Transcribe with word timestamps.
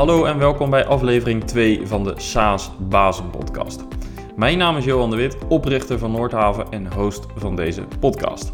Hallo 0.00 0.24
en 0.24 0.38
welkom 0.38 0.70
bij 0.70 0.86
aflevering 0.86 1.44
2 1.44 1.86
van 1.86 2.04
de 2.04 2.14
SAAS 2.16 2.70
Bazen 2.78 3.30
Podcast. 3.30 3.84
Mijn 4.36 4.58
naam 4.58 4.76
is 4.76 4.84
Johan 4.84 5.10
de 5.10 5.16
Wit, 5.16 5.36
oprichter 5.48 5.98
van 5.98 6.10
Noordhaven 6.10 6.66
en 6.70 6.92
host 6.92 7.26
van 7.36 7.56
deze 7.56 7.82
podcast. 7.98 8.52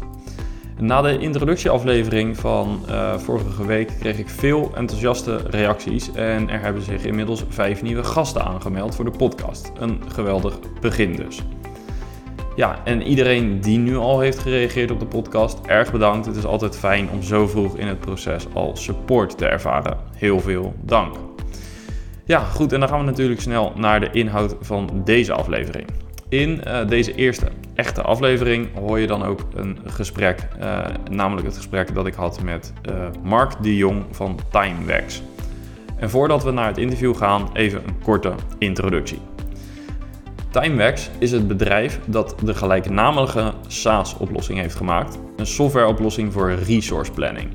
Na 0.79 1.01
de 1.01 1.17
introductieaflevering 1.17 2.37
van 2.37 2.79
uh, 2.89 3.17
vorige 3.17 3.65
week 3.65 3.87
kreeg 3.99 4.17
ik 4.17 4.29
veel 4.29 4.71
enthousiaste 4.75 5.37
reacties 5.49 6.11
en 6.11 6.49
er 6.49 6.61
hebben 6.61 6.81
zich 6.81 7.05
inmiddels 7.05 7.43
vijf 7.49 7.81
nieuwe 7.81 8.03
gasten 8.03 8.43
aangemeld 8.43 8.95
voor 8.95 9.05
de 9.05 9.17
podcast. 9.17 9.71
Een 9.79 10.01
geweldig 10.07 10.59
begin 10.81 11.15
dus. 11.15 11.41
Ja, 12.55 12.79
en 12.83 13.01
iedereen 13.01 13.61
die 13.61 13.77
nu 13.77 13.97
al 13.97 14.19
heeft 14.19 14.39
gereageerd 14.39 14.91
op 14.91 14.99
de 14.99 15.05
podcast, 15.05 15.59
erg 15.65 15.91
bedankt. 15.91 16.25
Het 16.25 16.35
is 16.35 16.45
altijd 16.45 16.77
fijn 16.77 17.09
om 17.09 17.23
zo 17.23 17.47
vroeg 17.47 17.77
in 17.77 17.87
het 17.87 17.99
proces 17.99 18.45
al 18.53 18.75
support 18.75 19.37
te 19.37 19.45
ervaren. 19.45 19.97
Heel 20.15 20.39
veel 20.39 20.73
dank. 20.81 21.26
Ja, 22.27 22.39
goed, 22.39 22.73
en 22.73 22.79
dan 22.79 22.89
gaan 22.89 22.99
we 22.99 23.05
natuurlijk 23.05 23.41
snel 23.41 23.73
naar 23.75 23.99
de 23.99 24.09
inhoud 24.11 24.55
van 24.61 25.01
deze 25.03 25.33
aflevering. 25.33 25.87
In 26.29 26.61
uh, 26.67 26.87
deze 26.87 27.15
eerste 27.15 27.47
echte 27.75 28.01
aflevering 28.01 28.67
hoor 28.75 28.99
je 28.99 29.07
dan 29.07 29.23
ook 29.23 29.39
een 29.55 29.77
gesprek, 29.85 30.47
uh, 30.59 30.85
namelijk 31.11 31.47
het 31.47 31.55
gesprek 31.55 31.93
dat 31.93 32.07
ik 32.07 32.13
had 32.13 32.43
met 32.43 32.73
uh, 32.89 32.95
Mark 33.23 33.63
de 33.63 33.75
Jong 33.75 34.03
van 34.11 34.39
Timewax. 34.51 35.21
En 35.99 36.09
voordat 36.09 36.43
we 36.43 36.51
naar 36.51 36.67
het 36.67 36.77
interview 36.77 37.15
gaan, 37.15 37.49
even 37.53 37.81
een 37.87 37.99
korte 38.03 38.33
introductie. 38.57 39.19
Timewax 40.49 41.09
is 41.17 41.31
het 41.31 41.47
bedrijf 41.47 41.99
dat 42.05 42.35
de 42.43 42.53
gelijknamige 42.53 43.53
SaaS-oplossing 43.67 44.59
heeft 44.59 44.75
gemaakt, 44.75 45.19
een 45.35 45.47
softwareoplossing 45.47 46.33
voor 46.33 46.51
resource 46.51 47.11
planning. 47.11 47.49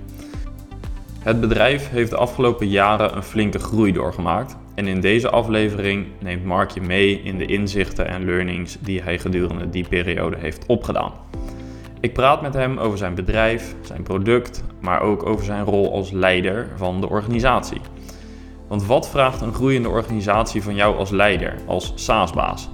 Het 1.19 1.41
bedrijf 1.41 1.91
heeft 1.91 2.11
de 2.11 2.17
afgelopen 2.17 2.69
jaren 2.69 3.17
een 3.17 3.23
flinke 3.23 3.59
groei 3.59 3.93
doorgemaakt 3.93 4.61
en 4.75 4.87
in 4.87 5.01
deze 5.01 5.31
aflevering 5.31 6.07
neemt 6.19 6.45
Mark 6.45 6.71
je 6.71 6.81
mee 6.81 7.21
in 7.23 7.39
de 7.39 7.47
inzichten 7.47 8.07
en 8.07 8.25
learnings 8.25 8.77
die 8.81 9.03
hij 9.03 9.19
gedurende 9.19 9.71
die 9.71 9.89
periode 9.89 10.37
heeft 10.39 10.67
opgedaan. 10.67 11.13
Ik 12.01 12.13
praat 12.13 12.43
met 12.43 12.55
hem 12.55 12.79
over 12.79 12.99
zijn 12.99 13.15
bedrijf, 13.15 13.75
zijn 13.83 14.03
product, 14.03 14.65
maar 14.81 15.01
ook 15.01 15.27
over 15.27 15.45
zijn 15.45 15.65
rol 15.65 15.93
als 15.93 16.11
leider 16.11 16.69
van 16.77 17.01
de 17.01 17.09
organisatie. 17.09 17.81
Want 18.69 18.87
wat 18.87 19.09
vraagt 19.09 19.41
een 19.41 19.55
groeiende 19.55 19.89
organisatie 19.89 20.63
van 20.63 20.75
jou 20.75 20.97
als 20.97 21.11
leider, 21.11 21.55
als 21.67 21.93
SaaS-baas? 21.95 22.71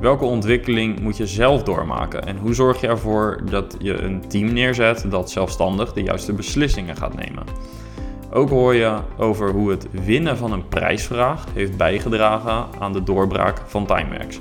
Welke 0.00 0.24
ontwikkeling 0.24 1.00
moet 1.00 1.16
je 1.16 1.26
zelf 1.26 1.62
doormaken 1.62 2.26
en 2.26 2.36
hoe 2.36 2.54
zorg 2.54 2.80
je 2.80 2.86
ervoor 2.86 3.42
dat 3.50 3.76
je 3.78 4.02
een 4.02 4.28
team 4.28 4.52
neerzet 4.52 5.04
dat 5.08 5.30
zelfstandig 5.30 5.92
de 5.92 6.02
juiste 6.02 6.32
beslissingen 6.32 6.96
gaat 6.96 7.14
nemen? 7.14 7.44
Ook 8.36 8.48
hoor 8.48 8.74
je 8.74 8.98
over 9.18 9.50
hoe 9.50 9.70
het 9.70 9.86
winnen 9.90 10.36
van 10.36 10.52
een 10.52 10.68
prijsvraag 10.68 11.44
heeft 11.54 11.76
bijgedragen 11.76 12.66
aan 12.78 12.92
de 12.92 13.02
doorbraak 13.02 13.62
van 13.66 13.86
Timeworks. 13.86 14.40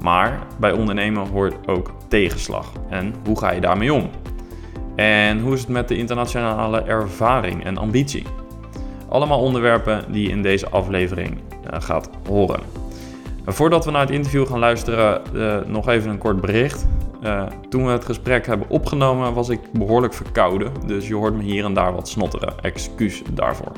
Maar 0.00 0.38
bij 0.58 0.72
ondernemen 0.72 1.28
hoort 1.28 1.68
ook 1.68 1.92
tegenslag. 2.08 2.72
En 2.88 3.14
hoe 3.24 3.38
ga 3.38 3.52
je 3.52 3.60
daarmee 3.60 3.92
om? 3.92 4.10
En 4.96 5.40
hoe 5.40 5.54
is 5.54 5.60
het 5.60 5.68
met 5.68 5.88
de 5.88 5.96
internationale 5.96 6.82
ervaring 6.82 7.64
en 7.64 7.76
ambitie? 7.76 8.26
Allemaal 9.08 9.40
onderwerpen 9.40 10.12
die 10.12 10.22
je 10.22 10.30
in 10.30 10.42
deze 10.42 10.68
aflevering 10.68 11.30
uh, 11.30 11.80
gaat 11.80 12.10
horen. 12.28 12.60
Voordat 13.46 13.84
we 13.84 13.90
naar 13.90 14.00
het 14.00 14.10
interview 14.10 14.46
gaan 14.46 14.58
luisteren, 14.58 15.22
uh, 15.34 15.56
nog 15.66 15.88
even 15.88 16.10
een 16.10 16.18
kort 16.18 16.40
bericht. 16.40 16.86
Uh, 17.22 17.46
toen 17.68 17.86
we 17.86 17.90
het 17.90 18.04
gesprek 18.04 18.46
hebben 18.46 18.68
opgenomen, 18.68 19.34
was 19.34 19.48
ik 19.48 19.60
behoorlijk 19.72 20.14
verkouden. 20.14 20.72
Dus 20.86 21.08
je 21.08 21.14
hoort 21.14 21.34
me 21.34 21.42
hier 21.42 21.64
en 21.64 21.74
daar 21.74 21.94
wat 21.94 22.08
snotteren. 22.08 22.60
Excuus 22.62 23.22
daarvoor. 23.32 23.72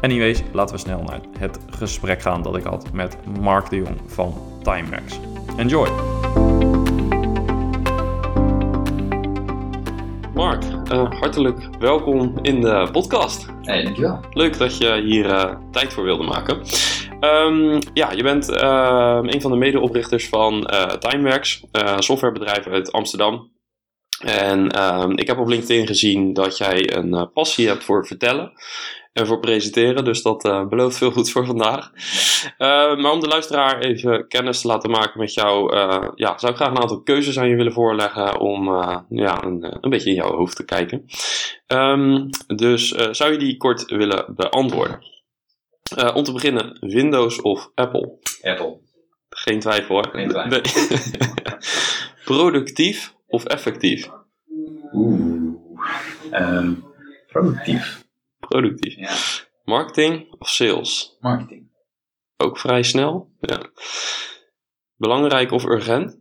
Anyways, 0.00 0.42
laten 0.52 0.74
we 0.74 0.80
snel 0.80 1.02
naar 1.02 1.20
het 1.38 1.58
gesprek 1.70 2.22
gaan 2.22 2.42
dat 2.42 2.56
ik 2.56 2.64
had 2.64 2.92
met 2.92 3.16
Mark 3.40 3.70
de 3.70 3.76
Jong 3.76 4.00
van 4.06 4.34
Timex. 4.62 5.20
Enjoy! 5.56 5.88
Mark, 10.34 10.62
uh, 10.92 11.10
hartelijk 11.10 11.68
welkom 11.78 12.38
in 12.42 12.60
de 12.60 12.88
podcast. 12.92 13.46
Hey, 13.62 13.82
dankjewel. 13.82 14.20
Leuk 14.30 14.58
dat 14.58 14.76
je 14.76 15.02
hier 15.02 15.26
uh, 15.26 15.54
tijd 15.70 15.92
voor 15.92 16.04
wilde 16.04 16.24
maken. 16.24 16.58
Um, 17.24 17.78
ja, 17.94 18.12
je 18.12 18.22
bent 18.22 18.50
uh, 18.50 19.18
een 19.22 19.40
van 19.40 19.50
de 19.50 19.56
medeoprichters 19.56 20.28
van 20.28 20.70
uh, 20.72 20.86
Timeworks, 20.86 21.64
een 21.72 22.02
softwarebedrijf 22.02 22.66
uit 22.66 22.92
Amsterdam. 22.92 23.52
En 24.18 24.76
uh, 24.76 25.04
ik 25.14 25.26
heb 25.26 25.38
op 25.38 25.48
LinkedIn 25.48 25.86
gezien 25.86 26.32
dat 26.32 26.58
jij 26.58 26.96
een 26.96 27.30
passie 27.32 27.68
hebt 27.68 27.84
voor 27.84 28.06
vertellen 28.06 28.52
en 29.12 29.26
voor 29.26 29.40
presenteren. 29.40 30.04
Dus 30.04 30.22
dat 30.22 30.42
belooft 30.68 30.98
veel 30.98 31.10
goed 31.10 31.30
voor 31.30 31.46
vandaag. 31.46 31.90
maar 32.58 33.10
om 33.10 33.20
de 33.20 33.28
luisteraar 33.28 33.78
even 33.78 34.28
kennis 34.28 34.60
te 34.60 34.66
laten 34.66 34.90
maken 34.90 35.20
met 35.20 35.34
jou, 35.34 35.76
ja, 36.14 36.38
zou 36.38 36.52
ik 36.52 36.58
graag 36.58 36.70
een 36.70 36.80
aantal 36.80 37.02
keuzes 37.02 37.38
aan 37.38 37.48
je 37.48 37.56
willen 37.56 37.72
voorleggen 37.72 38.40
om 38.40 38.64
ja, 39.08 39.44
een, 39.44 39.78
een 39.80 39.90
beetje 39.90 40.10
in 40.10 40.16
jouw 40.16 40.36
hoofd 40.36 40.56
te 40.56 40.64
kijken. 40.64 41.04
Dus 42.56 42.88
zou 42.88 43.32
je 43.32 43.38
die 43.38 43.56
kort 43.56 43.90
willen 43.90 44.24
beantwoorden? 44.36 45.13
Uh, 45.98 46.16
om 46.16 46.24
te 46.24 46.32
beginnen, 46.32 46.76
Windows 46.80 47.40
of 47.40 47.70
Apple? 47.74 48.18
Apple. 48.42 48.80
Geen 49.28 49.60
twijfel 49.60 49.94
hoor. 49.94 50.08
Geen 50.12 50.28
twijfel. 50.28 50.60
Productief 52.24 53.14
of 53.26 53.44
effectief? 53.44 54.10
Oeh. 54.92 55.34
Um, 56.32 56.84
productief. 57.26 58.04
Productief. 58.38 58.94
Ja. 58.96 59.14
Marketing 59.64 60.32
of 60.38 60.48
sales? 60.48 61.16
Marketing. 61.20 61.70
Ook 62.36 62.58
vrij 62.58 62.82
snel. 62.82 63.32
Ja. 63.40 63.70
Belangrijk 64.96 65.50
of 65.50 65.64
urgent? 65.64 66.20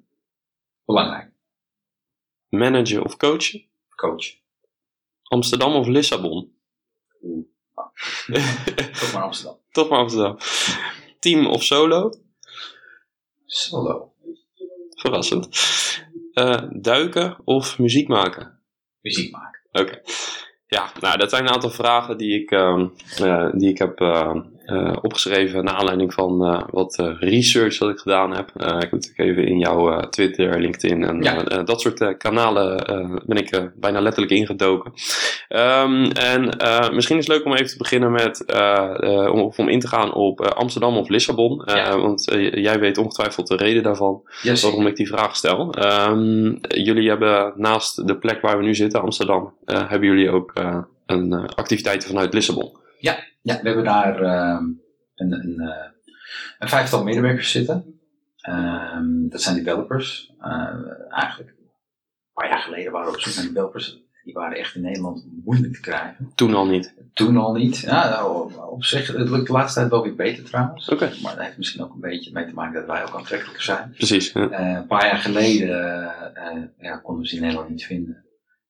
Belangrijk. 0.85 1.31
Managen 2.50 3.03
of 3.03 3.17
coachen? 3.17 3.66
Coach. 3.95 4.35
Amsterdam 5.23 5.75
of 5.75 5.88
Lissabon? 5.88 6.51
Oeh. 7.22 7.53
Toch 9.00 9.14
maar 9.14 9.24
Amsterdam. 9.24 9.58
Toch 9.72 9.90
maar 9.90 10.00
Amsterdam. 10.00 10.38
Team 11.20 11.46
of 11.46 11.64
solo? 11.64 12.14
Solo. 13.46 14.14
Verrassend. 14.90 15.50
Uh, 16.34 16.62
duiken 16.70 17.38
of 17.44 17.80
muziek 17.80 18.08
maken? 18.08 18.59
Muziek 19.02 19.31
maken. 19.31 19.62
Oké. 19.72 19.81
Okay. 19.81 20.02
Ja, 20.68 20.92
nou, 21.00 21.18
dat 21.18 21.30
zijn 21.30 21.44
een 21.44 21.54
aantal 21.54 21.70
vragen 21.70 22.18
die 22.18 22.42
ik, 22.42 22.52
uh, 22.52 22.86
uh, 23.22 23.50
die 23.54 23.70
ik 23.70 23.78
heb 23.78 24.00
uh, 24.66 24.94
opgeschreven 25.01 25.63
naar 25.63 25.74
aanleiding 25.74 26.13
van 26.13 26.47
uh, 26.53 26.62
wat 26.72 26.97
uh, 27.01 27.07
research 27.19 27.78
dat 27.78 27.90
ik 27.90 27.97
gedaan 27.97 28.35
heb. 28.35 28.50
ik 28.56 28.62
heb 28.63 28.91
natuurlijk 28.91 29.19
even 29.19 29.47
in 29.47 29.57
jouw 29.57 30.00
Twitter, 30.09 30.59
LinkedIn 30.59 31.03
en 31.03 31.22
Ja. 31.22 31.63
dat 31.63 31.81
soort 31.81 32.18
kanalen 32.18 32.78
ben 33.25 33.38
ik 33.38 33.72
bijna 33.75 34.00
letterlijk 34.01 34.34
ingedoken. 34.34 34.91
Um, 35.50 36.12
en 36.12 36.44
misschien 36.96 37.18
is 37.18 37.28
het 37.28 37.35
leuk 37.35 37.46
om 37.46 37.53
even 37.53 37.68
te 37.68 37.78
beginnen 37.78 38.12
met 38.12 38.46
om, 39.31 39.41
of 39.41 39.59
om 39.59 39.69
in 39.69 39.79
te 39.79 39.88
gaan 39.88 40.13
op 40.13 40.41
Amsterdam 40.41 40.97
of 40.97 41.09
Lissabon. 41.09 41.62
Ja. 41.66 42.00
Want 42.00 42.24
jij 42.53 42.80
weet 42.80 42.97
ongetwijfeld 42.97 43.47
de 43.47 43.56
reden 43.56 43.84
daarvan 43.84 44.22
Yes. 44.41 44.62
waarom 44.63 44.88
ik 44.88 44.95
die 44.95 45.07
vraag 45.07 45.35
stel. 45.35 45.75
Um, 46.09 46.59
jullie 46.68 47.09
hebben 47.09 47.53
naast 47.56 48.07
de 48.07 48.18
plek 48.18 48.41
waar 48.41 48.57
we 48.57 48.63
nu 48.63 48.75
zitten, 48.75 49.01
Amsterdam, 49.01 49.53
hebben 49.66 50.07
jullie 50.09 50.30
ook 50.30 50.53
een 51.06 51.34
activiteiten 51.56 52.07
vanuit 52.09 52.34
Lissabon. 52.34 52.81
Ja, 53.03 53.24
ja, 53.41 53.62
we 53.62 53.68
hebben 53.68 53.84
daar 53.84 54.22
ehm, 54.22 54.64
een, 55.16 55.31
een, 55.31 55.59
eh, 55.59 55.90
een 56.59 56.68
vijftal 56.68 57.03
medewerkers 57.03 57.52
zitten. 57.52 58.00
Ehm, 58.38 59.28
dat 59.30 59.41
zijn 59.41 59.56
developers. 59.56 60.34
Eh, 60.40 60.75
eigenlijk 61.09 61.50
een 61.50 62.34
paar 62.34 62.50
jaar 62.50 62.59
geleden 62.59 62.92
waren 62.92 63.08
we 63.08 63.16
op 63.16 63.22
zoek 63.22 63.36
naar 63.36 63.53
developers. 63.53 64.02
Die 64.24 64.33
waren 64.33 64.57
echt 64.57 64.75
in 64.75 64.81
Nederland 64.81 65.25
moeilijk 65.44 65.74
te 65.74 65.80
krijgen. 65.80 66.31
Toen 66.36 66.54
al 66.54 66.66
niet. 66.66 66.94
Toen 67.13 67.38
al 67.38 67.54
niet. 67.54 67.77
Ja, 67.77 68.10
nou, 68.10 68.54
op, 68.69 68.83
zich, 68.83 69.07
het 69.07 69.30
lukt 69.30 69.48
de 69.48 69.54
laatste 69.54 69.80
tijd 69.80 69.92
wel 69.92 70.04
weer 70.04 70.16
beter 70.16 70.44
trouwens. 70.44 70.89
Oké. 70.89 71.12
Maar 71.22 71.36
dat 71.36 71.45
heeft 71.45 71.57
misschien 71.57 71.83
ook 71.83 71.94
een 71.94 72.00
beetje 72.00 72.31
mee 72.31 72.45
te 72.45 72.54
maken 72.54 72.74
dat 72.74 72.86
wij 72.86 73.04
ook 73.04 73.16
aantrekkelijker 73.16 73.63
zijn. 73.63 73.94
Precies. 73.98 74.31
Ja. 74.31 74.50
Eh, 74.50 74.75
een 74.75 74.88
paar 74.88 75.06
jaar 75.06 75.18
geleden 75.18 75.69
ja, 76.77 76.98
konden 76.98 77.24
we 77.24 77.30
ze 77.30 77.36
in 77.36 77.42
Nederland 77.42 77.69
niet 77.69 77.86
vinden. 77.86 78.25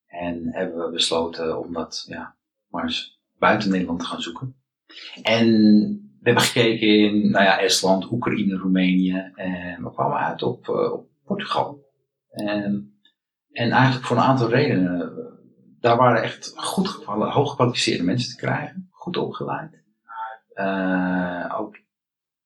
En 0.07 0.47
hebben 0.51 0.85
we 0.85 0.91
besloten 0.91 1.59
om 1.59 1.73
dat 1.73 2.05
ja, 2.07 2.35
maar 2.67 2.83
eens 2.83 3.21
buiten 3.43 3.69
Nederland 3.69 3.99
te 3.99 4.05
gaan 4.05 4.21
zoeken. 4.21 4.55
En 5.21 5.47
we 6.19 6.29
hebben 6.29 6.43
gekeken 6.43 6.87
in 6.87 7.31
nou 7.31 7.43
ja, 7.43 7.59
Estland, 7.59 8.11
Oekraïne, 8.11 8.57
Roemenië. 8.57 9.31
En 9.35 9.83
we 9.83 9.91
kwamen 9.93 10.17
uit 10.17 10.41
op, 10.43 10.67
eh, 10.69 10.91
op 10.93 11.07
Portugal. 11.25 11.85
En, 12.29 12.97
en 13.51 13.71
eigenlijk 13.71 14.05
voor 14.05 14.17
een 14.17 14.23
aantal 14.23 14.49
redenen. 14.49 15.11
Daar 15.79 15.97
waren 15.97 16.23
echt 16.23 16.53
goed 16.55 16.87
gevallen, 16.87 17.31
hooggekwalificeerde 17.31 18.03
mensen 18.03 18.29
te 18.29 18.45
krijgen. 18.45 18.87
Goed 18.91 19.17
opgeleid. 19.17 19.81
Eh, 20.53 21.55
ook 21.57 21.77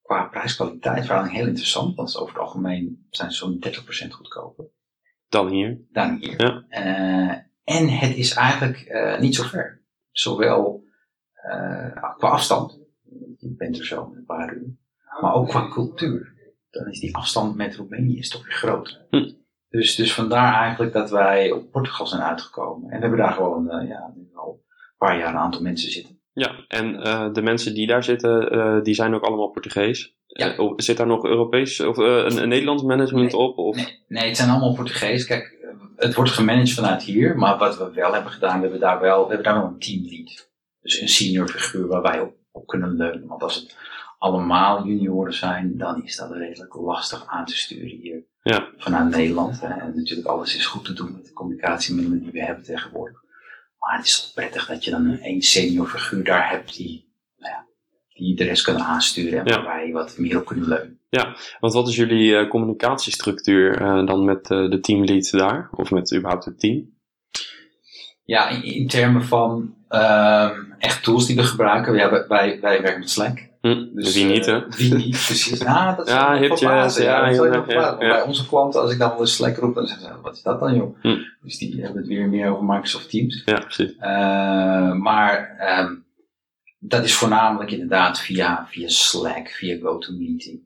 qua 0.02 0.24
prijs-kwaliteit 0.24 1.06
verhouding 1.06 1.38
heel 1.38 1.48
interessant. 1.48 1.96
Want 1.96 2.18
over 2.18 2.34
het 2.34 2.44
algemeen 2.44 3.08
zijn 3.10 3.32
ze 3.32 3.38
zo'n 3.38 3.60
30% 3.60 4.14
goedkoper 4.14 4.66
Dan 5.30 5.48
hier. 5.48 5.80
dan 5.92 6.18
hier. 6.20 6.42
Ja. 6.42 6.66
Eh, 6.70 7.38
en 7.64 7.90
het 7.90 8.16
is 8.16 8.34
eigenlijk 8.34 8.78
eh, 8.78 9.20
niet 9.20 9.36
zo 9.36 9.44
ver. 9.44 9.82
Zowel 10.12 10.84
eh, 10.84 10.87
qua 12.18 12.28
afstand. 12.30 12.80
je 13.38 13.56
bent 13.58 13.80
er 13.80 13.86
zo 13.86 14.12
een 14.16 14.26
paar 14.26 14.54
uur. 14.54 14.76
Maar 15.22 15.34
ook 15.34 15.48
qua 15.48 15.70
cultuur. 15.70 16.36
Dan 16.70 16.88
is 16.88 17.00
die 17.00 17.16
afstand 17.16 17.56
met 17.56 17.76
Roemenië 17.76 18.18
is 18.18 18.30
toch 18.30 18.44
weer 18.44 18.54
groter. 18.54 19.06
Hm. 19.10 19.32
Dus, 19.70 19.96
dus 19.96 20.14
vandaar 20.14 20.54
eigenlijk 20.54 20.94
dat 20.94 21.10
wij 21.10 21.52
op 21.52 21.72
Portugal 21.72 22.08
zijn 22.08 22.22
uitgekomen. 22.22 22.90
En 22.90 22.96
we 22.96 23.02
hebben 23.02 23.20
daar 23.20 23.34
gewoon 23.34 23.66
uh, 23.66 23.90
ja, 23.90 24.14
nu 24.16 24.30
al 24.34 24.64
een 24.64 24.98
paar 24.98 25.18
jaar 25.18 25.30
een 25.30 25.40
aantal 25.40 25.62
mensen 25.62 25.92
zitten. 25.92 26.20
Ja, 26.32 26.66
en 26.68 26.94
uh, 26.94 27.34
de 27.34 27.42
mensen 27.42 27.74
die 27.74 27.88
daar 27.88 28.04
zitten, 28.04 28.56
uh, 28.56 28.84
die 28.84 28.94
zijn 28.94 29.14
ook 29.14 29.24
allemaal 29.24 29.50
Portugees. 29.50 30.16
Ja. 30.26 30.74
Zit 30.76 30.98
daar 30.98 31.08
nog 31.08 31.26
Europees 31.26 31.80
of 31.80 31.98
een, 31.98 32.42
een, 32.42 32.50
Nederlands 32.50 32.84
management 32.84 33.32
Nee. 33.32 33.42
op? 33.42 33.58
Of? 33.58 33.76
Nee, 33.76 34.04
nee, 34.08 34.28
het 34.28 34.38
zijn 34.38 34.50
allemaal 34.50 34.74
Portugees. 34.74 35.26
Kijk, 35.26 35.58
het 35.96 36.16
wordt 36.16 36.32
gemanaged 36.32 36.74
vanuit 36.74 37.04
hier. 37.04 37.38
Maar 37.38 37.58
wat 37.58 37.78
we 37.78 37.92
wel 37.94 38.14
hebben 38.14 38.32
gedaan, 38.32 38.56
we 38.56 38.62
hebben 38.62 38.80
daar 38.80 39.00
wel, 39.00 39.22
we 39.22 39.34
hebben 39.34 39.54
daar 39.54 39.62
wel 39.62 39.72
een 39.72 39.80
teamlead. 39.80 40.50
Dus 40.88 41.02
een 41.02 41.08
senior 41.10 41.48
figuur 41.48 41.88
waar 41.88 42.02
wij 42.02 42.20
op, 42.20 42.34
op 42.52 42.68
kunnen 42.68 42.96
leunen. 42.96 43.28
Want 43.28 43.42
als 43.44 43.56
het 43.56 43.76
allemaal 44.20 44.86
junioren 44.86 45.34
zijn, 45.34 45.78
dan 45.78 46.04
is 46.04 46.16
dat 46.16 46.32
redelijk 46.32 46.76
lastig 46.76 47.26
aan 47.28 47.46
te 47.46 47.58
sturen 47.58 47.88
hier 47.98 48.24
Ja. 48.44 48.68
vanuit 48.78 49.10
Nederland. 49.16 49.62
En 49.62 49.94
natuurlijk 49.96 50.28
alles 50.28 50.56
is 50.56 50.66
goed 50.66 50.86
te 50.86 50.94
doen 50.94 51.12
met 51.12 51.26
de 51.26 51.34
communicatiemiddelen 51.34 52.20
die 52.24 52.32
we 52.32 52.44
hebben 52.44 52.64
tegenwoordig. 52.64 53.24
Maar 53.80 53.98
het 53.98 54.06
is 54.06 54.22
toch 54.22 54.34
prettig 54.34 54.66
dat 54.68 54.84
je 54.84 54.92
dan 54.92 55.18
een 55.22 55.42
senior 55.42 55.88
figuur 55.88 56.24
daar 56.24 56.50
hebt 56.50 56.76
die, 56.76 57.14
nou 57.38 57.54
ja, 57.54 57.66
die 58.14 58.36
de 58.36 58.44
rest 58.44 58.64
kan 58.64 58.78
aansturen 58.80 59.40
en 59.40 59.46
Ja. 59.46 59.56
waar 59.64 59.76
wij 59.76 59.92
wat 59.92 60.18
meer 60.18 60.38
op 60.40 60.46
kunnen 60.46 60.68
leunen. 60.68 61.00
Want 61.60 61.74
wat 61.74 61.88
is 61.88 61.96
jullie 61.96 62.36
eh, 62.36 62.50
communicatiestructuur 62.50 63.82
eh, 63.82 64.06
dan 64.06 64.26
met 64.26 64.50
eh, 64.52 64.70
de 64.70 64.80
teamlead 64.80 65.32
daar? 65.32 65.70
Of 65.72 65.92
met 65.92 66.14
überhaupt 66.16 66.46
het 66.46 66.60
team? 66.60 66.96
Ja, 68.28 68.50
in, 68.50 68.64
in 68.64 68.88
termen 68.88 69.24
van 69.24 69.76
ehm, 69.88 70.56
echt 70.78 71.04
tools 71.04 71.26
die 71.26 71.36
we 71.36 71.44
gebruiken. 71.44 71.96
Ja, 71.96 72.10
wij, 72.10 72.26
wij, 72.28 72.60
wij 72.62 72.82
werken 72.82 73.00
met 73.00 73.10
Slack. 73.10 73.48
Hm, 73.62 73.86
Dus, 73.94 74.14
wie 74.14 74.26
niet, 74.26 74.48
eh, 74.48 74.54
hè? 74.54 74.62
Wie 74.78 74.94
niet, 74.94 75.10
precies. 75.26 75.64
Nou, 75.64 75.96
dat 75.96 76.08
is 76.08 76.14
Ja, 76.18 76.38
hipjes, 76.38 76.98
ja, 76.98 77.30
ja, 77.30 77.64
ja. 77.68 77.98
Bij 77.98 78.22
onze 78.22 78.48
klanten, 78.48 78.82
als 78.82 78.92
ik 78.92 79.00
dan 79.00 79.10
wel 79.10 79.20
eens 79.20 79.36
Slack 79.36 79.58
roep, 79.58 79.76
dan 79.76 79.88
zeggen 79.88 80.06
ze, 80.08 80.22
wat 80.22 80.36
is 80.36 80.42
dat 80.42 80.60
dan 80.60 80.76
joh? 80.76 80.98
Hm. 81.02 81.18
Dus 81.42 81.58
die 81.58 81.82
hebben 81.82 81.98
het 81.98 82.08
weer 82.08 82.28
meer 82.28 82.52
over 82.52 82.64
Microsoft 82.64 83.10
Teams. 83.10 83.42
Ja, 83.46 83.60
precies. 83.60 83.96
Eh, 84.00 84.94
maar 84.94 85.56
ehm, 85.60 85.94
dat 86.80 87.04
is 87.04 87.14
voornamelijk 87.16 87.72
inderdaad 87.72 88.20
via, 88.20 88.68
via 88.70 88.88
Slack, 88.88 89.48
via 89.50 89.78
GoToMeeting, 89.82 90.60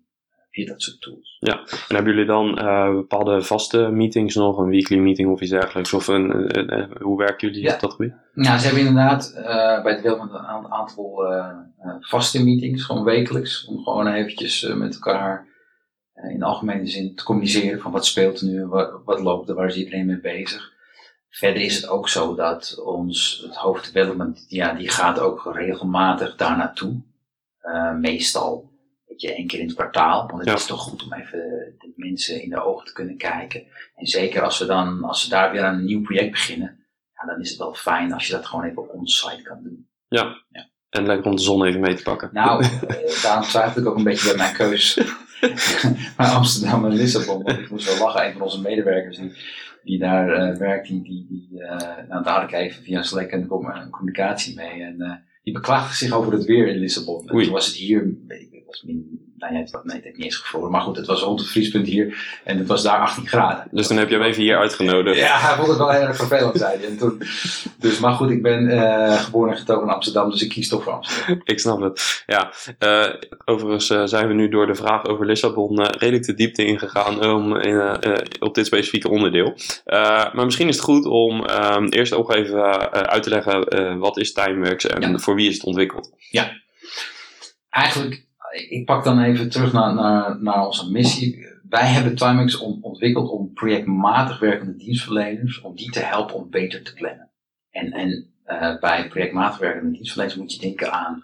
via 0.51 0.65
dat 0.65 0.81
soort 0.81 1.01
tools. 1.01 1.37
En 1.39 1.95
hebben 1.95 2.13
jullie 2.13 2.27
dan 2.27 2.57
eh, 2.57 2.93
bepaalde 2.93 3.41
vaste 3.41 3.89
meetings 3.89 4.35
nog, 4.35 4.57
een 4.57 4.69
weekly 4.69 4.97
meeting 4.97 5.31
of 5.31 5.41
iets 5.41 5.51
dergelijks? 5.51 5.93
Of 5.93 6.07
een, 6.07 6.31
hoe 7.01 7.17
werken 7.17 7.47
jullie 7.47 7.63
Ja. 7.63 7.73
op 7.73 7.79
dat 7.79 7.91
gebied? 7.93 8.13
Nou, 8.33 8.57
ze 8.59 8.65
hebben 8.65 8.85
inderdaad 8.85 9.33
eh, 9.35 9.83
bij 9.83 9.91
het 9.93 10.01
Development 10.03 10.31
een 10.31 10.45
aan- 10.45 10.71
aantal 10.71 11.25
eh, 11.25 11.47
vaste 11.99 12.43
meetings, 12.43 12.83
gewoon 12.83 13.03
wekelijks, 13.03 13.65
om 13.65 13.83
gewoon 13.83 14.07
eventjes 14.07 14.73
met 14.75 14.93
elkaar 14.93 15.49
in 16.29 16.39
de 16.39 16.45
algemene 16.45 16.87
zin 16.87 17.15
te 17.15 17.23
communiceren 17.23 17.79
van 17.79 17.91
wat 17.91 18.05
speelt 18.05 18.39
er 18.41 18.47
nu, 18.47 18.65
wat, 18.65 19.01
wat 19.05 19.19
loopt 19.19 19.49
er, 19.49 19.55
waar 19.55 19.67
is 19.67 19.75
iedereen 19.75 20.05
mee 20.05 20.19
bezig. 20.21 20.69
Verder 21.29 21.61
is 21.61 21.75
het 21.75 21.87
ook 21.89 22.09
zo 22.09 22.35
dat 22.35 22.81
ons, 22.85 23.41
het 23.45 23.55
hoofd 23.55 23.93
development, 23.93 24.45
ja, 24.47 24.73
die 24.73 24.89
gaat 24.89 25.19
ook 25.19 25.49
regelmatig 25.53 26.35
daar 26.35 26.57
naartoe. 26.57 27.01
Meestal, 27.99 28.70
je, 29.21 29.35
één 29.35 29.47
keer 29.47 29.59
in 29.59 29.65
het 29.65 29.75
kwartaal, 29.75 30.27
want 30.27 30.39
het 30.39 30.47
Ja. 30.47 30.53
is 30.55 30.65
toch 30.65 30.81
goed 30.81 31.03
om 31.03 31.13
even 31.13 31.39
de 31.77 31.93
mensen 31.95 32.41
in 32.41 32.49
de 32.49 32.63
ogen 32.63 32.85
te 32.85 32.93
kunnen 32.93 33.17
kijken. 33.17 33.63
En 33.95 34.05
zeker 34.05 34.41
als 34.41 34.59
we 34.59 34.65
dan, 34.65 35.03
als 35.03 35.23
we 35.23 35.29
daar 35.29 35.51
weer 35.51 35.63
aan 35.63 35.75
een 35.77 35.85
nieuw 35.85 36.01
project 36.01 36.31
beginnen, 36.31 36.85
ja, 37.13 37.25
dan 37.27 37.39
is 37.41 37.49
het 37.49 37.57
wel 37.57 37.73
fijn 37.73 38.13
als 38.13 38.27
je 38.27 38.33
dat 38.33 38.45
gewoon 38.45 38.65
even 38.65 38.93
on-site 38.93 39.41
kan 39.41 39.63
doen. 39.63 39.89
En 40.89 41.05
lekker 41.05 41.25
om 41.29 41.35
de 41.35 41.41
zon 41.41 41.65
even 41.65 41.79
mee 41.79 41.95
te 41.95 42.03
pakken. 42.03 42.29
Nou, 42.33 42.63
eh, 42.65 43.21
daarom 43.23 43.43
twijfel 43.43 43.81
ik 43.81 43.87
ook 43.87 43.97
een 43.97 44.03
beetje 44.03 44.27
bij 44.27 44.37
mijn 44.37 44.53
keus. 44.53 44.99
maar 46.17 46.27
Amsterdam 46.27 46.85
en 46.85 46.91
Lissabon, 46.91 47.43
want 47.43 47.59
ik 47.59 47.69
moest 47.69 47.85
wel 47.85 48.07
lachen. 48.07 48.25
Een 48.25 48.33
van 48.33 48.41
onze 48.41 48.61
medewerkers 48.61 49.17
die, 49.17 49.33
die 49.83 49.99
daar 49.99 50.33
eh, 50.33 50.57
werkt, 50.57 50.87
die, 50.87 51.03
die, 51.03 51.27
die 51.29 51.63
eh, 51.63 52.07
nou, 52.09 52.23
daar 52.23 52.39
had 52.39 52.43
ik 52.43 52.51
even 52.51 52.83
via 52.83 53.01
Slack 53.01 53.31
een, 53.31 53.51
een 53.51 53.89
communicatie 53.89 54.55
mee. 54.55 54.83
En 54.83 55.25
die 55.43 55.53
beklaagde 55.53 55.95
zich 55.95 56.11
over 56.13 56.33
het 56.33 56.45
weer 56.45 56.67
in 56.67 56.77
Lissabon. 56.77 57.27
En 57.27 57.35
Oei. 57.35 57.43
toen 57.43 57.53
was 57.53 57.65
het 57.65 57.75
hier, 57.75 58.17
was 58.71 58.83
min, 58.83 59.31
nou 59.37 59.53
ja, 59.53 59.59
het, 59.59 59.83
nee, 59.83 60.01
heeft 60.01 60.15
niet 60.15 60.25
eens 60.25 60.35
gevroren. 60.35 60.71
Maar 60.71 60.81
goed, 60.81 60.97
het 60.97 61.05
was 61.07 61.21
rond 61.21 61.39
het 61.39 61.49
vriespunt 61.49 61.87
hier 61.87 62.39
en 62.43 62.57
het 62.57 62.67
was 62.67 62.83
daar 62.83 62.99
18 62.99 63.27
graden. 63.27 63.67
Dus 63.71 63.87
dan 63.87 63.97
heb 63.97 64.09
je 64.09 64.15
hem 64.15 64.23
even 64.25 64.41
hier 64.41 64.57
uitgenodigd. 64.57 65.17
Ja, 65.19 65.37
hij 65.39 65.55
vond 65.55 65.67
het 65.67 65.77
wel 65.77 65.89
heel 65.91 66.01
erg 66.01 66.15
vervelend, 66.15 66.57
zei 66.57 66.77
hij. 66.77 66.87
En 66.87 66.97
toen, 66.97 67.21
dus, 67.79 67.99
maar 67.99 68.13
goed, 68.13 68.29
ik 68.29 68.41
ben 68.41 68.69
eh, 68.69 69.19
geboren 69.23 69.51
en 69.51 69.57
getogen 69.57 69.87
in 69.87 69.93
Amsterdam, 69.93 70.29
dus 70.29 70.41
ik 70.41 70.49
kies 70.49 70.67
toch 70.69 70.83
voor 70.83 70.93
Amsterdam. 70.93 71.41
Ik 71.53 71.59
snap 71.59 71.81
het. 71.81 72.23
Ja, 72.25 72.51
eh, 72.79 73.13
overigens 73.45 73.89
eh, 73.89 74.03
zijn 74.05 74.27
we 74.27 74.33
nu 74.33 74.49
door 74.49 74.67
de 74.67 74.75
vraag 74.75 75.05
over 75.05 75.25
Lissabon 75.25 75.85
redelijk 75.85 76.25
de 76.25 76.33
diepte 76.33 76.65
ingegaan 76.65 77.25
om, 77.25 77.55
eh, 77.57 78.17
op 78.39 78.55
dit 78.55 78.65
specifieke 78.65 79.09
onderdeel. 79.09 79.53
Maar 80.33 80.45
misschien 80.45 80.67
is 80.67 80.75
het 80.75 80.83
goed 80.85 81.05
om 81.05 81.45
ehm, 81.45 81.85
eerst 81.85 82.13
ook 82.13 82.33
even 82.33 82.91
uit 82.91 83.23
te 83.23 83.29
leggen 83.29 83.99
wat 83.99 84.17
is 84.17 84.33
Timeworks 84.33 84.85
en 84.85 85.01
Ja. 85.01 85.17
voor 85.17 85.35
wie 85.35 85.47
is 85.49 85.53
het 85.55 85.63
ontwikkeld. 85.63 86.11
eigenlijk, 87.69 88.25
ik 88.51 88.85
pak 88.85 89.03
dan 89.03 89.19
even 89.19 89.49
terug 89.49 89.73
naar, 89.73 89.93
naar, 89.93 90.41
naar 90.41 90.65
onze 90.65 90.91
missie. 90.91 91.47
Wij 91.69 91.85
hebben 91.85 92.15
Timex 92.15 92.57
on- 92.57 92.79
ontwikkeld 92.81 93.29
om 93.29 93.53
projectmatig 93.53 94.39
werkende 94.39 94.75
dienstverleners, 94.75 95.61
om 95.61 95.75
die 95.75 95.91
te 95.91 95.99
helpen 95.99 96.35
om 96.35 96.49
beter 96.49 96.83
te 96.83 96.93
plannen. 96.93 97.29
En, 97.69 97.91
en 97.91 98.33
eh, 98.43 98.79
bij 98.79 99.07
projectmatig 99.07 99.59
werkende 99.59 99.91
dienstverleners 99.91 100.37
moet 100.37 100.53
je 100.53 100.59
denken 100.59 100.91
aan 100.91 101.23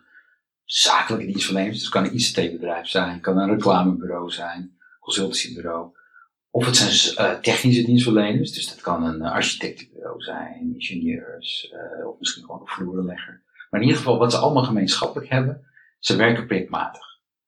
zakelijke 0.64 1.26
dienstverleners. 1.26 1.74
Dus 1.76 1.84
het 1.84 1.94
kan 1.94 2.06
een 2.06 2.14
ICT-bedrijf 2.14 2.88
zijn, 2.88 3.22
kan 3.22 3.38
een 3.38 3.50
reclamebureau 3.50 4.30
zijn, 4.30 4.78
consultancybureau. 5.00 5.96
Of 6.50 6.66
het 6.66 6.76
zijn 6.76 7.16
eh, 7.16 7.40
technische 7.40 7.84
dienstverleners, 7.86 8.52
dus 8.52 8.70
dat 8.70 8.82
kan 8.82 9.04
een 9.04 9.22
architectenbureau 9.22 10.22
zijn, 10.22 10.74
ingenieurs, 10.74 11.72
eh, 11.72 12.08
of 12.08 12.20
misschien 12.20 12.44
gewoon 12.44 12.62
een 12.62 12.68
vloerenlegger. 12.68 13.44
Maar 13.70 13.80
in 13.82 13.88
ieder 13.88 14.02
geval, 14.02 14.18
wat 14.18 14.32
ze 14.32 14.38
allemaal 14.38 14.64
gemeenschappelijk 14.64 15.30
hebben, 15.30 15.66
ze 16.00 16.16
werken 16.16 16.46
projectmatig. 16.46 17.07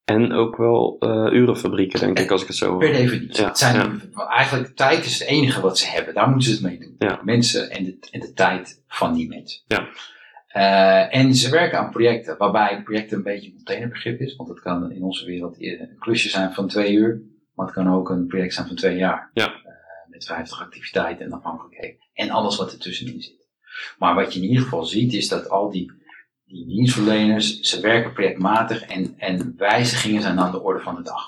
En 0.09 0.33
ook 0.33 0.57
wel 0.57 0.95
eh, 0.99 1.33
urenfabrieken, 1.33 1.99
denk 1.99 2.19
ik, 2.19 2.31
als 2.31 2.41
ik 2.41 2.47
het 2.47 2.55
zo 2.55 2.77
Per 2.77 2.91
definitie. 2.91 3.41
Ja, 3.41 3.47
het 3.47 3.57
zijn, 3.57 4.01
Eigenlijk 4.29 4.75
tijd 4.75 5.05
is 5.05 5.19
het 5.19 5.27
enige 5.27 5.61
wat 5.61 5.77
ze 5.77 5.87
hebben. 5.87 6.13
Daar 6.13 6.29
moeten 6.29 6.47
ze 6.47 6.53
het 6.53 6.63
mee 6.63 6.79
doen. 6.79 6.95
Ja. 6.97 7.19
Mensen 7.23 7.71
en 7.71 7.83
de, 7.83 7.97
en 8.11 8.19
de 8.19 8.33
tijd 8.33 8.83
van 8.87 9.13
die 9.13 9.27
mensen. 9.27 9.61
Ja. 9.67 9.87
Eh, 10.47 11.15
en 11.15 11.35
ze 11.35 11.49
werken 11.49 11.79
aan 11.79 11.89
projecten, 11.89 12.37
waarbij 12.37 12.81
projecten 12.83 13.17
een 13.17 13.23
beetje 13.23 13.47
een 13.47 13.55
containerbegrip 13.55 14.19
is. 14.19 14.35
Want 14.35 14.49
het 14.49 14.61
kan 14.61 14.91
in 14.91 15.03
onze 15.03 15.25
wereld 15.25 15.61
een 15.61 15.95
klusje 15.99 16.29
zijn 16.29 16.53
van 16.53 16.67
twee 16.67 16.93
uur. 16.93 17.21
Maar 17.55 17.65
het 17.65 17.75
kan 17.75 17.93
ook 17.93 18.09
een 18.09 18.27
project 18.27 18.53
zijn 18.53 18.67
van 18.67 18.75
twee 18.75 18.97
jaar. 18.97 19.29
Ja. 19.33 19.45
Eh, 19.45 19.71
met 20.07 20.25
50 20.25 20.61
activiteiten 20.61 21.25
en 21.25 21.31
afhankelijkheden. 21.31 21.99
En 22.13 22.29
alles 22.29 22.57
wat 22.57 22.71
ertussenin 22.71 23.21
zit. 23.21 23.47
Maar 23.97 24.15
wat 24.15 24.33
je 24.33 24.39
in 24.39 24.47
ieder 24.47 24.63
geval 24.63 24.85
ziet 24.85 25.13
is 25.13 25.27
dat 25.27 25.49
al 25.49 25.69
die, 25.71 25.91
die 26.49 26.65
dienstverleners, 26.65 27.59
ze 27.59 27.81
werken 27.81 28.13
projectmatig 28.13 28.81
en, 28.81 29.13
en 29.17 29.53
wijzigingen 29.57 30.21
zijn 30.21 30.39
aan 30.39 30.51
de 30.51 30.61
orde 30.61 30.79
van 30.79 30.95
de 30.95 31.01
dag. 31.01 31.25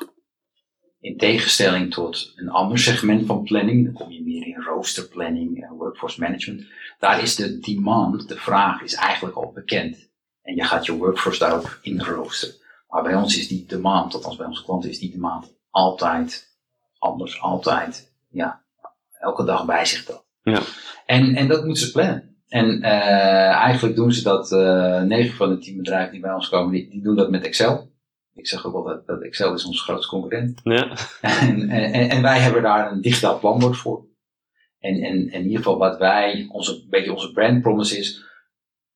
In 0.99 1.17
tegenstelling 1.17 1.93
tot 1.93 2.33
een 2.35 2.49
ander 2.49 2.79
segment 2.79 3.25
van 3.25 3.43
planning, 3.43 3.85
dan 3.85 3.93
kom 3.93 4.11
je 4.11 4.23
meer 4.23 4.47
in 4.47 4.61
roosterplanning 4.61 5.63
en 5.63 5.73
workforce 5.73 6.19
management. 6.19 6.65
Daar 6.99 7.21
is 7.21 7.35
de 7.35 7.59
demand, 7.59 8.27
de 8.27 8.37
vraag, 8.37 8.81
is 8.81 8.93
eigenlijk 8.93 9.35
al 9.35 9.51
bekend. 9.51 10.09
En 10.41 10.55
je 10.55 10.63
gaat 10.63 10.85
je 10.85 10.97
workforce 10.97 11.39
daarop 11.39 11.79
inroosteren. 11.81 12.55
Maar 12.87 13.03
bij 13.03 13.15
ons 13.15 13.37
is 13.37 13.47
die 13.47 13.65
demand, 13.65 14.13
althans 14.13 14.35
bij 14.35 14.45
onze 14.45 14.63
klanten 14.63 14.89
is 14.89 14.99
die 14.99 15.11
demand 15.11 15.53
altijd 15.69 16.57
anders, 16.97 17.41
altijd, 17.41 18.13
ja, 18.29 18.63
elke 19.19 19.43
dag 19.43 19.65
wijzigt 19.65 20.07
dat. 20.07 20.25
Ja. 20.43 20.61
En, 21.05 21.35
en 21.35 21.47
dat 21.47 21.65
moeten 21.65 21.85
ze 21.85 21.91
plannen. 21.91 22.30
En 22.51 22.81
eh, 22.81 23.51
eigenlijk 23.51 23.95
doen 23.95 24.11
ze 24.11 24.23
dat, 24.23 24.51
eh 24.51 25.01
9 25.01 25.35
van 25.35 25.49
de 25.49 25.57
10 25.57 25.77
bedrijven 25.77 26.11
die 26.11 26.21
bij 26.21 26.33
ons 26.33 26.49
komen, 26.49 26.71
die, 26.71 26.89
die 26.89 27.01
doen 27.01 27.15
dat 27.15 27.29
met 27.29 27.45
Excel. 27.45 27.91
Ik 28.33 28.47
zeg 28.47 28.65
ook 28.65 28.73
wel 28.73 28.83
dat, 28.83 29.07
dat 29.07 29.21
Excel 29.21 29.53
is 29.53 29.65
onze 29.65 29.83
grootste 29.83 30.09
concurrent. 30.09 30.59
Ja, 30.63 30.97
En, 31.21 31.69
en, 31.69 32.09
en 32.09 32.21
wij 32.21 32.39
hebben 32.39 32.61
daar 32.61 32.91
een 32.91 33.01
digitaal 33.01 33.39
planbord 33.39 33.77
voor. 33.77 34.05
En, 34.79 34.93
en, 34.93 35.01
en 35.01 35.31
in 35.31 35.43
ieder 35.43 35.57
geval 35.57 35.77
wat 35.77 35.97
wij, 35.97 36.47
onze, 36.49 36.71
een 36.71 36.89
beetje 36.89 37.13
onze 37.13 37.31
brand 37.31 37.61
promise 37.61 37.97
is, 37.97 38.23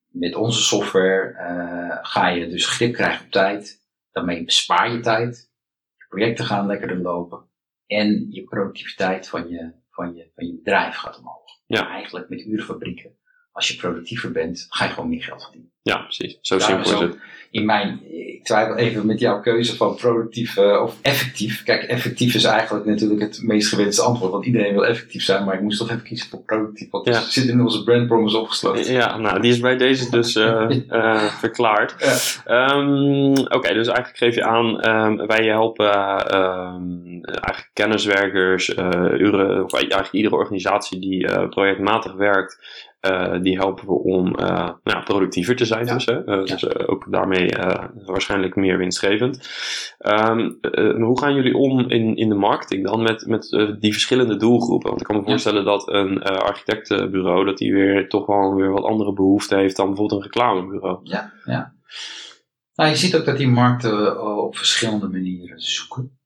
met 0.08 0.36
onze 0.36 0.62
software 0.62 1.34
eh, 1.34 1.98
ga 2.02 2.28
je 2.28 2.48
dus 2.48 2.68
grip 2.68 2.94
krijgen 2.94 3.26
op 3.26 3.32
tijd. 3.32 3.82
Daarmee 4.12 4.44
bespaar 4.44 4.92
je 4.92 5.00
tijd. 5.00 5.52
Je 5.98 6.06
projecten 6.10 6.46
gaan 6.46 6.68
lekkerder 6.68 7.02
lopen. 7.02 7.50
En 7.86 8.28
je 8.30 8.44
productiviteit 8.44 9.30
van 9.30 9.50
je, 9.50 9.72
van 9.90 10.16
je, 10.16 10.32
van 10.36 10.46
je 10.46 10.56
bedrijf 10.56 10.96
gaat 10.96 11.18
omhoog. 11.18 11.44
Ja. 11.68 11.90
Eigenlijk 11.90 12.30
met 12.30 12.46
urenfabrieken 12.46 13.24
als 13.56 13.68
je 13.68 13.76
productiever 13.76 14.32
bent, 14.32 14.66
ga 14.70 14.86
je 14.86 14.92
gewoon 14.92 15.10
meer 15.10 15.24
geld 15.24 15.42
verdienen. 15.44 15.70
Ja, 15.82 15.98
precies. 15.98 16.38
Zo 16.42 16.58
Daarom 16.58 16.84
simpel 16.84 17.04
is 17.04 17.14
het. 17.14 17.22
In 17.52 17.66
mijn, 17.66 18.00
ik 18.12 18.44
twijfel 18.44 18.76
even 18.76 19.06
met 19.06 19.20
jouw 19.20 19.40
keuze 19.40 19.76
van 19.76 19.96
productief 19.96 20.58
eh, 20.58 20.82
of 20.82 20.96
effectief. 21.02 21.64
Kijk, 21.64 21.84
effectief 21.84 22.36
is 22.36 22.44
eigenlijk 22.44 22.86
natuurlijk 22.86 23.22
het 23.22 23.42
meest 23.44 23.70
gewenste 23.70 24.02
antwoord, 24.02 24.32
want 24.32 24.46
iedereen 24.46 24.74
wil 24.74 24.86
effectief 24.86 25.24
zijn, 25.24 25.46
maar 25.46 25.56
ik 25.56 25.62
moest 25.62 25.78
toch 25.78 25.90
even 25.90 26.04
kiezen 26.04 26.30
voor 26.30 26.40
productief, 26.44 26.90
want 26.90 27.08
Ja. 27.08 27.20
zit 27.20 27.48
in 27.48 27.62
onze 27.62 27.84
brand 27.84 28.08
promise 28.08 28.38
opgesloten. 28.38 28.94
Ja, 28.94 29.18
nou, 29.18 29.42
die 29.42 29.52
is 29.52 29.60
bij 29.60 29.78
deze 29.78 30.10
dus 30.12 30.36
eh, 30.36 30.70
eh, 30.90 31.24
verklaard. 31.24 31.96
Ja. 31.98 32.68
Ehm, 32.68 33.32
Oké, 33.32 33.74
dus 33.74 33.88
eigenlijk 33.88 34.18
geef 34.18 34.36
je 34.36 34.44
aan, 34.44 34.82
ehm, 34.82 35.28
wij 35.28 35.46
helpen 35.46 35.92
ehm, 36.28 37.22
eigenlijk 37.24 37.70
kenniswerkers, 37.74 38.70
uren, 39.18 39.64
of 39.64 39.74
eigenlijk 39.74 40.12
iedere 40.14 40.36
organisatie 40.36 41.00
die 41.00 41.48
projectmatig 41.50 42.14
werkt, 42.14 42.60
eh, 43.06 43.42
die 43.42 43.58
helpen 43.58 43.86
we 43.88 43.94
om 43.94 44.36
eh, 44.36 44.70
nou, 44.84 45.04
productiever 45.04 45.56
te 45.56 45.66
zijn. 45.66 45.86
Ja. 45.86 45.94
Dus, 45.94 46.06
hè? 46.06 46.24
Eh, 46.24 46.46
dus 46.46 46.78
ook 46.88 47.12
daarmee 47.12 47.54
waarschijnlijk 48.06 48.56
meer 48.56 48.78
winstgevend. 48.78 49.50
Ehm, 49.98 50.52
eh, 50.62 50.96
hoe 50.96 51.20
gaan 51.20 51.36
jullie 51.36 51.56
om 51.56 51.80
in, 51.80 52.16
in 52.16 52.30
de 52.30 52.36
marketing 52.36 52.86
dan 52.86 53.02
met, 53.04 53.26
met 53.26 53.50
die 53.80 53.92
verschillende 53.92 54.38
doelgroepen? 54.38 54.90
Want 54.90 55.02
ik 55.02 55.08
kan 55.08 55.16
me 55.16 55.22
Ja. 55.22 55.28
voorstellen 55.28 55.66
dat 55.66 55.88
een 55.92 56.24
architectenbureau 56.24 57.46
dat 57.46 57.58
die 57.58 57.74
weer 57.74 58.10
toch 58.10 58.26
wel 58.26 58.54
weer 58.56 58.72
wat 58.72 58.84
andere 58.84 59.14
behoeften 59.14 59.58
heeft 59.58 59.76
dan 59.76 59.88
bijvoorbeeld 59.88 60.20
een 60.20 60.32
reclamebureau. 60.32 61.00
Ja, 61.04 61.32
ja. 61.46 61.74
Nou, 62.76 62.90
je 62.90 62.96
ziet 62.96 63.16
ook 63.16 63.26
dat 63.26 63.38
die 63.38 63.48
markten 63.48 64.24
op 64.44 64.58
verschillende 64.58 65.08
manieren 65.08 65.60
zoeken. 65.60 66.20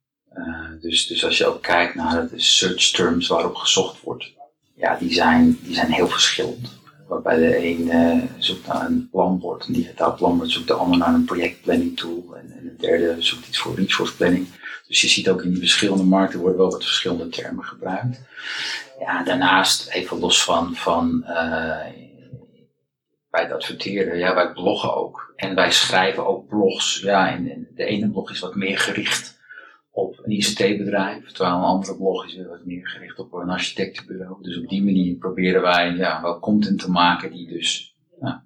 Dus, 0.80 1.06
dus 1.06 1.24
als 1.24 1.38
je 1.38 1.46
ook 1.46 1.62
kijkt 1.62 1.94
naar 1.94 2.28
de 2.28 2.40
search 2.40 2.90
terms 2.90 3.28
waarop 3.28 3.54
gezocht 3.54 4.02
wordt, 4.02 4.32
ja, 4.80 4.96
die 4.96 5.12
zijn, 5.12 5.58
die 5.62 5.74
zijn 5.74 5.92
heel 5.92 6.08
verschillend. 6.08 6.78
Waarbij 7.08 7.36
de 7.36 7.66
een 7.66 7.90
eh, 7.90 8.18
zoekt 8.38 8.66
naar 8.66 8.86
een 8.86 9.08
planbord, 9.10 9.66
een 9.66 9.72
digitaal 9.72 10.14
planbord, 10.14 10.50
zoekt 10.50 10.68
de 10.68 10.74
ander 10.74 10.98
naar 10.98 11.14
een 11.14 11.24
projectplanning 11.24 11.96
tool 11.96 12.36
en, 12.36 12.52
en 12.58 12.64
de 12.64 12.76
derde 12.76 13.22
zoekt 13.22 13.48
iets 13.48 13.58
voor 13.58 13.74
resource 13.74 14.16
planning. 14.16 14.46
Dus 14.86 15.00
je 15.00 15.08
ziet 15.08 15.28
ook 15.28 15.42
in 15.42 15.50
die 15.50 15.58
verschillende 15.58 16.04
markten 16.04 16.40
worden 16.40 16.58
wel 16.58 16.70
wat 16.70 16.84
verschillende 16.84 17.28
termen 17.28 17.64
gebruikt. 17.64 18.20
Ja, 19.00 19.22
daarnaast, 19.22 19.88
even 19.88 20.18
los 20.18 20.44
van, 20.44 20.74
van 20.74 21.24
eh, 21.24 21.86
bij 23.30 23.42
het 23.42 23.52
adverteren, 23.52 24.18
ja, 24.18 24.34
wij 24.34 24.52
bloggen 24.52 24.94
ook. 24.94 25.32
En 25.36 25.54
wij 25.54 25.70
schrijven 25.70 26.26
ook 26.26 26.48
blogs. 26.48 27.00
Ja, 27.00 27.30
en 27.30 27.68
de 27.74 27.84
ene 27.84 28.10
blog 28.10 28.30
is 28.30 28.40
wat 28.40 28.54
meer 28.54 28.78
gericht 28.78 29.39
op 29.90 30.18
een 30.22 30.30
ICT-bedrijf, 30.30 31.32
terwijl 31.32 31.56
een 31.56 31.62
andere 31.62 31.96
blog 31.96 32.26
is 32.26 32.34
weer 32.34 32.48
wat 32.48 32.64
meer 32.64 32.88
gericht 32.88 33.18
op 33.18 33.32
een 33.32 33.50
architectenbureau. 33.50 34.42
Dus 34.42 34.58
op 34.58 34.68
die 34.68 34.84
manier 34.84 35.16
proberen 35.16 35.62
wij 35.62 35.90
ja, 35.96 36.22
wel 36.22 36.38
content 36.38 36.78
te 36.78 36.90
maken 36.90 37.32
die 37.32 37.48
dus 37.48 37.96
ja, 38.20 38.44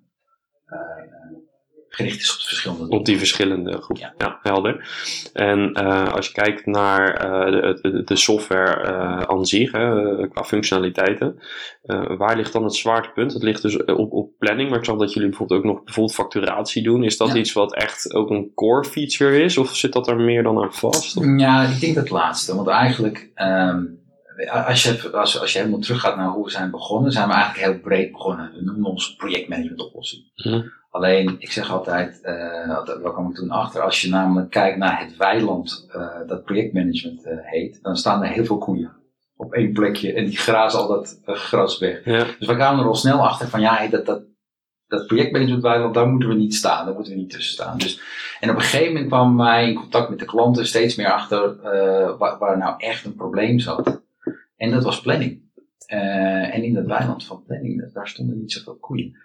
eh, 0.65 0.79
gericht 1.95 2.21
is 2.21 2.33
op 2.33 2.41
de 2.41 2.47
verschillende 2.47 2.89
Op 2.97 3.05
die 3.05 3.19
verschillende 3.19 3.73
groepen. 3.73 3.99
Ja, 3.99 4.15
Ja. 4.19 4.39
helder. 4.43 4.89
En 5.33 5.73
eh, 5.73 6.13
als 6.13 6.27
je 6.27 6.33
kijkt 6.33 6.67
naar 6.67 7.15
eh, 7.15 7.75
de, 7.83 8.03
de, 8.05 8.17
software 8.17 8.83
eh, 8.83 9.19
aan 9.21 9.47
zich, 9.47 9.71
qua 10.31 10.45
functionaliteiten, 10.45 11.39
waar 12.17 12.37
ligt 12.37 12.53
dan 12.53 12.65
het 12.65 12.75
zwaartepunt? 12.75 13.33
Het 13.33 13.43
ligt 13.43 13.63
dus 13.63 13.85
op, 13.85 14.13
op 14.13 14.31
planning, 14.39 14.69
maar 14.71 14.79
ik 14.79 14.85
zag 14.85 14.97
dat 14.97 15.13
jullie 15.13 15.29
bijvoorbeeld 15.29 15.61
ook 15.61 15.67
nog 15.67 15.85
bijvoorbeeld 15.85 16.15
facturatie 16.17 16.83
doen. 16.83 17.05
Is 17.05 17.17
dat 17.17 17.29
Ja. 17.29 17.35
iets 17.37 17.53
wat 17.53 17.75
echt 17.75 18.15
ook 18.15 18.31
een 18.31 18.51
core 18.55 18.85
feature 18.85 19.43
is, 19.43 19.59
of 19.59 19.77
zit 19.77 19.93
dat 19.93 20.09
er 20.09 20.17
meer 20.17 20.43
dan 20.43 20.63
aan 20.63 20.73
vast? 20.75 21.17
Of- 21.17 21.25
Ja, 21.39 21.63
ik 21.63 21.81
denk 21.81 21.95
dat 21.95 22.11
laatste. 22.11 22.55
Want 22.57 22.69
eigenlijk, 22.69 23.31
ehm, 23.35 23.83
als, 24.67 24.83
je, 24.83 25.11
als, 25.13 25.41
als 25.41 25.53
je 25.53 25.59
helemaal 25.59 25.81
teruggaat 25.81 26.17
naar 26.17 26.29
hoe 26.29 26.45
we 26.45 26.51
zijn 26.51 26.71
begonnen, 26.71 27.13
zijn 27.13 27.29
we 27.29 27.35
eigenlijk 27.35 27.65
heel 27.67 27.81
breed 27.81 28.13
begonnen. 28.13 28.53
We 28.55 28.63
noemen 28.65 28.91
ons 28.91 29.15
projectmanagement 29.17 29.81
oplossing. 29.87 30.23
Mhm. 30.37 30.61
Alleen, 30.95 31.37
ik 31.39 31.53
zeg 31.53 31.71
altijd, 31.71 32.23
daar 32.23 33.13
kwam 33.13 33.29
ik 33.29 33.35
toen 33.35 33.51
achter, 33.51 33.81
als 33.81 34.03
je 34.03 34.09
namelijk 34.09 34.51
kijkt 34.51 34.79
naar 34.79 35.01
het 35.01 35.17
weiland 35.17 35.87
eh, 35.93 36.09
dat 36.27 36.45
projectmanagement 36.45 37.25
eh, 37.25 37.37
heet, 37.41 37.83
dan 37.83 37.97
staan 37.97 38.23
er 38.23 38.29
heel 38.29 38.45
veel 38.45 38.59
koeien 38.59 38.93
op 39.37 39.53
één 39.53 39.73
plekje 39.73 40.13
en 40.13 40.25
die 40.25 40.37
grazen 40.37 40.79
al 40.79 40.89
dat 40.89 41.21
gras 41.25 41.79
weg. 41.79 42.05
Ja, 42.05 42.25
Dus 42.39 42.49
we 42.49 42.55
kwamen 42.55 42.81
er 42.81 42.89
al 42.89 42.95
snel 42.95 43.27
achter 43.27 43.49
van 43.49 43.61
ja, 43.61 43.87
dat, 43.87 44.07
dat, 44.07 44.23
dat 44.87 45.07
projectmanagementweiland, 45.07 45.95
daar 45.95 46.09
moeten 46.09 46.29
we 46.29 46.35
niet 46.35 46.55
staan, 46.55 46.85
daar 46.85 46.95
moeten 46.95 47.13
we 47.13 47.19
niet 47.19 47.31
tussen 47.31 47.53
staan. 47.53 47.79
Dus, 47.79 48.01
en 48.41 48.51
op 48.51 48.57
een 48.57 48.63
gegeven 48.63 48.93
moment 48.93 49.07
kwamen 49.11 49.45
wij 49.45 49.69
in 49.69 49.75
contact 49.75 50.11
met 50.11 50.19
de 50.19 50.25
klanten 50.25 50.67
steeds 50.67 50.97
meer 50.97 51.13
achter 51.13 51.57
waar, 52.19 52.39
waar 52.39 52.59
nou 52.59 52.75
echt 52.79 53.05
een 53.05 53.15
probleem 53.15 53.59
zat. 53.59 54.03
En 54.57 54.71
dat 54.71 54.85
was 54.85 55.01
planning. 55.01 55.43
En 55.87 56.63
in 56.63 56.75
dat 56.75 56.87
weiland 56.87 57.25
van 57.25 57.43
planning, 57.47 57.93
daar 57.93 58.09
stonden 58.09 58.39
niet 58.39 58.53
zoveel 58.53 58.77
koeien. 58.77 59.17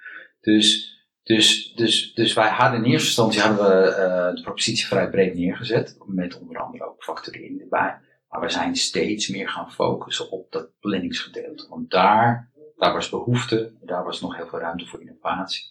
Dus, 0.42 0.99
dus, 1.36 1.72
dus, 1.76 2.14
dus 2.14 2.34
wij 2.34 2.50
hadden 2.50 2.84
in 2.84 2.92
eerste 2.92 3.08
instantie 3.08 3.42
hadden 3.42 3.68
we 3.68 3.88
eh, 3.88 4.36
de 4.36 4.42
propositie 4.42 4.88
vrij 4.88 5.10
breed 5.10 5.36
neergezet, 5.36 5.98
met 6.06 6.40
onder 6.40 6.58
andere 6.58 6.86
ook 6.88 7.04
facturering 7.04 7.62
erbij. 7.62 7.98
Maar 8.30 8.42
we 8.42 8.50
zijn 8.50 8.76
steeds 8.76 9.28
meer 9.28 9.50
gaan 9.50 9.72
focussen 9.72 10.32
op 10.32 10.52
dat 10.52 10.70
planningsgedeelte. 10.80 11.68
Want 11.70 11.92
daar, 11.92 12.52
daar 12.78 12.94
was 12.94 13.10
behoefte, 13.10 13.74
daar 13.82 14.04
was 14.04 14.22
nog 14.22 14.36
heel 14.36 14.48
veel 14.48 14.60
ruimte 14.60 14.86
voor 14.86 15.02
innovatie. 15.02 15.64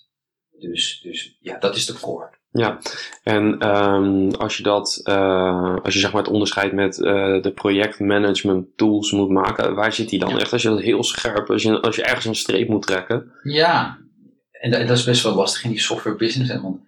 Dus, 0.59 1.01
dus 1.03 1.37
ja, 1.41 1.59
dat 1.59 1.77
is 1.77 1.87
de 1.87 1.99
core. 2.01 2.37
en 3.23 3.59
ehm, 3.59 4.29
als 4.31 4.57
je 4.57 4.63
dat, 4.63 5.01
eh, 5.03 5.77
als 5.83 5.95
je 5.95 6.01
zeg 6.01 6.13
maar 6.13 6.23
het 6.23 6.33
onderscheid 6.33 6.73
met 6.73 7.03
eh, 7.03 7.43
de 7.43 7.53
projectmanagement 7.55 8.77
tools 8.77 9.13
moet 9.13 9.31
maken, 9.31 9.75
waar 9.75 9.93
zit 9.93 10.09
die 10.09 10.19
dan 10.19 10.29
Ja. 10.29 10.39
echt? 10.39 10.53
Als 10.53 10.63
je 10.63 10.69
dat 10.69 10.81
heel 10.81 11.05
scherp, 11.05 11.51
als 11.51 11.63
je, 11.63 11.81
als 11.81 11.97
je 11.97 12.03
ergens 12.03 12.25
een 12.25 12.35
streep 12.35 12.69
moet 12.69 12.87
trekken. 12.87 13.33
Ja, 13.43 13.99
en 14.61 14.71
dat, 14.71 14.87
dat 14.87 14.99
is 14.99 15.05
best 15.05 15.23
wel 15.23 15.35
lastig 15.35 15.65
in 15.65 15.71
die 15.71 15.81
software 15.81 16.17
business. 16.17 16.51
Hè, 16.51 16.61
want 16.61 16.81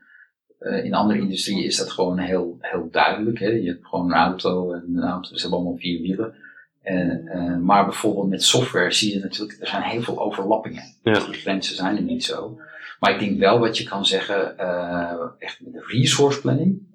eh, 0.60 0.84
in 0.84 0.94
andere 0.94 1.18
industrieën 1.20 1.64
is 1.64 1.76
dat 1.76 1.90
gewoon 1.90 2.18
heel, 2.18 2.58
heel 2.60 2.88
duidelijk. 2.90 3.38
Hè. 3.38 3.48
Je 3.48 3.68
hebt 3.68 3.86
gewoon 3.86 4.06
een 4.06 4.16
auto 4.16 4.72
en 4.72 4.84
een 4.94 5.02
auto, 5.02 5.34
ze 5.34 5.40
hebben 5.40 5.58
allemaal 5.58 5.78
vier 5.78 6.00
wielen. 6.00 6.34
En, 6.82 7.26
eh, 7.28 7.56
maar 7.56 7.84
bijvoorbeeld 7.84 8.28
met 8.28 8.42
software 8.42 8.92
zie 8.92 9.14
je 9.14 9.20
natuurlijk, 9.20 9.60
er 9.60 9.66
zijn 9.66 9.82
heel 9.82 10.02
veel 10.02 10.20
overlappingen. 10.20 10.82
Ja. 11.02 11.12
Die 11.12 11.34
grenzen 11.34 11.76
zijn 11.76 11.96
er 11.96 12.02
niet 12.02 12.24
zo. 12.24 12.60
Maar 13.00 13.12
ik 13.12 13.18
denk 13.18 13.38
wel 13.38 13.58
wat 13.58 13.78
je 13.78 13.84
kan 13.84 14.06
zeggen, 14.06 14.58
eh, 14.58 15.26
echt 15.38 15.60
met 15.60 15.72
de 15.72 15.84
resource 15.86 16.40
planning, 16.40 16.88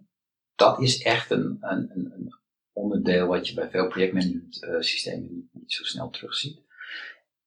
dat 0.55 0.81
is 0.81 1.01
echt 1.01 1.31
een, 1.31 1.57
een, 1.61 1.91
een, 1.93 2.33
onderdeel 2.73 3.27
wat 3.27 3.47
je 3.47 3.53
bij 3.53 3.69
veel 3.69 3.87
projectmanagement 3.87 4.67
systemen 4.79 5.27
niet, 5.31 5.45
niet 5.51 5.73
zo 5.73 5.83
snel 5.83 6.09
terugziet. 6.09 6.64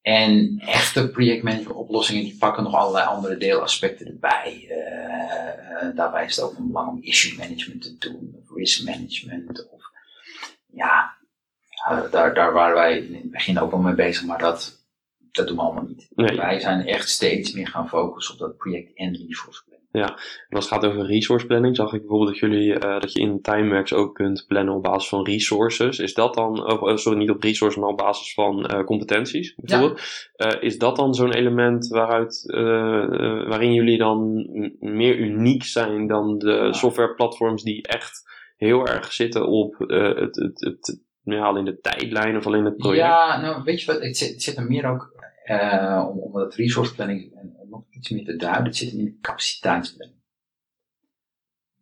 En 0.09 0.59
echte 0.59 1.09
projectmanagement 1.09 1.77
oplossingen 1.77 2.23
die 2.23 2.37
pakken 2.39 2.63
nog 2.63 2.75
allerlei 2.75 3.07
andere 3.07 3.37
deelaspecten 3.37 4.07
erbij. 4.07 4.67
Eh, 4.69 5.83
eh, 5.83 5.97
daarbij 5.97 6.25
is 6.25 6.37
het 6.37 6.45
ook 6.45 6.55
van 6.55 6.67
belang 6.67 6.89
om 6.89 7.03
issue 7.03 7.39
management 7.39 7.83
te 7.83 7.97
doen, 7.99 8.35
of 8.43 8.57
risk 8.57 8.85
management. 8.85 9.69
Of, 9.71 9.83
ja, 10.67 11.17
ja, 11.69 12.09
daar, 12.11 12.35
daar 12.35 12.53
waren 12.53 12.75
wij 12.75 12.99
in 12.99 13.15
het 13.15 13.31
begin 13.31 13.59
ook 13.59 13.71
wel 13.71 13.81
mee 13.81 13.95
bezig, 13.95 14.25
maar 14.25 14.39
dat, 14.39 14.87
dat 15.31 15.47
doen 15.47 15.57
we 15.57 15.63
allemaal 15.63 15.87
niet. 15.87 16.09
Nee. 16.15 16.37
Wij 16.37 16.61
zijn 16.61 16.87
echt 16.87 17.09
steeds 17.09 17.53
meer 17.53 17.69
gaan 17.69 17.89
focussen 17.89 18.35
op 18.35 18.41
dat 18.41 18.57
project 18.57 18.95
en 18.95 19.17
resource 19.17 19.63
planning. 19.91 20.19
En 20.49 20.57
als 20.57 20.71
het 20.71 20.75
gaat 20.75 20.87
over 20.87 21.07
resource 21.07 21.47
planning, 21.47 21.77
zag 21.77 21.93
ik 21.93 22.01
bijvoorbeeld 22.01 22.31
dat 22.31 22.39
jullie 22.39 22.75
eh, 22.75 23.01
dat 23.01 23.13
je 23.13 23.21
in 23.21 23.41
Timeworks 23.41 23.93
ook 23.93 24.15
kunt 24.15 24.45
plannen 24.49 24.75
op 24.75 24.83
basis 24.83 25.09
van 25.09 25.25
resources. 25.25 25.99
Is 25.99 26.15
dat 26.15 26.35
dan, 26.35 26.73
oh, 26.73 26.97
sorry, 26.97 27.19
niet 27.19 27.31
op 27.31 27.43
resources, 27.43 27.81
maar 27.81 27.91
op 27.91 27.97
basis 27.97 28.35
van 28.35 28.67
eh, 28.67 28.85
competenties 28.85 29.55
bijvoorbeeld? 29.57 30.01
Eh, 30.33 30.63
is 30.63 30.79
dat 30.79 30.97
dan 30.97 31.15
zo'n 31.15 31.33
element 31.33 31.89
waaruit, 31.89 32.45
eh, 32.47 33.03
eh, 33.03 33.49
waarin 33.49 33.73
jullie 33.73 33.99
dan 33.99 34.47
meer 34.81 35.17
uniek 35.19 35.65
zijn 35.65 36.07
dan 36.07 36.39
de 36.39 36.69
softwareplatforms 36.71 37.63
die 37.63 37.83
echt 37.83 38.27
heel 38.57 38.87
erg 38.87 39.13
zitten 39.13 39.47
op 39.47 39.81
eh, 39.81 40.15
het, 40.15 40.37
het, 40.37 40.61
het, 40.61 41.01
ja, 41.23 41.45
alleen 41.45 41.65
de 41.65 41.81
tijdlijn 41.81 42.37
of 42.37 42.47
alleen 42.47 42.65
het 42.65 42.77
project? 42.77 43.07
Ja, 43.07 43.41
nou 43.41 43.63
weet 43.63 43.81
je 43.81 43.93
wat, 43.93 44.03
het 44.03 44.17
zit, 44.17 44.29
het 44.29 44.43
zit 44.43 44.57
er 44.57 44.67
meer 44.67 44.87
ook, 44.87 45.13
eh, 45.45 46.09
om, 46.11 46.19
om 46.19 46.33
dat 46.33 46.55
resource 46.55 46.95
planning 46.95 47.33
eh, 47.33 47.58
nog 47.79 47.95
iets 47.95 48.09
meer 48.09 48.25
te 48.25 48.37
duiden, 48.37 48.65
het 48.65 48.77
zit 48.77 48.93
in 48.93 49.05
de 49.05 49.19
capaciteitsplanning. 49.21 50.19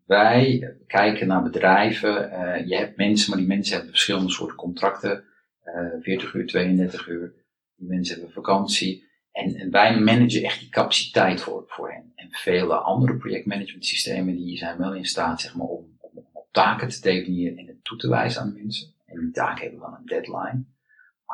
Wij 0.04 0.76
kijken 0.86 1.26
naar 1.26 1.42
bedrijven, 1.42 2.30
eh, 2.30 2.66
je 2.66 2.76
hebt 2.76 2.96
mensen, 2.96 3.30
maar 3.30 3.38
die 3.38 3.48
mensen 3.48 3.72
hebben 3.72 3.92
verschillende 3.92 4.30
soorten 4.30 4.56
contracten, 4.56 5.24
eh 5.62 6.00
40 6.00 6.34
uur, 6.34 6.46
32 6.46 7.06
uur, 7.08 7.34
die 7.76 7.88
mensen 7.88 8.14
hebben 8.14 8.32
vakantie. 8.34 9.04
En, 9.32 9.54
en 9.54 9.70
wij 9.70 10.00
managen 10.00 10.42
echt 10.42 10.60
die 10.60 10.68
capaciteit 10.68 11.40
voor, 11.40 11.64
voor 11.66 11.92
hen. 11.92 12.12
En 12.14 12.28
vele 12.30 12.74
andere 12.74 13.16
projectmanagement 13.16 13.86
systemen 13.86 14.36
die 14.36 14.56
zijn 14.56 14.78
wel 14.78 14.94
in 14.94 15.04
staat 15.04 15.40
zeg 15.40 15.54
maar, 15.54 15.66
om, 15.66 15.98
om 16.00 16.26
taken 16.50 16.88
te 16.88 17.00
definiëren 17.00 17.58
en 17.58 17.66
het 17.66 17.84
toe 17.84 17.98
te 17.98 18.08
wijzen 18.08 18.42
aan 18.42 18.54
mensen. 18.54 18.94
En 19.06 19.20
die 19.20 19.30
taken 19.30 19.62
hebben 19.62 19.80
dan 19.80 19.94
een 19.94 20.06
deadline. 20.06 20.64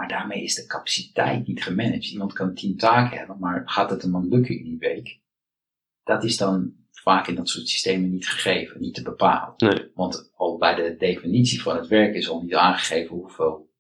Maar 0.03 0.11
daarmee 0.11 0.43
is 0.43 0.55
de 0.55 0.67
capaciteit 0.67 1.47
niet 1.47 1.63
gemanaged. 1.63 2.11
Iemand 2.11 2.33
kan 2.33 2.55
tien 2.55 2.77
taken 2.77 3.19
hebben, 3.19 3.39
maar 3.39 3.63
gaat 3.65 3.91
het 3.91 4.03
hem 4.03 4.13
dan 4.13 4.29
lukken 4.29 4.59
in 4.59 4.65
die 4.65 4.79
week? 4.79 5.21
Dat 6.05 6.25
is 6.25 6.37
dan 6.37 6.75
vaak 6.91 7.27
in 7.27 7.35
dat 7.35 7.49
soort 7.49 7.69
systemen 7.69 8.11
niet 8.11 8.29
gegeven, 8.29 8.81
niet 8.81 8.95
te 8.95 9.03
bepalen. 9.03 9.55
Nee. 9.57 9.91
Want 9.95 10.33
al 10.35 10.59
bij 10.59 10.75
de 10.75 10.97
definitie 10.99 11.63
van 11.63 11.77
het 11.77 11.87
werk 11.87 12.15
is 12.15 12.29
al 12.29 12.43
niet 12.43 12.55
aangegeven 12.55 13.17
hoeveel, 13.17 13.71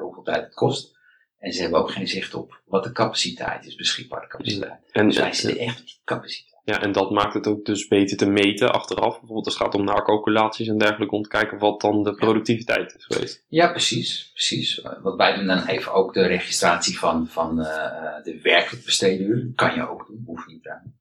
hoeveel 0.00 0.22
tijd 0.22 0.44
het 0.44 0.54
kost. 0.54 0.98
En 1.38 1.52
ze 1.52 1.62
hebben 1.62 1.80
ook 1.80 1.90
geen 1.90 2.08
zicht 2.08 2.34
op 2.34 2.62
wat 2.64 2.84
de 2.84 2.92
capaciteit 2.92 3.66
is, 3.66 3.74
beschikbare 3.74 4.26
capaciteit. 4.26 4.90
En, 4.92 5.06
Dus 5.06 5.18
wij 5.18 5.32
zitten 5.32 5.60
echt 5.60 5.80
op 5.80 5.86
die 5.86 6.00
capaciteit. 6.04 6.51
Ja, 6.64 6.82
en 6.82 6.92
dat 6.92 7.10
maakt 7.10 7.34
het 7.34 7.46
ook 7.46 7.64
dus 7.64 7.88
beter 7.88 8.16
te 8.16 8.26
meten 8.26 8.72
achteraf. 8.72 9.10
Bijvoorbeeld 9.10 9.44
als 9.44 9.54
het 9.54 9.62
gaat 9.62 9.74
om 9.74 9.84
naarcalculaties 9.84 10.68
en 10.68 10.78
dergelijke, 10.78 11.14
om 11.14 11.22
te 11.22 11.28
kijken 11.28 11.58
wat 11.58 11.80
dan 11.80 12.02
de 12.02 12.14
productiviteit 12.14 12.94
is 12.94 13.04
geweest. 13.04 13.44
Ja, 13.48 13.70
precies. 13.70 14.30
precies. 14.32 14.86
Wat 15.02 15.16
wij 15.16 15.34
doen 15.34 15.46
dan 15.46 15.66
even 15.66 15.92
ook 15.92 16.14
de 16.14 16.26
registratie 16.26 16.98
van, 16.98 17.28
van 17.28 17.60
eh, 17.60 17.84
eh, 17.84 18.24
de 18.24 18.40
werkelijk 18.42 18.84
besteden 18.84 19.26
uren. 19.26 19.54
Kan 19.54 19.74
je 19.74 19.88
ook 19.88 20.06
doen, 20.06 20.22
hoef 20.26 20.46
je 20.46 20.52
niet 20.52 20.68
aan. 20.68 20.94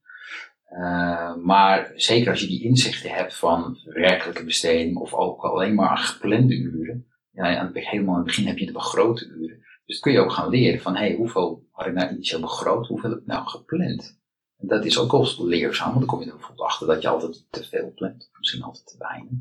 Eh, 0.63 1.35
maar 1.43 1.91
zeker 1.95 2.29
als 2.31 2.41
je 2.41 2.47
die 2.47 2.63
inzichten 2.63 3.09
hebt 3.09 3.35
van 3.35 3.77
werkelijke 3.83 4.43
besteding 4.43 4.97
of 4.97 5.13
ook 5.13 5.41
alleen 5.41 5.75
maar 5.75 5.97
geplande 5.97 6.55
uren. 6.55 7.05
Ja, 7.31 7.57
aan 7.57 7.71
het, 7.73 7.85
helemaal 7.87 8.13
in 8.13 8.19
het 8.19 8.27
begin 8.27 8.47
heb 8.47 8.57
je 8.57 8.65
de 8.65 8.71
begrote 8.71 9.27
uren. 9.27 9.59
Dus 9.85 9.99
kun 9.99 10.11
je 10.11 10.19
ook 10.19 10.31
gaan 10.31 10.49
leren 10.49 10.81
van, 10.81 10.95
hey, 10.95 11.15
hoeveel 11.15 11.67
had 11.71 11.87
ik 11.87 11.93
nou 11.93 12.11
initieel 12.11 12.41
begroot, 12.41 12.87
hoeveel 12.87 13.09
heb 13.09 13.19
ik 13.19 13.25
nou 13.25 13.47
gepland? 13.47 14.20
Dat 14.61 14.85
is 14.85 14.99
ook 14.99 15.11
wel 15.11 15.27
leerzaam, 15.47 15.87
want 15.87 15.99
dan 15.99 16.07
kom 16.07 16.19
je 16.19 16.25
er 16.25 16.35
bijvoorbeeld 16.35 16.67
achter 16.67 16.87
dat 16.87 17.01
je 17.01 17.07
altijd 17.07 17.45
te 17.49 17.63
veel 17.63 17.91
plant. 17.95 18.29
Misschien 18.37 18.61
altijd 18.63 18.87
te 18.87 18.95
weinig. 18.97 19.31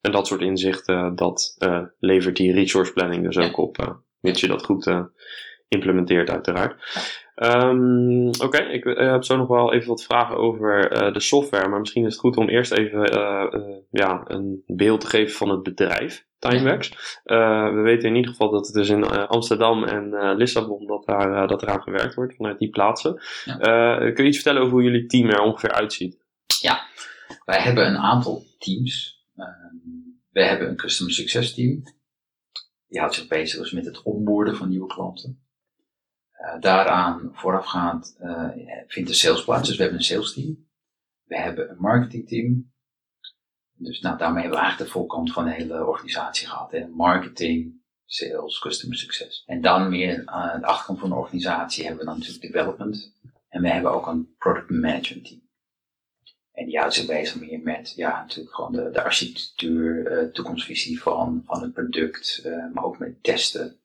En 0.00 0.12
dat 0.12 0.26
soort 0.26 0.40
inzichten, 0.40 1.16
dat 1.16 1.54
eh, 1.58 1.82
levert 1.98 2.36
die 2.36 2.52
resource 2.52 2.92
planning 2.92 3.24
dus 3.24 3.34
Ja. 3.36 3.44
ook 3.46 3.56
op. 3.56 3.78
eh 3.78 3.90
mits 4.20 4.40
je 4.40 4.46
dat 4.48 4.64
goed 4.64 4.86
eh, 4.86 5.04
implementeert 5.68 6.30
uiteraard. 6.30 6.82
Ehm, 7.34 8.28
Oké, 8.28 8.58
ik 8.62 8.84
heb 8.84 9.24
zo 9.24 9.36
nog 9.36 9.48
wel 9.48 9.72
even 9.72 9.88
wat 9.88 10.02
vragen 10.04 10.36
over 10.36 10.90
de 11.12 11.20
software. 11.20 11.68
Maar 11.68 11.80
misschien 11.80 12.04
is 12.04 12.12
het 12.12 12.20
goed 12.20 12.36
om 12.36 12.48
eerst 12.48 12.72
even 12.72 13.00
ja, 13.90 14.22
een 14.26 14.62
beeld 14.66 15.00
te 15.00 15.06
geven 15.06 15.36
van 15.36 15.48
het 15.50 15.62
bedrijf 15.62 16.26
Timeworks. 16.38 17.20
Eh, 17.24 17.74
we 17.74 17.80
weten 17.80 18.08
in 18.08 18.14
ieder 18.14 18.30
geval 18.30 18.50
dat 18.50 18.66
het 18.66 18.74
dus 18.74 18.88
in 18.88 19.04
eh, 19.04 19.28
Amsterdam 19.28 19.84
en 19.84 20.14
eh, 20.14 20.36
Lissabon 20.36 20.86
dat, 20.86 21.06
daar, 21.06 21.48
dat 21.48 21.62
eraan 21.62 21.82
gewerkt 21.82 22.14
wordt 22.14 22.34
vanuit 22.34 22.58
die 22.58 22.70
plaatsen. 22.70 23.20
Ja. 23.44 23.56
Kun 24.12 24.24
je 24.24 24.28
iets 24.28 24.36
vertellen 24.36 24.60
over 24.62 24.72
hoe 24.72 24.82
jullie 24.82 25.06
team 25.06 25.28
er 25.28 25.40
ongeveer 25.40 25.72
uitziet? 25.72 26.18
Wij 27.44 27.60
hebben 27.60 27.86
een 27.86 27.96
aantal 27.96 28.44
teams. 28.58 29.24
Ehm, 29.36 29.76
we 30.30 30.44
hebben 30.44 30.68
een 30.68 30.76
customer 30.76 31.14
success 31.14 31.54
team. 31.54 31.82
Die 32.86 32.98
houdt 32.98 33.14
zich 33.14 33.28
bezig 33.28 33.58
dus 33.60 33.72
met 33.72 33.84
het 33.84 34.02
onboorden 34.02 34.56
van 34.56 34.68
nieuwe 34.68 34.86
klanten. 34.86 35.42
Daaraan 36.60 37.30
voorafgaand 37.32 38.16
vindt 38.86 39.08
de 39.08 39.14
sales 39.14 39.44
plaats. 39.44 39.68
Dus 39.68 39.76
we 39.76 39.82
hebben 39.82 40.00
een 40.00 40.06
sales 40.06 40.32
team. 40.32 40.66
We 41.24 41.38
hebben 41.38 41.70
een 41.70 41.80
marketing 41.80 42.28
team. 42.28 42.72
Dus 43.78 44.00
nou, 44.00 44.18
daarmee 44.18 44.40
hebben 44.42 44.58
we 44.58 44.64
eigenlijk 44.64 44.92
de 44.92 44.98
voorkant 44.98 45.32
van 45.32 45.44
de 45.44 45.52
hele 45.52 45.86
organisatie 45.86 46.48
gehad. 46.48 46.70
Hè. 46.70 46.86
Marketing, 46.86 47.82
sales, 48.04 48.58
customer 48.58 48.96
success. 48.96 49.42
En 49.46 49.60
dan 49.60 49.88
meer 49.88 50.22
aan 50.24 50.60
de 50.60 50.66
achterkant 50.66 50.98
van 50.98 51.08
de 51.08 51.14
organisatie 51.14 51.84
hebben 51.84 52.00
we 52.00 52.10
dan 52.10 52.18
natuurlijk 52.18 52.52
development. 52.52 53.12
En 53.48 53.62
we 53.62 53.68
hebben 53.68 53.92
ook 53.92 54.06
een 54.06 54.34
product 54.38 54.70
management 54.70 55.24
team. 55.24 55.46
En 56.52 56.66
die 56.66 56.78
houdt 56.78 56.94
zich 56.94 57.06
bezig 57.06 57.40
meer 57.40 57.60
met, 57.60 57.92
ja, 57.96 58.20
natuurlijk 58.20 58.54
gewoon 58.54 58.72
de, 58.72 58.90
de 58.90 59.02
architectuur, 59.02 60.06
eh, 60.06 60.28
toekomstvisie 60.28 61.02
van, 61.02 61.42
van 61.46 61.62
het 61.62 61.72
product, 61.72 62.40
eh, 62.44 62.52
maar 62.72 62.84
ook 62.84 62.98
met 62.98 63.22
testen. 63.22 63.76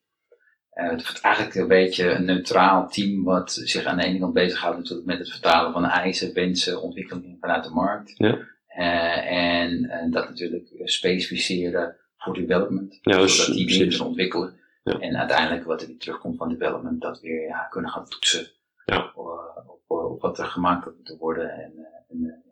Eh, 0.70 0.90
het 0.90 1.00
is 1.00 1.20
eigenlijk 1.20 1.54
een 1.54 1.68
beetje 1.68 2.10
een 2.10 2.24
neutraal 2.24 2.88
team 2.88 3.24
wat 3.24 3.52
zich 3.52 3.84
aan 3.84 3.96
de 3.96 4.04
ene 4.04 4.18
kant 4.18 4.32
bezighoudt 4.32 4.78
natuurlijk 4.78 5.06
met 5.06 5.18
het 5.18 5.30
vertalen 5.30 5.72
van 5.72 5.84
eisen, 5.84 6.34
wensen, 6.34 6.82
ontwikkelingen 6.82 7.36
vanuit 7.40 7.64
de 7.64 7.70
markt. 7.70 8.14
Ja. 8.16 8.38
Eh, 8.76 9.30
en, 9.32 9.90
en 9.90 10.10
dat 10.10 10.28
natuurlijk 10.28 10.68
eh, 10.70 10.86
specificeren 10.86 11.96
voor 12.16 12.34
development, 12.34 12.98
Ja, 13.00 13.18
dus 13.18 13.36
zodat 13.36 13.54
die 13.54 13.66
dingen 13.66 13.88
kunnen 13.88 14.06
ontwikkelen. 14.06 14.58
Ja. 14.84 14.98
En 14.98 15.16
uiteindelijk 15.16 15.64
wat 15.64 15.80
er 15.82 15.86
weer 15.88 15.98
terugkomt 15.98 16.36
van 16.36 16.48
development, 16.48 17.00
dat 17.00 17.20
weer 17.20 17.46
ja, 17.48 17.66
kunnen 17.70 17.90
gaan 17.90 18.08
toetsen 18.08 18.46
Ja. 18.84 19.12
op, 19.14 19.26
eh, 19.26 19.68
op, 19.70 19.80
op 20.12 20.20
wat 20.20 20.38
er 20.38 20.44
gemaakt 20.46 20.84
moeten 20.96 21.18
worden. 21.18 21.50
En, 21.50 21.72
eh, 21.76 21.84
en, 22.10 22.42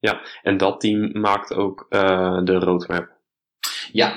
eh, 0.00 0.12
En 0.42 0.56
dat 0.56 0.80
team 0.80 1.20
maakt 1.20 1.52
ook 1.54 1.86
eh, 1.88 2.44
de 2.44 2.54
roadmap. 2.54 3.08
ja, 3.92 4.14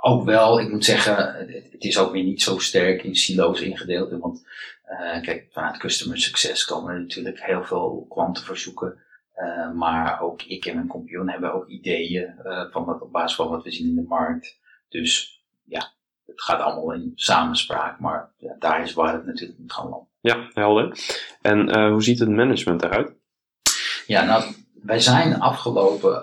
ook 0.00 0.24
wel, 0.24 0.60
ik 0.60 0.70
moet 0.70 0.84
zeggen, 0.84 1.34
het, 1.34 1.72
het 1.72 1.84
is 1.84 1.98
ook 1.98 2.12
weer 2.12 2.24
niet 2.24 2.42
zo 2.42 2.58
sterk 2.58 3.02
in 3.02 3.14
silo's 3.14 3.60
ingedeeld. 3.60 4.10
Want 4.10 4.46
eh, 4.84 5.22
kijk, 5.22 5.46
vanuit 5.50 5.76
customer 5.76 6.18
success 6.18 6.64
komen 6.64 6.94
er 6.94 7.00
natuurlijk 7.00 7.42
heel 7.42 7.64
veel 7.64 8.06
klantenverzoeken. 8.08 8.98
Eh, 9.34 9.72
maar 9.72 10.20
ook 10.20 10.42
ik 10.42 10.66
en 10.66 10.74
mijn 10.74 10.86
compagnon 10.86 11.28
hebben 11.28 11.52
ook 11.52 11.68
ideeën 11.68 12.38
eh, 12.38 12.70
van 12.70 12.84
wat, 12.84 13.00
op 13.00 13.12
basis 13.12 13.36
van 13.36 13.48
wat 13.48 13.62
we 13.62 13.70
zien 13.70 13.88
in 13.88 13.94
de 13.94 14.04
markt. 14.08 14.60
Dus 14.88 15.42
ja, 15.64 15.92
het 16.26 16.42
gaat 16.42 16.60
allemaal 16.60 16.92
in 16.92 17.12
samenspraak. 17.14 17.98
Maar 17.98 18.32
ja, 18.36 18.56
daar 18.58 18.82
is 18.82 18.92
waar 18.92 19.12
het 19.14 19.26
natuurlijk 19.26 19.58
moet 19.58 19.72
gaan 19.72 19.88
landen. 19.88 20.08
Ja, 20.20 20.50
helder. 20.52 20.98
En 21.40 21.68
eh, 21.68 21.90
hoe 21.90 22.02
ziet 22.02 22.18
het 22.18 22.28
management 22.28 22.82
eruit? 22.82 23.12
Ja, 24.06 24.24
nou, 24.24 24.54
wij 24.82 25.00
zijn 25.00 25.40
afgelopen 25.40 26.22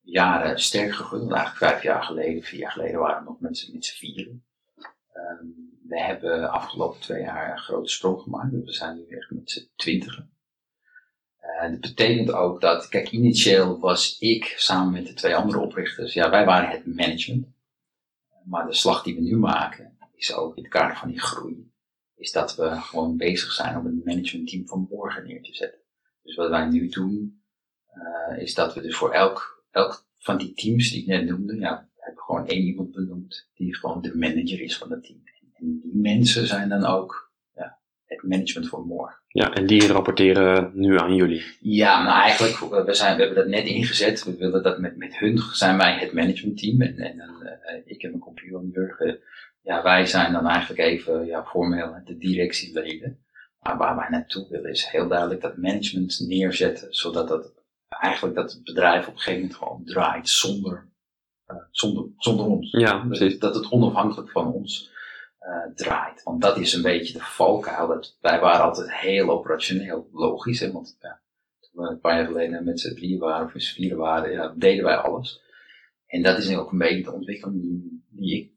jaren 0.00 0.58
sterk 0.58 0.94
gegroeid. 0.94 1.32
Eigenlijk 1.32 1.56
vijf 1.56 1.82
jaar 1.82 2.02
geleden, 2.02 2.42
vier 2.42 2.60
jaar 2.60 2.72
geleden 2.72 3.00
waren 3.00 3.24
we 3.24 3.28
nog 3.28 3.40
met 3.40 3.58
z'n 3.58 3.78
vieren. 3.78 4.44
Ehm, 5.12 5.46
we 5.88 6.00
hebben 6.00 6.50
afgelopen 6.50 7.00
twee 7.00 7.22
jaar 7.22 7.50
een 7.50 7.58
grote 7.58 7.90
sprong 7.90 8.20
gemaakt. 8.20 8.50
We 8.50 8.72
zijn 8.72 8.96
nu 8.96 9.16
echt 9.16 9.30
met 9.30 9.50
z'n 9.50 9.68
twintigen. 9.76 10.30
Eh, 11.58 11.70
dat 11.70 11.80
betekent 11.80 12.32
ook 12.32 12.60
dat, 12.60 12.88
kijk, 12.88 13.10
initieel 13.10 13.78
was 13.78 14.18
ik 14.18 14.54
samen 14.56 14.92
met 14.92 15.06
de 15.06 15.14
twee 15.14 15.36
andere 15.36 15.58
oprichters, 15.58 16.12
ja, 16.12 16.30
wij 16.30 16.44
waren 16.44 16.70
het 16.70 16.86
management. 16.86 17.46
Maar 18.44 18.66
de 18.66 18.74
slag 18.74 19.02
die 19.02 19.14
we 19.14 19.20
nu 19.20 19.36
maken, 19.36 19.98
is 20.14 20.34
ook 20.34 20.56
in 20.56 20.62
het 20.62 20.72
kader 20.72 20.96
van 20.96 21.08
die 21.08 21.20
groei, 21.20 21.72
is 22.14 22.32
dat 22.32 22.56
we 22.56 22.70
gewoon 22.70 23.16
bezig 23.16 23.52
zijn 23.52 23.76
om 23.76 23.86
een 23.86 24.02
managementteam 24.04 24.66
van 24.66 24.86
morgen 24.90 25.26
neer 25.26 25.42
te 25.42 25.54
zetten. 25.54 25.80
Dus 26.22 26.36
wat 26.36 26.50
wij 26.50 26.66
nu 26.66 26.88
doen, 26.88 27.42
eh, 27.86 28.42
is 28.42 28.54
dat 28.54 28.74
we 28.74 28.80
dus 28.80 28.96
voor 28.96 29.12
elk, 29.12 29.64
elk 29.70 30.06
van 30.18 30.38
die 30.38 30.52
teams 30.52 30.90
die 30.90 31.00
ik 31.00 31.06
net 31.06 31.26
noemde, 31.26 31.56
ja, 31.56 31.88
hebben 31.96 32.22
gewoon 32.22 32.46
één 32.46 32.62
iemand 32.62 32.90
benoemd 32.90 33.48
die 33.54 33.76
gewoon 33.76 34.02
de 34.02 34.16
manager 34.16 34.60
is 34.60 34.78
van 34.78 34.90
het 34.90 35.04
team. 35.04 35.22
En 35.52 35.80
die 35.80 35.96
mensen 35.96 36.46
zijn 36.46 36.68
dan 36.68 36.84
ook 36.84 37.32
ja, 37.54 37.78
het 38.04 38.22
management 38.22 38.68
voor 38.68 38.86
morgen. 38.86 39.19
Ja, 39.32 39.52
en 39.52 39.66
die 39.66 39.86
rapporteren 39.86 40.70
nu 40.74 40.98
aan 40.98 41.14
jullie. 41.14 41.44
Ja, 41.60 42.02
nou 42.02 42.20
eigenlijk, 42.20 42.86
we, 42.86 42.94
zijn, 42.94 43.16
we 43.16 43.22
hebben 43.22 43.42
dat 43.42 43.52
net 43.52 43.64
ingezet. 43.64 44.24
We 44.24 44.36
willen 44.36 44.62
dat 44.62 44.78
met, 44.78 44.96
met 44.96 45.18
hun 45.18 45.38
zijn 45.52 45.76
wij 45.76 45.98
het 45.98 46.12
managementteam. 46.12 46.80
En, 46.80 46.98
en 46.98 47.20
eh, 47.20 47.82
ik 47.84 48.02
en 48.02 48.08
mijn 48.08 48.22
compagnon 48.22 48.70
Jurgen, 48.72 49.18
ja, 49.62 49.82
wij 49.82 50.06
zijn 50.06 50.32
dan 50.32 50.46
eigenlijk 50.46 50.80
even 50.80 51.26
ja, 51.26 51.44
formeel 51.44 51.94
de 52.04 52.16
directieleden. 52.16 53.18
Maar 53.60 53.76
waar 53.76 53.96
wij 53.96 54.08
naartoe 54.10 54.46
willen 54.50 54.70
is 54.70 54.86
heel 54.86 55.08
duidelijk 55.08 55.40
dat 55.40 55.56
management 55.56 56.24
neerzetten, 56.28 56.94
zodat 56.94 57.28
dat 57.28 57.52
eigenlijk 57.88 58.34
dat 58.34 58.52
het 58.52 58.64
bedrijf 58.64 59.06
op 59.06 59.12
een 59.12 59.18
gegeven 59.18 59.40
moment 59.40 59.58
gewoon 59.58 59.84
draait 59.84 60.28
zonder, 60.28 60.88
eh, 61.46 61.56
zonder, 61.70 62.04
zonder 62.16 62.46
ons. 62.46 62.70
Ja, 62.70 62.98
precies. 63.06 63.38
Dat 63.38 63.54
het 63.54 63.70
onafhankelijk 63.70 64.30
van 64.30 64.52
ons 64.52 64.90
eh, 65.40 65.74
draait. 65.74 66.22
Want 66.22 66.42
dat 66.42 66.58
is 66.58 66.72
een 66.72 66.82
beetje 66.82 67.12
de 67.12 67.24
valkuil. 67.24 67.88
Dat, 67.88 68.16
wij 68.20 68.40
waren 68.40 68.64
altijd 68.64 68.94
heel 68.94 69.30
operationeel, 69.30 70.08
logisch. 70.12 70.60
Hè? 70.60 70.72
Want 70.72 70.96
ja, 71.00 71.20
toen 71.60 71.84
we 71.84 71.90
een 71.90 72.00
paar 72.00 72.16
jaar 72.16 72.26
geleden 72.26 72.64
met 72.64 72.80
z'n 72.80 72.94
drieën 72.94 73.18
waren 73.18 73.46
of 73.46 73.52
met 73.52 73.62
z'n 73.62 73.74
vieren 73.74 73.98
waren, 73.98 74.32
ja, 74.32 74.54
deden 74.56 74.84
wij 74.84 74.96
alles. 74.96 75.42
En 76.06 76.22
dat 76.22 76.38
is 76.38 76.48
nu 76.48 76.56
ook 76.56 76.72
een 76.72 76.78
beetje 76.78 77.02
de 77.02 77.12
ontwikkeling 77.12 77.60
die, 77.60 78.04
die 78.08 78.36
ik 78.36 78.52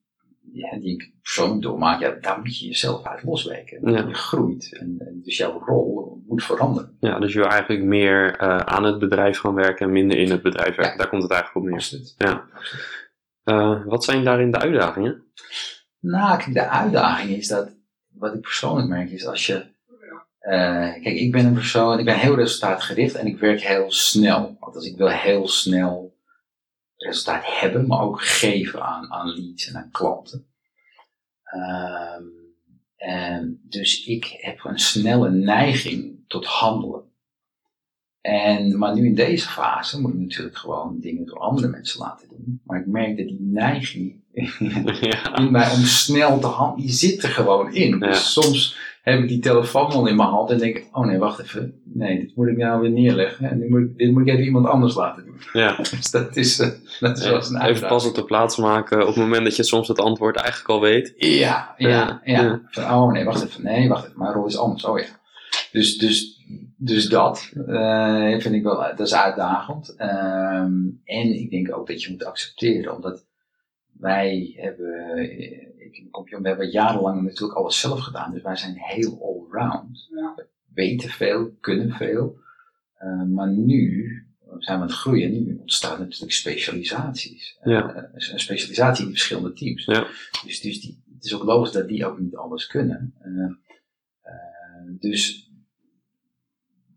ja, 0.53 0.77
die 0.79 0.93
ik 0.93 1.11
persoonlijk 1.21 1.61
doormaak, 1.61 1.99
ja, 1.99 2.17
daar 2.21 2.39
moet 2.39 2.59
je 2.59 2.67
jezelf 2.67 3.05
uit 3.05 3.23
losweken. 3.23 3.91
Ja. 3.91 4.07
Je 4.07 4.13
groeit. 4.13 4.77
En, 4.79 4.95
en 4.99 5.21
dus 5.23 5.37
jouw 5.37 5.59
rol 5.65 6.23
moet 6.27 6.43
veranderen. 6.43 6.97
Ja, 6.99 7.19
dus 7.19 7.33
je 7.33 7.39
wil 7.39 7.49
eigenlijk 7.49 7.83
meer 7.83 8.35
eh, 8.35 8.57
aan 8.57 8.83
het 8.83 8.99
bedrijf 8.99 9.39
gaan 9.39 9.53
werken 9.53 9.85
en 9.85 9.91
minder 9.91 10.17
in 10.17 10.31
het 10.31 10.41
bedrijf 10.41 10.75
werken. 10.75 10.91
Ja. 10.91 10.97
Daar 10.97 11.09
komt 11.09 11.21
het 11.21 11.31
eigenlijk 11.31 11.65
op 11.65 11.71
neer. 11.71 11.79
Absoluut. 11.79 12.15
Ja. 12.17 12.45
Eh, 13.43 13.85
wat 13.85 14.03
zijn 14.03 14.23
daarin 14.23 14.51
de 14.51 14.59
uitdagingen? 14.59 15.23
Nou, 16.03 16.53
de 16.53 16.67
uitdaging 16.67 17.29
is 17.29 17.47
dat, 17.47 17.69
wat 18.07 18.33
ik 18.33 18.41
persoonlijk 18.41 18.87
merk, 18.87 19.11
is 19.11 19.25
als 19.25 19.45
je. 19.45 19.71
eh, 20.39 20.93
kijk, 21.01 21.05
ik 21.05 21.31
ben 21.31 21.45
een 21.45 21.53
persoon, 21.53 21.99
ik 21.99 22.05
ben 22.05 22.19
heel 22.19 22.35
resultaatgericht 22.35 23.15
en 23.15 23.27
ik 23.27 23.39
werk 23.39 23.61
heel 23.61 23.91
snel. 23.91 24.57
Althans, 24.59 24.85
ik 24.85 24.97
wil 24.97 25.07
heel 25.07 25.47
snel 25.47 26.17
resultaat 26.95 27.43
hebben, 27.45 27.87
maar 27.87 28.01
ook 28.01 28.21
geven 28.21 28.83
aan, 28.83 29.11
aan 29.11 29.27
leads 29.27 29.67
en 29.67 29.75
aan 29.75 29.91
klanten. 29.91 30.47
Ehm, 31.43 32.23
en 32.95 33.61
dus 33.63 34.05
ik 34.05 34.25
heb 34.37 34.63
een 34.63 34.79
snelle 34.79 35.31
neiging 35.31 36.23
tot 36.27 36.45
handelen. 36.45 37.11
En, 38.21 38.77
maar 38.77 38.95
nu 38.95 39.05
in 39.05 39.15
deze 39.15 39.47
fase 39.47 40.01
moet 40.01 40.13
ik 40.13 40.19
natuurlijk 40.19 40.57
gewoon 40.57 40.99
dingen 40.99 41.25
door 41.25 41.39
andere 41.39 41.67
mensen 41.67 41.99
laten 41.99 42.27
doen. 42.29 42.61
Maar 42.63 42.79
ik 42.79 42.87
merk 42.87 43.17
dat 43.17 43.27
die 43.27 43.41
neiging 43.41 44.22
ja. 45.01 45.35
in 45.39 45.51
mij 45.51 45.71
om 45.71 45.79
snel 45.83 46.39
te 46.39 46.47
handelen, 46.47 46.85
die 46.87 46.95
zit 46.95 47.23
er 47.23 47.29
gewoon 47.29 47.73
in. 47.73 47.99
Ja. 47.99 48.07
Dus 48.07 48.33
soms 48.33 48.77
heb 49.01 49.19
ik 49.19 49.27
die 49.27 49.39
telefoon 49.39 49.85
al 49.91 50.07
in 50.07 50.15
mijn 50.15 50.29
hand 50.29 50.49
en 50.49 50.57
denk 50.57 50.75
ik, 50.77 50.87
oh 50.91 51.05
nee, 51.05 51.17
wacht 51.17 51.39
even. 51.41 51.81
Nee, 51.93 52.19
dit 52.19 52.35
moet 52.35 52.47
ik 52.47 52.57
nou 52.57 52.81
weer 52.81 52.89
neerleggen. 52.91 53.49
En 53.49 53.59
dit 53.59 53.69
moet, 53.69 53.81
ik- 53.81 53.97
dit 53.97 54.11
moet 54.11 54.21
ik 54.21 54.27
even 54.27 54.43
iemand 54.43 54.67
anders 54.67 54.95
laten 54.95 55.25
doen. 55.25 55.41
Ja. 55.53 55.75
Dus 55.91 56.11
dat 56.11 56.35
is, 56.35 56.59
eh, 56.59 56.69
dat 56.99 57.17
is 57.17 57.23
wel 57.25 57.35
eens 57.35 57.49
een 57.49 57.55
Even 57.55 57.65
uitdaging. 57.67 57.87
pas 57.91 58.05
op 58.07 58.15
de 58.15 58.23
plaats 58.23 58.57
maken 58.57 59.01
op 59.01 59.07
het 59.07 59.15
moment 59.15 59.43
dat 59.43 59.55
je 59.55 59.63
soms 59.63 59.87
het 59.87 59.99
antwoord 59.99 60.35
eigenlijk 60.35 60.69
al 60.69 60.81
weet. 60.81 61.13
Ja, 61.17 61.73
ja, 61.77 62.21
Ja, 62.23 62.61
oh 62.75 63.11
nee, 63.11 63.23
wacht 63.25 63.43
even. 63.45 63.63
Nee, 63.63 63.87
wacht 63.89 64.05
even. 64.05 64.19
Mijn 64.19 64.33
rol 64.33 64.45
is 64.45 64.57
anders. 64.57 64.85
Oh 64.85 64.99
ja. 64.99 65.05
Dus, 65.71 65.97
dus, 65.97 66.41
dus 66.77 67.09
dat 67.09 67.51
eh, 67.67 68.39
vind 68.39 68.55
ik 68.55 68.63
wel, 68.63 68.77
dat 68.95 68.99
is 69.07 69.13
uitdagend. 69.15 69.95
Ehm, 69.97 70.73
en 71.03 71.39
ik 71.39 71.49
denk 71.49 71.75
ook 71.77 71.87
dat 71.87 72.03
je 72.03 72.11
moet 72.11 72.25
accepteren, 72.25 72.95
omdat 72.95 73.25
wij 73.99 74.53
hebben, 74.57 75.17
eh, 75.17 75.85
ik 75.85 75.97
en 75.97 76.09
Kompion, 76.09 76.41
we 76.41 76.47
hebben 76.47 76.69
jarenlang 76.69 77.21
natuurlijk 77.21 77.59
alles 77.59 77.79
zelf 77.79 77.99
gedaan. 77.99 78.31
Dus 78.31 78.41
wij 78.41 78.55
zijn 78.55 78.75
heel 78.77 79.19
allround. 79.21 80.07
We 80.09 80.47
weten 80.73 81.09
veel, 81.09 81.51
kunnen 81.59 81.91
veel. 81.91 82.37
Eh, 82.93 83.23
maar 83.23 83.47
nu 83.47 84.07
zijn 84.59 84.77
we 84.77 84.83
aan 84.83 84.89
het 84.89 84.97
groeien. 84.97 85.31
Nu 85.31 85.57
ontstaan 85.59 85.99
natuurlijk 85.99 86.31
specialisaties. 86.31 87.59
Ja. 87.63 87.93
Eh, 87.93 88.03
een 88.13 88.39
specialisatie 88.39 89.05
in 89.05 89.11
verschillende 89.11 89.53
teams. 89.53 89.85
Ja. 89.85 90.07
Dus, 90.45 90.61
dus 90.61 90.81
die, 90.81 91.03
het 91.15 91.25
is 91.25 91.33
ook 91.33 91.43
logisch 91.43 91.71
dat 91.71 91.87
die 91.87 92.05
ook 92.05 92.19
niet 92.19 92.35
alles 92.35 92.67
kunnen. 92.67 93.13
Dus, 94.99 95.51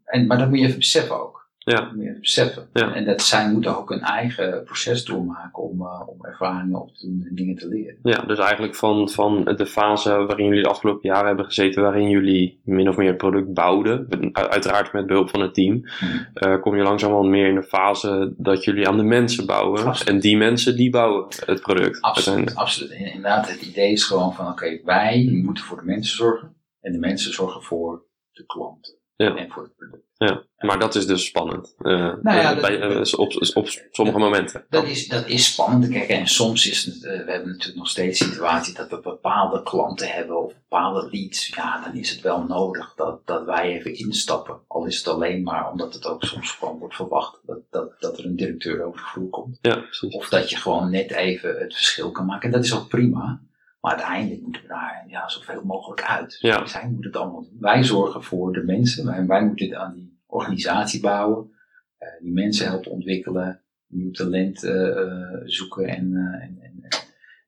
en, 0.05 0.27
maar 0.27 0.39
dat 0.39 0.49
moet 0.49 0.59
je 0.59 0.65
even 0.65 0.79
beseffen 0.79 1.21
ook. 1.21 1.36
Ja. 1.73 1.93
Even 1.99 2.21
beseffen. 2.21 2.69
Ja. 2.73 2.95
En 2.95 3.05
dat 3.05 3.23
zij 3.23 3.51
moeten 3.51 3.79
ook 3.79 3.91
een 3.91 4.01
eigen 4.01 4.65
proces 4.65 5.05
doormaken 5.05 5.63
om, 5.63 5.81
eh, 5.81 6.09
om 6.09 6.25
ervaringen 6.25 6.81
op 6.81 6.95
te 6.95 7.07
doen 7.07 7.27
en 7.29 7.35
dingen 7.35 7.57
te 7.57 7.69
leren. 7.69 7.99
Ja, 8.03 8.21
dus 8.21 8.39
eigenlijk 8.39 8.75
van, 8.75 9.09
van 9.11 9.45
de 9.45 9.67
fase 9.67 10.11
waarin 10.11 10.47
jullie 10.47 10.63
de 10.63 10.69
afgelopen 10.69 11.09
jaren 11.09 11.27
hebben 11.27 11.45
gezeten, 11.45 11.83
waarin 11.83 12.09
jullie 12.09 12.61
min 12.65 12.89
of 12.89 12.97
meer 12.97 13.09
het 13.09 13.17
product 13.17 13.53
bouwden, 13.53 14.07
uiteraard 14.33 14.93
met 14.93 15.07
behulp 15.07 15.31
van 15.31 15.41
het 15.41 15.55
team, 15.55 15.89
Hmm. 15.99 16.27
eh, 16.35 16.61
kom 16.61 16.77
je 16.77 16.83
langzamerhand 16.83 17.29
meer 17.29 17.49
in 17.49 17.55
de 17.55 17.63
fase 17.63 18.35
dat 18.37 18.65
jullie 18.65 18.89
aan 18.89 18.97
de 18.97 19.03
mensen 19.03 19.47
bouwen. 19.47 19.85
Absoluut. 19.85 20.15
En 20.15 20.21
die 20.21 20.37
mensen 20.37 20.77
die 20.77 20.91
bouwen 20.91 21.27
het 21.47 21.61
product. 21.61 22.01
Absoluut, 22.01 22.55
absoluut. 22.55 22.91
Inderdaad, 22.91 23.51
het 23.51 23.63
idee 23.63 23.93
is 23.93 24.05
gewoon 24.05 24.35
van, 24.35 24.49
oké, 24.49 24.81
wij 24.85 25.41
moeten 25.45 25.65
voor 25.65 25.77
de 25.77 25.85
mensen 25.85 26.17
zorgen. 26.17 26.55
En 26.81 26.93
de 26.93 26.99
mensen 26.99 27.33
zorgen 27.33 27.63
voor 27.63 28.05
de 28.33 28.47
klanten. 28.47 28.95
Ja. 29.17 29.35
En 29.37 29.51
voor 29.51 29.63
het 29.63 29.77
product. 29.77 30.06
Ja. 30.19 30.43
Maar 30.59 30.79
dat 30.79 30.95
is 30.95 31.07
dus 31.07 31.25
spannend. 31.25 31.75
eh, 31.79 31.93
Nou 31.95 32.23
ja, 32.23 32.55
eh, 32.55 32.61
bij, 32.61 32.81
eh, 32.81 33.19
op, 33.19 33.33
op 33.55 33.69
sommige 33.91 34.19
momenten. 34.19 34.65
Dat 34.69 34.85
is, 34.85 35.09
dat 35.09 35.27
is 35.29 35.53
spannend. 35.53 35.93
Kijk, 35.93 36.09
en 36.09 36.27
soms 36.27 36.67
is 36.71 36.85
het, 36.85 37.01
we 37.01 37.09
hebben 37.09 37.49
natuurlijk 37.49 37.77
nog 37.79 37.89
steeds 37.89 38.19
situaties 38.19 38.75
dat 38.75 38.91
we 38.91 39.01
bepaalde 39.01 39.63
klanten 39.63 40.09
hebben 40.09 40.45
of 40.45 40.53
bepaalde 40.55 41.09
leads. 41.11 41.47
Ja, 41.49 41.83
dan 41.85 41.95
is 41.95 42.11
het 42.11 42.21
wel 42.21 42.43
nodig 42.43 42.93
dat, 42.95 43.27
dat 43.27 43.45
wij 43.45 43.63
even 43.77 43.95
instappen. 43.99 44.59
Al 44.67 44.85
is 44.87 44.97
het 44.97 45.09
alleen 45.09 45.43
maar 45.43 45.71
omdat 45.71 45.95
het 45.95 46.07
ook 46.07 46.25
soms 46.25 46.51
gewoon 46.51 46.79
wordt 46.79 46.95
verwacht 46.95 47.39
dat, 47.43 47.59
dat, 47.71 48.01
dat 48.01 48.19
er 48.19 48.25
een 48.25 48.37
directeur 48.37 48.85
over 48.85 49.01
de 49.01 49.07
vloer 49.07 49.31
komt. 49.31 49.59
Ja, 49.61 49.77
precies. 49.77 50.15
Of 50.15 50.29
dat 50.29 50.51
je 50.51 50.57
gewoon 50.57 50.91
net 50.91 51.11
even 51.11 51.59
het 51.59 51.75
verschil 51.75 52.11
kan 52.11 52.27
maken. 52.27 52.47
En 52.47 52.55
dat 52.55 52.65
is 52.65 52.75
ook 52.75 52.89
prima. 52.89 53.41
Maar 53.87 53.95
uiteindelijk 53.95 54.43
moeten 54.43 54.63
we 54.63 54.69
daar 54.69 55.05
ja, 55.09 55.29
zoveel 55.29 55.65
mogelijk 55.65 56.03
uit. 56.03 56.37
Ja. 56.41 56.67
Zij 56.67 56.89
moeten 56.89 57.11
het 57.11 57.21
allemaal 57.21 57.43
doen. 57.43 57.57
Wij 57.61 57.85
zorgen 57.85 58.23
voor 58.23 58.53
de 58.53 58.63
mensen. 58.63 59.07
Wij, 59.07 59.27
wij 59.27 59.45
moeten 59.45 59.67
dit 59.67 59.77
aan 59.77 59.95
die 59.95 60.19
organisatie 60.27 61.01
bouwen. 61.01 61.51
eh, 61.99 62.09
die 62.21 62.33
mensen 62.33 62.67
helpen 62.67 62.91
ontwikkelen. 62.91 63.63
Nieuw 63.87 64.11
talent 64.11 64.65
eh, 64.65 64.99
eh, 64.99 65.41
zoeken 65.45 65.87
en, 65.87 66.15
en, 66.41 66.59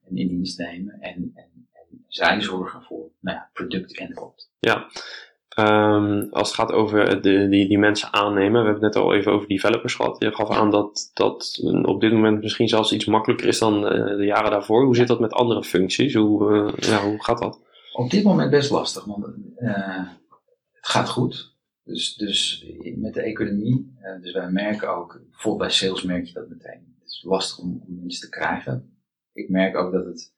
en, 0.04 0.16
in 0.16 0.28
dienst 0.28 0.58
nemen. 0.58 1.00
En, 1.00 1.32
en, 1.34 1.68
en 1.72 2.04
zij 2.08 2.40
zorgen 2.40 2.82
voor 2.82 3.10
nou 3.20 3.36
ja, 3.36 3.50
product 3.52 3.98
en 3.98 4.14
klant. 4.14 4.50
Ehm, 5.58 6.26
als 6.30 6.48
het 6.48 6.56
gaat 6.56 6.72
over 6.72 7.22
de, 7.22 7.48
die, 7.48 7.68
die 7.68 7.78
mensen 7.78 8.12
aannemen, 8.12 8.60
we 8.60 8.68
hebben 8.68 8.84
het 8.84 8.94
net 8.94 9.04
al 9.04 9.14
even 9.14 9.32
over 9.32 9.48
developers 9.48 9.94
gehad. 9.94 10.16
Je 10.18 10.34
gaf 10.34 10.50
aan 10.50 10.70
dat 10.70 11.10
dat 11.14 11.60
op 11.82 12.00
dit 12.00 12.12
moment 12.12 12.42
misschien 12.42 12.68
zelfs 12.68 12.92
iets 12.92 13.04
makkelijker 13.04 13.48
is 13.48 13.58
dan 13.58 13.86
eh, 13.86 14.16
de 14.16 14.24
jaren 14.24 14.50
daarvoor. 14.50 14.84
Hoe 14.84 14.96
zit 14.96 15.08
dat 15.08 15.20
met 15.20 15.32
andere 15.32 15.64
functies? 15.64 16.14
Hoe, 16.14 16.52
eh, 16.52 16.88
ja, 16.88 17.02
hoe 17.02 17.24
gaat 17.24 17.38
dat? 17.38 17.60
Op 17.92 18.10
dit 18.10 18.24
moment 18.24 18.50
best 18.50 18.70
lastig, 18.70 19.04
want 19.04 19.26
eh, 19.56 20.06
het 20.72 20.88
gaat 20.88 21.08
goed. 21.08 21.56
Dus, 21.84 22.14
dus 22.14 22.66
met 22.96 23.14
de 23.14 23.22
economie, 23.22 23.96
dus 24.20 24.32
wij 24.32 24.50
merken 24.50 24.96
ook, 24.96 25.20
bijvoorbeeld 25.30 25.68
bij 25.68 25.70
sales 25.70 26.02
merk 26.02 26.24
je 26.24 26.32
dat 26.32 26.48
meteen. 26.48 26.96
Het 26.98 27.08
is 27.08 27.24
lastig 27.26 27.58
om, 27.58 27.84
om 27.88 27.98
mensen 28.00 28.30
te 28.30 28.36
krijgen. 28.36 28.98
Ik 29.32 29.48
merk 29.48 29.76
ook 29.76 29.92
dat 29.92 30.04
het, 30.04 30.34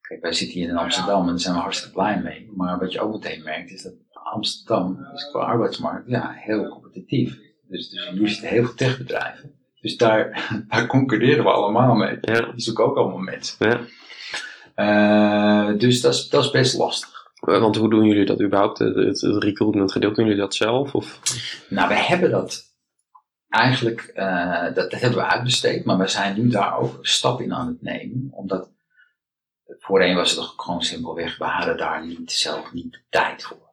kijk 0.00 0.22
wij 0.22 0.32
zitten 0.32 0.58
hier 0.58 0.68
in 0.68 0.76
Amsterdam 0.76 1.20
en 1.20 1.26
daar 1.26 1.40
zijn 1.40 1.54
we 1.54 1.60
hartstikke 1.60 1.94
blij 1.94 2.22
mee. 2.22 2.50
Maar 2.56 2.78
wat 2.78 2.92
je 2.92 3.00
ook 3.00 3.12
meteen 3.12 3.42
merkt 3.42 3.70
is 3.70 3.82
dat 3.82 3.94
Amsterdam 4.36 5.06
is 5.14 5.28
qua 5.30 5.40
arbeidsmarkt 5.40 6.08
ja, 6.08 6.30
heel 6.34 6.68
competitief. 6.68 7.38
Dus, 7.68 7.88
dus 7.88 8.08
hier 8.10 8.28
zitten 8.28 8.48
heel 8.48 8.64
veel 8.64 8.74
techbedrijven. 8.74 9.54
Dus 9.80 9.96
daar, 9.96 10.48
daar 10.68 10.86
concurreren 10.86 11.44
we 11.44 11.50
allemaal 11.50 11.94
mee. 11.94 12.18
Ja, 12.20 12.40
Die 12.40 12.60
zoeken 12.60 12.84
ook 12.84 12.96
allemaal 12.96 13.18
mensen. 13.18 13.70
ja. 13.70 13.80
Eh, 14.74 15.78
dus 15.78 16.00
dat 16.00 16.14
is, 16.14 16.28
dat 16.28 16.44
is 16.44 16.50
best 16.50 16.76
lastig. 16.76 17.24
Eh, 17.40 17.60
Want 17.60 17.76
hoe 17.76 17.90
doen 17.90 18.04
jullie 18.04 18.24
dat 18.26 18.42
überhaupt? 18.42 18.78
Het, 18.78 18.94
het, 18.94 19.20
het 19.20 19.42
recruitment 19.42 19.92
gedeelte, 19.92 20.16
doen 20.16 20.24
jullie 20.24 20.40
dat 20.40 20.54
zelf? 20.54 20.94
Of? 20.94 21.20
Nou, 21.68 21.88
we 21.88 21.94
hebben 21.94 22.30
dat 22.30 22.64
eigenlijk, 23.48 24.00
eh, 24.00 24.64
dat, 24.74 24.90
dat 24.90 25.00
hebben 25.00 25.18
we 25.18 25.26
uitbesteed, 25.26 25.84
maar 25.84 25.98
we 25.98 26.06
zijn 26.08 26.40
nu 26.40 26.48
daar 26.48 26.78
ook 26.78 26.92
een 26.98 27.04
stap 27.04 27.40
in 27.40 27.54
aan 27.54 27.66
het 27.66 27.82
nemen. 27.82 28.28
Omdat 28.30 28.70
voorheen 29.66 30.14
was 30.14 30.30
het 30.30 30.38
toch 30.38 30.54
gewoon 30.56 30.82
simpelweg, 30.82 31.38
we 31.38 31.44
hadden 31.44 31.76
daar 31.76 32.06
niet, 32.06 32.32
zelf 32.32 32.72
niet 32.72 32.92
de 32.92 33.00
tijd 33.08 33.42
voor 33.42 33.65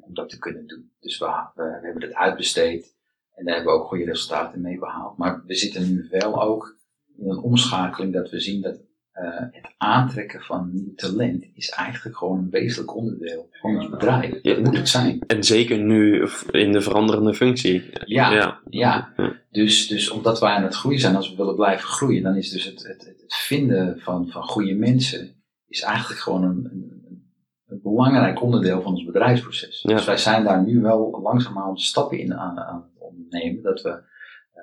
om 0.00 0.14
dat 0.14 0.28
te 0.28 0.38
kunnen 0.38 0.66
doen. 0.66 0.90
Dus 1.00 1.18
we, 1.18 1.26
we, 1.54 1.62
we 1.62 1.86
hebben 1.86 2.02
het 2.02 2.14
uitbesteed 2.14 2.94
en 3.34 3.44
daar 3.44 3.54
hebben 3.54 3.72
we 3.72 3.78
ook 3.78 3.86
goede 3.86 4.04
resultaten 4.04 4.60
mee 4.60 4.78
behaald. 4.78 5.16
Maar 5.16 5.42
we 5.46 5.54
zitten 5.54 5.92
nu 5.92 6.06
wel 6.10 6.42
ook 6.42 6.76
in 7.16 7.30
een 7.30 7.38
omschakeling 7.38 8.12
dat 8.12 8.30
we 8.30 8.40
zien 8.40 8.62
dat 8.62 8.80
eh, 9.12 9.46
het 9.50 9.74
aantrekken 9.76 10.40
van 10.40 10.70
nieuw 10.72 10.94
talent 10.94 11.46
is 11.54 11.70
eigenlijk 11.70 12.16
gewoon 12.16 12.38
een 12.38 12.50
wezenlijk 12.50 12.94
onderdeel 12.94 13.48
van 13.52 13.76
ons 13.76 13.90
bedrijf. 13.90 14.38
Ja. 14.42 14.54
Dat 14.54 14.64
moet 14.64 14.76
het 14.76 14.88
zijn. 14.88 15.20
En 15.26 15.44
zeker 15.44 15.78
nu 15.78 16.28
in 16.50 16.72
de 16.72 16.80
veranderende 16.80 17.34
functie. 17.34 17.90
Ja, 18.04 18.32
ja. 18.32 18.60
ja. 18.68 19.12
Ja. 19.16 19.38
Dus, 19.50 19.88
dus 19.88 20.10
omdat 20.10 20.40
wij 20.40 20.50
aan 20.50 20.62
het 20.62 20.74
groeien 20.74 21.00
zijn, 21.00 21.16
als 21.16 21.30
we 21.30 21.36
willen 21.36 21.54
blijven 21.54 21.88
groeien, 21.88 22.22
dan 22.22 22.36
is 22.36 22.50
dus 22.50 22.64
het, 22.64 22.82
het, 22.82 23.04
het 23.04 23.34
vinden 23.34 24.00
van, 24.00 24.28
van 24.28 24.42
goede 24.42 24.74
mensen 24.74 25.42
is 25.66 25.80
eigenlijk 25.80 26.20
gewoon 26.20 26.42
een, 26.42 26.68
een, 26.72 27.09
een 27.70 27.80
belangrijk 27.82 28.42
onderdeel 28.42 28.82
van 28.82 28.92
ons 28.92 29.04
bedrijfsproces. 29.04 29.82
Ja. 29.82 29.94
Dus 29.94 30.04
wij 30.04 30.16
zijn 30.16 30.44
daar 30.44 30.62
nu 30.62 30.80
wel 30.80 31.20
langzaamaan 31.22 31.78
stappen 31.78 32.18
in 32.18 32.34
aan, 32.34 32.58
aan 32.58 32.82
het 32.82 33.02
ondernemen, 33.02 33.62
dat 33.62 33.82
we 33.82 34.02
eh, 34.52 34.62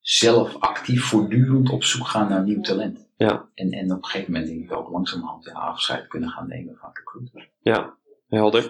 zelf 0.00 0.56
actief 0.56 1.04
voortdurend 1.04 1.70
op 1.70 1.84
zoek 1.84 2.06
gaan 2.06 2.28
naar 2.28 2.42
nieuw 2.42 2.60
talent. 2.60 3.08
Ja. 3.16 3.48
En, 3.54 3.70
en 3.70 3.92
op 3.92 3.96
een 3.96 4.04
gegeven 4.04 4.32
moment 4.32 4.50
denk 4.50 4.64
ik 4.64 4.72
ook 4.72 4.90
langzamerhand 4.90 5.44
ja, 5.44 5.52
afscheid 5.52 6.06
kunnen 6.06 6.28
gaan 6.28 6.48
nemen 6.48 6.76
van 6.76 6.90
recruiters. 6.92 7.50
Ja, 7.60 7.96
helder. 8.28 8.68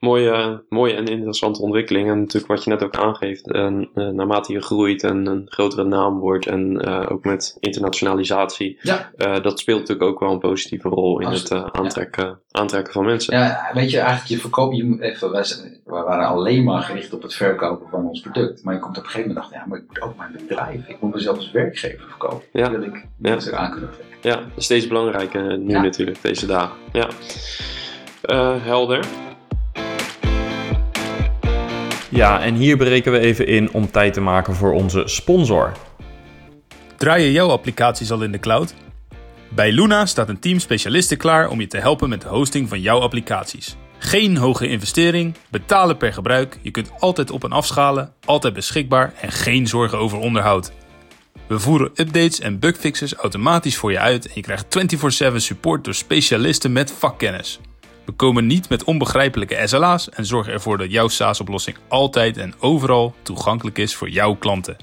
Mooie, 0.00 0.64
mooie 0.68 0.92
en 0.94 1.06
interessante 1.06 1.60
ontwikkeling. 1.62 2.10
En 2.10 2.18
natuurlijk 2.18 2.46
wat 2.46 2.64
je 2.64 2.70
net 2.70 2.82
ook 2.84 2.96
aangeeft, 2.96 3.52
en, 3.52 3.90
eh, 3.94 4.08
naarmate 4.08 4.52
je 4.52 4.60
groeit 4.62 5.02
en 5.02 5.26
een 5.26 5.42
grotere 5.44 5.84
naam 5.84 6.18
wordt 6.18 6.46
en 6.46 6.80
eh, 6.80 7.06
ook 7.12 7.24
met 7.24 7.56
internationalisatie, 7.60 8.78
Ja. 8.82 9.10
eh, 9.16 9.42
dat 9.42 9.58
speelt 9.58 9.78
natuurlijk 9.80 10.10
ook 10.10 10.20
wel 10.20 10.30
een 10.32 10.38
positieve 10.38 10.88
rol 10.88 11.20
in 11.20 11.26
het 11.28 11.40
Absoluut, 11.52 11.72
aantrekken, 11.72 12.40
aantrekken 12.50 12.92
van 12.92 13.04
mensen. 13.04 13.36
Ja, 13.38 13.70
weet 13.72 13.90
je, 13.90 13.98
eigenlijk 13.98 14.28
je 14.28 14.38
verkoop, 14.38 14.72
je 14.72 14.96
even, 15.00 15.30
wij, 15.30 15.44
zijn- 15.44 15.80
wij 15.84 16.02
waren 16.02 16.26
alleen 16.26 16.64
maar 16.64 16.82
gericht 16.82 17.12
op 17.14 17.22
het 17.22 17.34
verkopen 17.34 17.88
van 17.88 18.06
ons 18.08 18.20
product. 18.20 18.64
Maar 18.64 18.74
je 18.74 18.80
komt 18.80 18.98
op 18.98 19.02
een 19.04 19.10
gegeven 19.10 19.28
moment 19.28 19.46
achter, 19.46 19.60
ja, 19.60 19.66
maar 19.68 19.78
ik 19.78 19.84
moet 19.86 20.00
ook 20.00 20.16
mijn 20.16 20.32
bedrijf, 20.32 20.88
ik 20.88 21.00
moet 21.00 21.14
mezelf 21.14 21.36
als 21.36 21.50
werkgever 21.50 22.06
verkopen. 22.08 22.42
Ja. 22.52 22.70
Wil 22.70 22.82
ik 22.82 23.06
Ja. 23.18 23.30
aan 23.52 23.70
kunnen 23.70 23.90
trekken. 23.90 24.04
Ja, 24.20 24.40
steeds 24.56 24.86
belangrijker 24.86 25.58
nu 25.58 25.72
natuurlijk, 25.72 26.22
deze 26.22 26.46
dagen. 26.46 26.76
Ja. 26.92 27.08
Eh, 28.26 28.54
helder. 28.62 29.04
Ja, 32.08 32.42
en 32.42 32.54
hier 32.54 32.76
breken 32.76 33.12
we 33.12 33.18
even 33.18 33.46
in 33.46 33.72
om 33.72 33.90
tijd 33.90 34.12
te 34.12 34.20
maken 34.20 34.54
voor 34.54 34.72
onze 34.72 35.02
sponsor. 35.04 35.72
Draaien 36.96 37.32
jouw 37.32 37.48
applicaties 37.48 38.10
al 38.10 38.22
in 38.22 38.32
de 38.32 38.38
cloud? 38.38 38.74
Bij 39.48 39.72
Luna 39.72 40.06
staat 40.06 40.28
een 40.28 40.38
team 40.38 40.58
specialisten 40.58 41.16
klaar 41.16 41.48
om 41.48 41.60
je 41.60 41.66
te 41.66 41.78
helpen 41.78 42.08
met 42.08 42.22
de 42.22 42.28
hosting 42.28 42.68
van 42.68 42.80
jouw 42.80 43.00
applicaties. 43.00 43.76
Geen 43.98 44.36
hoge 44.36 44.68
investering, 44.68 45.34
betalen 45.50 45.96
per 45.96 46.12
gebruik, 46.12 46.58
je 46.62 46.70
kunt 46.70 46.90
altijd 46.98 47.30
op 47.30 47.44
en 47.44 47.52
afschalen, 47.52 48.12
altijd 48.24 48.54
beschikbaar 48.54 49.14
en 49.20 49.32
geen 49.32 49.66
zorgen 49.66 49.98
over 49.98 50.18
onderhoud. 50.18 50.72
We 51.46 51.58
voeren 51.58 51.90
updates 51.94 52.40
en 52.40 52.58
bugfixes 52.58 53.14
automatisch 53.14 53.76
voor 53.76 53.92
je 53.92 53.98
uit 53.98 54.26
en 54.26 54.32
je 54.34 54.40
krijgt 54.40 54.66
24/7 54.68 55.40
support 55.40 55.84
door 55.84 55.94
specialisten 55.94 56.72
met 56.72 56.92
vakkennis. 56.92 57.60
We 58.06 58.12
komen 58.12 58.46
niet 58.46 58.68
met 58.68 58.84
onbegrijpelijke 58.84 59.62
SLA's 59.64 60.08
en 60.08 60.26
zorgen 60.26 60.52
ervoor 60.52 60.78
dat 60.78 60.90
jouw 60.90 61.08
SaaS-oplossing 61.08 61.76
altijd 61.88 62.36
en 62.36 62.54
overal 62.58 63.14
toegankelijk 63.22 63.78
is 63.78 63.94
voor 63.94 64.08
jouw 64.08 64.34
klanten. 64.34 64.76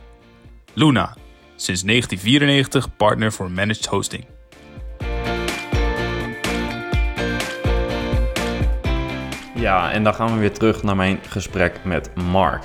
Luna, 0.73 1.15
sinds 1.55 1.83
1994 1.83 2.95
partner 2.95 3.31
voor 3.31 3.51
managed 3.51 3.85
hosting. 3.85 4.25
Ja, 9.55 9.91
en 9.91 10.03
dan 10.03 10.13
gaan 10.13 10.33
we 10.33 10.39
weer 10.39 10.53
terug 10.53 10.83
naar 10.83 10.95
mijn 10.95 11.19
gesprek 11.27 11.79
met 11.83 12.15
Mark. 12.15 12.63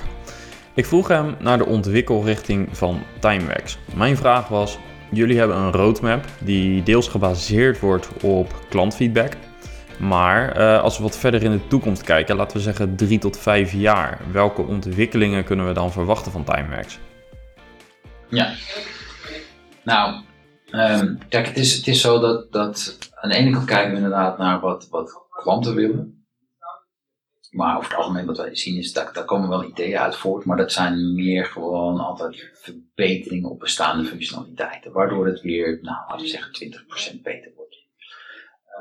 Ik 0.73 0.85
vroeg 0.85 1.07
hem 1.07 1.35
naar 1.39 1.57
de 1.57 1.65
ontwikkelrichting 1.65 2.69
van 2.71 3.01
Timeworks. 3.19 3.77
Mijn 3.95 4.17
vraag 4.17 4.47
was: 4.47 4.77
jullie 5.11 5.37
hebben 5.37 5.57
een 5.57 5.71
roadmap 5.71 6.25
die 6.39 6.83
deels 6.83 7.07
gebaseerd 7.07 7.79
wordt 7.79 8.09
op 8.23 8.65
klantfeedback. 8.69 9.33
Maar 9.99 10.59
uh, 10.59 10.81
als 10.81 10.97
we 10.97 11.03
wat 11.03 11.17
verder 11.17 11.43
in 11.43 11.51
de 11.51 11.67
toekomst 11.67 12.03
kijken, 12.03 12.35
laten 12.35 12.57
we 12.57 12.63
zeggen 12.63 12.95
drie 12.95 13.19
tot 13.19 13.37
vijf 13.37 13.73
jaar, 13.73 14.21
welke 14.31 14.61
ontwikkelingen 14.61 15.43
kunnen 15.43 15.67
we 15.67 15.73
dan 15.73 15.91
verwachten 15.91 16.31
van 16.31 16.43
Timeworks? 16.43 16.99
Ja, 18.29 18.53
nou, 19.83 20.23
um, 20.71 21.17
kijk, 21.29 21.47
het 21.47 21.57
is, 21.57 21.75
het 21.75 21.87
is 21.87 22.01
zo 22.01 22.19
dat, 22.19 22.51
dat 22.51 22.97
aan 23.15 23.29
de 23.29 23.35
ene 23.35 23.51
kant 23.51 23.65
kijken 23.65 23.89
we 23.89 23.95
inderdaad 23.95 24.37
naar 24.37 24.59
wat, 24.59 24.87
wat 24.89 25.27
klanten 25.29 25.75
willen. 25.75 26.13
Maar 27.49 27.77
over 27.77 27.89
het 27.89 27.99
algemeen 27.99 28.25
wat 28.25 28.37
wij 28.37 28.55
zien 28.55 28.77
is 28.77 28.93
dat 28.93 29.13
daar 29.13 29.25
komen 29.25 29.49
wel 29.49 29.63
ideeën 29.63 29.97
uit 29.97 30.15
voort, 30.15 30.45
maar 30.45 30.57
dat 30.57 30.71
zijn 30.71 31.13
meer 31.15 31.45
gewoon 31.45 31.99
altijd 31.99 32.49
verbeteringen 32.53 33.49
op 33.49 33.59
bestaande 33.59 34.03
functionaliteiten, 34.03 34.91
waardoor 34.91 35.25
het 35.25 35.41
weer, 35.41 35.79
nou, 35.81 35.97
laten 36.07 36.21
we 36.21 36.27
zeggen, 36.27 36.51
20% 37.17 37.21
beter 37.21 37.51
wordt. 37.55 37.78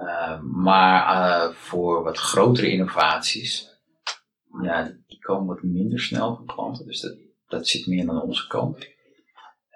Uh, 0.00 0.40
maar 0.42 1.14
uh, 1.14 1.54
voor 1.54 2.02
wat 2.02 2.18
grotere 2.18 2.70
innovaties, 2.70 3.80
ja, 4.62 4.92
die 5.06 5.18
komen 5.18 5.46
wat 5.46 5.62
minder 5.62 6.00
snel 6.00 6.37
van 6.37 6.46
klanten, 6.46 6.87
dus 6.87 7.00
dat, 7.00 7.16
dat 7.46 7.68
zit 7.68 7.87
meer 7.87 8.08
aan 8.08 8.22
onze 8.22 8.46
kant. 8.46 8.87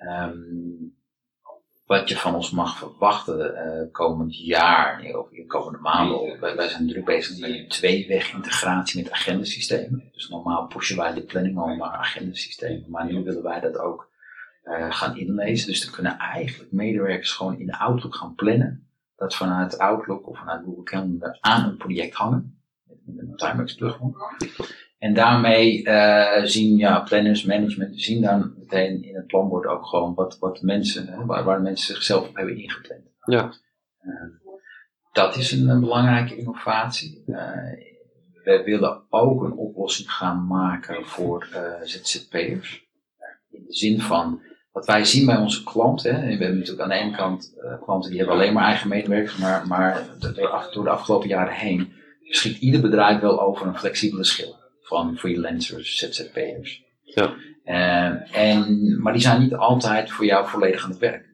Um, 0.08 1.00
wat 1.85 2.08
je 2.08 2.16
van 2.16 2.35
ons 2.35 2.50
mag 2.50 2.76
verwachten 2.76 3.54
uh, 3.54 3.92
komend 3.92 4.38
jaar, 4.38 5.14
of 5.14 5.28
de 5.28 5.46
komende 5.46 5.78
maanden. 5.78 6.40
Wij, 6.40 6.56
wij 6.56 6.68
zijn 6.68 6.88
druk 6.88 7.04
bezig 7.04 7.38
met 7.38 7.50
een 7.50 7.68
tweeweg 7.68 8.32
integratie 8.32 9.02
met 9.02 9.12
agendasystemen. 9.12 10.11
Dus 10.12 10.28
normaal 10.28 10.66
pushen 10.66 10.96
wij 10.96 11.14
de 11.14 11.22
planning 11.22 11.58
al 11.58 11.76
naar 11.76 11.90
agendasystemen, 11.90 12.90
maar 12.90 13.06
nu 13.06 13.22
willen 13.24 13.42
wij 13.42 13.61
dat 13.61 13.78
ook 13.78 14.11
uh, 14.64 14.92
gaan 14.92 15.16
inlezen. 15.16 15.66
Dus 15.66 15.85
dan 15.85 15.94
kunnen 15.94 16.18
eigenlijk 16.18 16.72
medewerkers 16.72 17.32
gewoon 17.32 17.58
in 17.58 17.66
de 17.66 17.78
Outlook 17.78 18.14
gaan 18.14 18.35
plannen. 18.35 18.91
Dat 19.22 19.35
vanuit 19.35 19.78
Outlook 19.78 20.28
of 20.28 20.38
vanuit 20.38 20.64
Google 20.64 20.82
Calendar 20.82 21.38
aan 21.40 21.68
een 21.68 21.76
project 21.76 22.14
hangen. 22.14 22.61
Met 23.04 23.28
een 23.28 23.37
Timex 23.37 23.74
plugin. 23.74 24.14
En 24.98 25.14
daarmee 25.14 25.85
uh, 25.85 26.44
zien 26.44 26.76
ja, 26.76 27.00
planners, 27.00 27.44
management, 27.44 28.00
zien 28.00 28.22
dan 28.22 28.54
meteen 28.58 29.02
in 29.02 29.14
het 29.14 29.26
planbord 29.26 29.66
ook 29.66 29.87
gewoon 29.87 30.14
wat, 30.14 30.38
wat 30.38 30.62
mensen, 30.62 31.06
hè, 31.06 31.24
waar, 31.24 31.44
waar 31.44 31.61
mensen 31.61 31.94
zichzelf 31.94 32.28
op 32.28 32.37
hebben 32.37 32.56
ingepland. 32.56 33.00
Ja. 33.24 33.52
Uh, 34.02 34.12
dat 35.12 35.37
is 35.37 35.52
een, 35.52 35.68
een 35.68 35.80
belangrijke 35.80 36.37
innovatie. 36.37 37.22
Uh, 37.26 37.37
we 38.44 38.62
willen 38.64 39.02
ook 39.08 39.42
een 39.42 39.56
oplossing 39.56 40.11
gaan 40.11 40.46
maken 40.46 41.06
voor 41.06 41.48
ZZP'ers. 41.82 42.87
In 43.50 43.64
de 43.66 43.72
zin 43.74 44.00
van, 44.00 44.40
wat 44.72 44.87
wij 44.87 45.04
zien 45.04 45.26
bij 45.26 45.37
onze 45.37 45.64
klanten, 45.64 46.14
hè, 46.14 46.20
we 46.20 46.44
hebben 46.44 46.58
natuurlijk 46.58 46.82
aan 46.82 46.88
de 46.88 47.04
ene 47.04 47.16
kant 47.16 47.54
klanten 47.85 48.11
die 48.11 48.18
hebben 48.18 48.37
alleen 48.37 48.52
maar 48.52 48.64
eigen 48.64 48.88
medewerkers, 48.88 49.37
maar, 49.37 49.66
maar 49.66 50.06
door, 50.18 50.68
door 50.72 50.85
de 50.85 50.90
afgelopen 50.90 51.28
jaren 51.28 51.54
heen 51.54 51.92
beschikt 52.28 52.61
ieder 52.61 52.80
bedrijf 52.80 53.20
wel 53.20 53.40
over 53.40 53.66
een 53.66 53.78
flexibele 53.78 54.24
schil 54.24 54.56
van 54.80 55.16
freelancers, 55.16 55.96
ZZP'ers. 55.96 56.85
Ja. 57.02 57.35
Uh, 57.64 58.37
en, 58.37 59.02
maar 59.02 59.12
die 59.12 59.22
zijn 59.22 59.40
niet 59.40 59.54
altijd 59.54 60.11
voor 60.11 60.24
jou 60.24 60.48
volledig 60.48 60.85
aan 60.85 60.90
het 60.90 60.98
werk. 60.98 61.26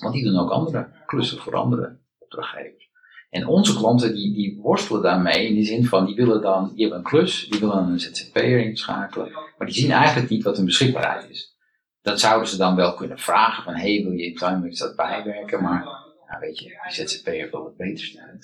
Want 0.00 0.14
die 0.14 0.24
doen 0.24 0.38
ook 0.38 0.50
andere 0.50 0.88
klussen 1.06 1.38
voor 1.38 1.54
andere 1.54 1.98
opdrachtgevers. 2.18 2.88
En 3.30 3.46
onze 3.46 3.76
klanten 3.76 4.14
die, 4.14 4.34
die 4.34 4.58
worstelen 4.62 5.02
daarmee 5.02 5.46
in 5.46 5.54
die 5.54 5.64
zin 5.64 5.84
van 5.84 6.06
die 6.06 6.16
willen 6.16 6.42
dan, 6.42 6.72
die 6.74 6.80
hebben 6.80 6.98
een 6.98 7.10
klus, 7.10 7.48
die 7.48 7.60
willen 7.60 7.76
een 7.76 8.00
ZZP'er 8.00 8.64
inschakelen, 8.64 9.30
maar 9.58 9.66
die 9.66 9.76
zien 9.76 9.90
eigenlijk 9.90 10.30
niet 10.30 10.42
wat 10.42 10.56
hun 10.56 10.64
beschikbaarheid 10.64 11.30
is. 11.30 11.58
Dat 12.02 12.20
zouden 12.20 12.48
ze 12.48 12.56
dan 12.56 12.76
wel 12.76 12.94
kunnen 12.94 13.18
vragen 13.18 13.64
van, 13.64 13.74
hey, 13.74 14.02
wil 14.02 14.12
je 14.12 14.24
in 14.24 14.74
dat 14.74 14.96
bijwerken? 14.96 15.62
Maar, 15.62 15.84
nou 16.28 16.40
weet 16.40 16.58
je, 16.58 16.78
ZZP'er 16.88 17.50
wil 17.50 17.64
het 17.64 17.76
beter 17.76 18.12
doen. 18.12 18.40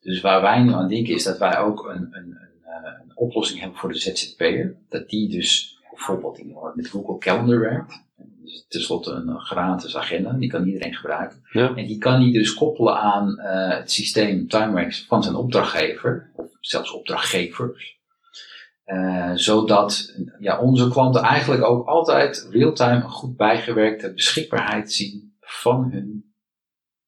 Dus 0.00 0.20
waar 0.20 0.42
wij 0.42 0.62
nu 0.62 0.72
aan 0.72 0.88
denken 0.88 1.14
is 1.14 1.24
dat 1.24 1.38
wij 1.38 1.58
ook 1.58 1.88
een, 1.88 2.08
een, 2.10 2.38
eh, 2.62 2.92
een 3.02 3.16
oplossing 3.16 3.60
hebben 3.60 3.78
voor 3.78 3.92
de 3.92 3.98
ZZP'er. 3.98 4.76
Dat 4.88 5.08
die 5.08 5.28
dus 5.28 5.78
bijvoorbeeld 5.90 6.38
in, 6.38 6.56
met 6.74 6.88
Google 6.88 7.18
Calendar 7.18 7.60
werkt. 7.60 8.02
Dus 8.42 8.64
tenslotte 8.68 9.10
een 9.10 9.40
gratis 9.40 9.96
agenda, 9.96 10.32
die 10.32 10.50
kan 10.50 10.66
iedereen 10.66 10.94
gebruiken. 10.94 11.42
Ja. 11.52 11.74
En 11.74 11.86
die 11.86 11.98
kan 11.98 12.20
die 12.20 12.32
dus 12.32 12.54
koppelen 12.54 12.96
aan 12.96 13.38
uh, 13.38 13.78
het 13.78 13.90
systeem 13.90 14.48
TimeWorks 14.48 15.04
van 15.06 15.22
zijn 15.22 15.34
opdrachtgever, 15.34 16.30
of 16.34 16.46
zelfs 16.60 16.92
opdrachtgevers. 16.92 17.93
Uh, 18.86 19.32
zodat 19.34 20.14
ja, 20.38 20.60
onze 20.60 20.88
klanten 20.88 21.22
eigenlijk 21.22 21.64
ook 21.64 21.86
altijd 21.86 22.48
real-time 22.50 22.94
een 22.94 23.10
goed 23.10 23.36
bijgewerkte 23.36 24.12
beschikbaarheid 24.12 24.92
zien 24.92 25.36
van 25.40 25.90
hun 25.90 26.34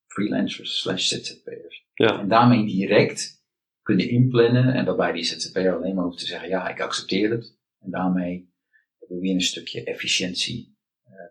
freelancers 0.06 0.80
slash 0.80 1.08
ZZP'ers. 1.08 1.86
Ja. 1.94 2.20
En 2.20 2.28
daarmee 2.28 2.66
direct 2.66 3.44
kunnen 3.82 4.08
inplannen 4.08 4.74
en 4.74 4.84
waarbij 4.84 5.12
die 5.12 5.24
ZZP'er 5.24 5.76
alleen 5.76 5.94
maar 5.94 6.04
hoeft 6.04 6.18
te 6.18 6.26
zeggen 6.26 6.48
ja, 6.48 6.68
ik 6.68 6.80
accepteer 6.80 7.30
het. 7.30 7.58
En 7.78 7.90
daarmee 7.90 8.52
hebben 8.98 9.16
we 9.16 9.22
weer 9.22 9.34
een 9.34 9.40
stukje 9.40 9.84
efficiëntie 9.84 10.75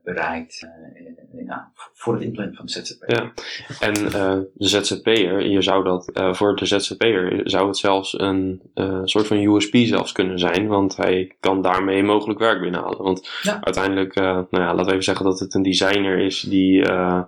bereikt 0.04 0.68
uh, 1.34 1.46
ja, 1.46 1.72
voor 1.94 2.14
het 2.14 2.24
inplannen 2.24 2.56
van 2.56 2.66
de 2.66 2.72
ZZP'er. 2.72 3.16
Ja, 3.16 3.32
en 3.80 4.06
uh, 4.06 4.38
de 4.54 4.68
ZZP'er, 4.68 5.48
je 5.50 5.62
zou 5.62 5.84
dat, 5.84 6.12
voor 6.38 6.56
de 6.56 6.66
ZZP'er 6.66 7.42
zou 7.44 7.68
het 7.68 7.78
zelfs 7.78 8.20
een 8.20 8.62
soort 9.04 9.28
van 9.28 9.38
USP 9.38 9.76
zelfs 9.76 10.12
kunnen 10.12 10.40
zijn, 10.40 10.68
want 10.68 10.96
hij 10.96 11.36
kan 11.40 11.62
daarmee 11.62 12.04
mogelijk 12.04 12.40
werk 12.40 12.62
binnenhalen. 12.62 13.04
Want 13.04 13.30
Ja. 13.42 13.60
uiteindelijk, 13.62 14.16
nou 14.16 14.48
ja, 14.50 14.74
laten 14.74 14.86
we 14.86 14.92
even 14.92 15.04
zeggen 15.04 15.26
dat 15.26 15.40
het 15.40 15.54
een 15.54 15.64
designer 15.64 16.18
is 16.18 16.42
die 16.42 16.86
eh, 16.86 17.22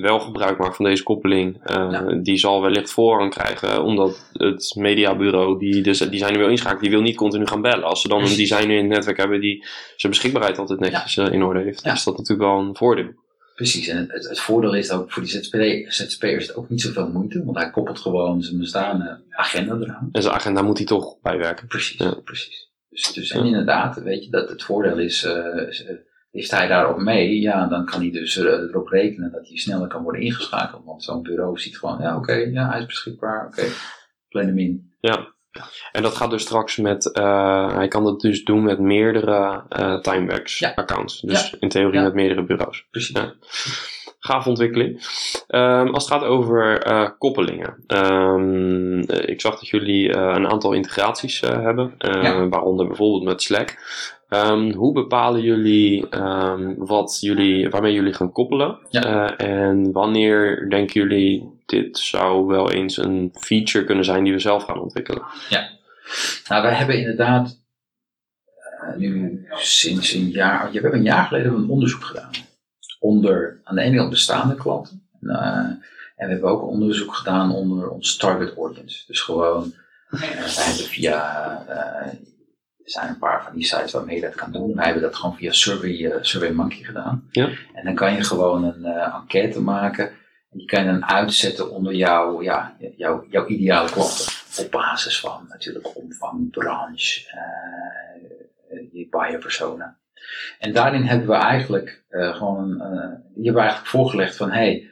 wel 0.00 0.20
gebruik 0.20 0.58
maakt 0.58 0.76
van 0.76 0.84
deze 0.84 1.02
koppeling, 1.02 1.70
uh, 1.70 1.88
Ja. 1.90 2.18
die 2.22 2.36
zal 2.36 2.62
wellicht 2.62 2.90
voorrang 2.90 3.30
krijgen. 3.30 3.82
Omdat 3.82 4.30
het 4.32 4.74
mediabureau 4.76 5.58
die 5.58 5.82
de 5.82 6.08
designer 6.10 6.38
wil 6.38 6.48
inschakelen, 6.48 6.82
die 6.82 6.90
wil 6.90 7.00
niet 7.00 7.16
continu 7.16 7.46
gaan 7.46 7.62
bellen. 7.62 7.84
Als 7.84 8.00
ze 8.00 8.08
dan 8.08 8.22
een 8.22 8.36
designer 8.36 8.76
in 8.76 8.84
het 8.84 8.92
netwerk 8.94 9.16
hebben 9.16 9.40
die 9.40 9.64
zijn 9.96 10.12
beschikbaarheid 10.12 10.58
altijd 10.58 10.80
netjes 10.80 11.16
eh, 11.16 11.32
in 11.32 11.42
orde 11.42 11.60
heeft, 11.62 11.84
Ja. 11.84 11.92
is 11.92 12.04
dat 12.04 12.16
natuurlijk 12.16 12.48
wel 12.50 12.58
een 12.58 12.76
voordeel. 12.76 13.26
Precies, 13.54 13.88
en 13.88 14.06
het, 14.08 14.28
het, 14.28 14.40
voordeel 14.40 14.74
is 14.74 14.90
ook 14.90 15.12
voor 15.12 15.22
die 15.22 15.30
ZZP'er 15.30 15.92
ZZP'er 15.92 16.36
is 16.36 16.46
het 16.46 16.56
ook 16.56 16.68
niet 16.68 16.80
zoveel 16.80 17.08
moeite, 17.08 17.44
want 17.44 17.56
hij 17.56 17.70
koppelt 17.70 17.98
gewoon 17.98 18.42
zijn 18.42 18.58
bestaande 18.58 19.20
agenda 19.30 19.74
eraan. 19.74 20.08
En 20.12 20.22
zijn 20.22 20.34
agenda 20.34 20.62
moet 20.62 20.76
hij 20.76 20.86
toch 20.86 21.20
bijwerken. 21.20 21.66
Precies, 21.66 22.02
precies. 22.24 22.68
Dus, 22.90 23.12
dus 23.12 23.30
en 23.30 23.44
inderdaad, 23.44 24.02
weet 24.02 24.24
je, 24.24 24.30
dat 24.30 24.48
het 24.48 24.62
voordeel 24.62 24.98
is, 24.98 25.24
eh, 25.24 25.34
is, 26.38 26.50
hij 26.50 26.66
daarop 26.66 26.98
mee, 26.98 27.40
ja, 27.40 27.66
dan 27.66 27.84
kan 27.84 28.00
hij 28.00 28.10
dus 28.10 28.36
eh, 28.36 28.44
erop 28.44 28.88
rekenen 28.88 29.30
dat 29.32 29.48
hij 29.48 29.56
sneller 29.56 29.88
kan 29.88 30.02
worden 30.02 30.20
ingeschakeld. 30.20 30.84
Want 30.84 31.02
zo'n 31.02 31.22
bureau 31.22 31.58
ziet 31.58 31.78
gewoon, 31.78 31.98
ja, 32.00 32.16
oké, 32.16 32.32
ja, 32.32 32.68
hij 32.70 32.80
is 32.80 32.86
beschikbaar, 32.86 33.46
oké, 33.46 33.62
plan 34.28 34.46
hem 34.46 34.58
in. 34.58 34.92
Ja. 35.00 35.36
En 35.92 36.02
dat 36.02 36.14
gaat 36.16 36.30
dus 36.30 36.42
straks 36.42 36.76
met, 36.76 37.12
eh, 37.12 37.74
hij 37.74 37.88
kan 37.88 38.04
dat 38.04 38.20
dus 38.20 38.44
doen 38.44 38.62
met 38.62 38.78
meerdere 38.78 39.62
eh 39.68 40.00
Timeworks 40.00 40.58
Ja. 40.58 40.72
accounts. 40.74 41.20
Dus 41.20 41.50
Ja. 41.50 41.56
in 41.60 41.68
theorie 41.68 41.98
Ja. 41.98 42.02
met 42.02 42.14
meerdere 42.14 42.44
bureaus. 42.44 42.86
Precies. 42.90 43.16
Ja. 43.16 43.34
Gaaf 44.18 44.46
ontwikkeling. 44.46 45.00
Ehm, 45.46 45.86
als 45.86 46.04
het 46.04 46.12
gaat 46.12 46.22
over 46.24 46.82
koppelingen. 47.18 47.84
Ehm, 47.86 49.00
eh, 49.00 49.28
ik 49.28 49.40
zag 49.40 49.52
dat 49.58 49.68
jullie 49.68 50.16
een 50.16 50.46
aantal 50.48 50.72
integraties 50.72 51.40
hebben. 51.40 51.94
eh, 51.98 52.22
Ja. 52.22 52.48
Waaronder 52.48 52.86
bijvoorbeeld 52.86 53.24
met 53.24 53.42
Slack. 53.42 53.76
Ehm, 54.28 54.72
hoe 54.72 54.92
bepalen 54.92 55.42
jullie 55.42 56.08
ehm, 56.08 56.74
wat 56.76 57.18
jullie, 57.20 57.68
waarmee 57.68 57.92
jullie 57.92 58.12
gaan 58.12 58.32
koppelen? 58.32 58.78
Ja. 58.90 59.02
Eh, 59.36 59.48
en 59.48 59.92
wanneer 59.92 60.70
denken 60.70 61.00
jullie 61.00 61.60
dit 61.66 61.98
zou 61.98 62.46
wel 62.46 62.70
eens 62.70 62.96
een 62.96 63.30
feature 63.32 63.84
kunnen 63.84 64.04
zijn 64.04 64.24
die 64.24 64.32
we 64.32 64.38
zelf 64.38 64.64
gaan 64.64 64.80
ontwikkelen? 64.80 65.22
Nou, 66.48 66.62
wij 66.62 66.74
hebben 66.74 66.98
inderdaad 66.98 67.60
eh, 68.80 68.96
nu 68.96 69.42
sinds 69.52 70.12
een 70.12 70.28
jaar, 70.28 70.66
ja, 70.66 70.72
we 70.72 70.80
hebben 70.80 70.98
een 70.98 71.04
jaar 71.04 71.26
geleden 71.26 71.54
een 71.54 71.68
onderzoek 71.68 72.02
gedaan. 72.04 72.30
Onder 73.00 73.60
aan 73.64 73.74
de 73.74 73.82
ene 73.82 73.96
kant 73.96 74.10
bestaande 74.10 74.54
klanten. 74.54 75.08
Eh, 75.20 75.66
en 76.16 76.26
we 76.26 76.32
hebben 76.32 76.50
ook 76.50 76.62
onderzoek 76.62 77.14
gedaan 77.14 77.54
onder 77.54 77.88
ons 77.88 78.16
target 78.16 78.56
audience. 78.56 79.06
Dus 79.06 79.20
gewoon, 79.20 79.74
eh, 80.10 80.20
wij 80.20 80.64
hebben 80.64 80.84
via, 80.84 81.64
eh, 81.68 82.12
er 82.88 82.94
zijn 83.00 83.08
een 83.08 83.18
paar 83.18 83.44
van 83.44 83.54
die 83.54 83.64
sites 83.64 83.92
waarmee 83.92 84.14
je 84.14 84.22
dat 84.22 84.34
kan 84.34 84.52
doen. 84.52 84.74
Wij 84.74 84.84
hebben 84.84 85.02
dat 85.02 85.16
gewoon 85.16 85.36
via 85.36 85.52
Survey, 85.52 86.10
eh, 86.10 86.18
SurveyMonkey 86.20 86.82
gedaan. 86.82 87.28
Ja. 87.30 87.48
En 87.74 87.84
dan 87.84 87.94
kan 87.94 88.14
je 88.14 88.24
gewoon 88.24 88.64
een 88.64 88.84
eh, 88.84 89.14
enquête 89.14 89.60
maken. 89.60 90.08
En 90.50 90.58
die 90.58 90.66
kan 90.66 90.84
je 90.84 90.90
dan 90.90 91.04
uitzetten 91.04 91.70
onder 91.70 91.94
jouw, 91.94 92.42
ja, 92.42 92.76
jouw, 92.96 93.26
jouw 93.30 93.46
ideale 93.46 93.90
klanten. 93.90 94.24
Op 94.58 94.70
basis 94.70 95.20
van 95.20 95.46
natuurlijk 95.48 95.96
omvang, 95.96 96.50
branche, 96.50 97.30
eh, 97.30 98.92
je 98.92 99.06
buyer 99.10 99.38
persona. 99.38 99.98
En 100.58 100.72
daarin 100.72 101.02
hebben 101.02 101.28
we 101.28 101.34
eigenlijk 101.34 102.04
eh, 102.08 102.36
gewoon 102.36 102.70
een, 102.70 102.80
eh, 102.80 103.08
die 103.34 103.44
hebben 103.44 103.54
we 103.54 103.60
eigenlijk 103.60 103.86
voorgelegd 103.86 104.36
van 104.36 104.50
hey, 104.50 104.90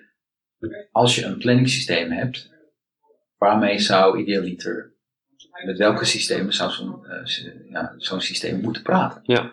als 0.92 1.14
je 1.14 1.24
een 1.24 1.38
planningssysteem 1.38 2.10
hebt, 2.10 2.50
waarmee 3.38 3.78
zou 3.78 4.18
idealiter 4.18 4.95
met 5.64 5.78
welke 5.78 6.04
systemen 6.04 6.52
zou 6.52 6.70
zo'n 6.70 7.06
eh, 7.06 7.70
ja, 7.70 7.94
systeem 8.18 8.60
moeten 8.60 8.82
praten. 8.82 9.20
Ja. 9.24 9.52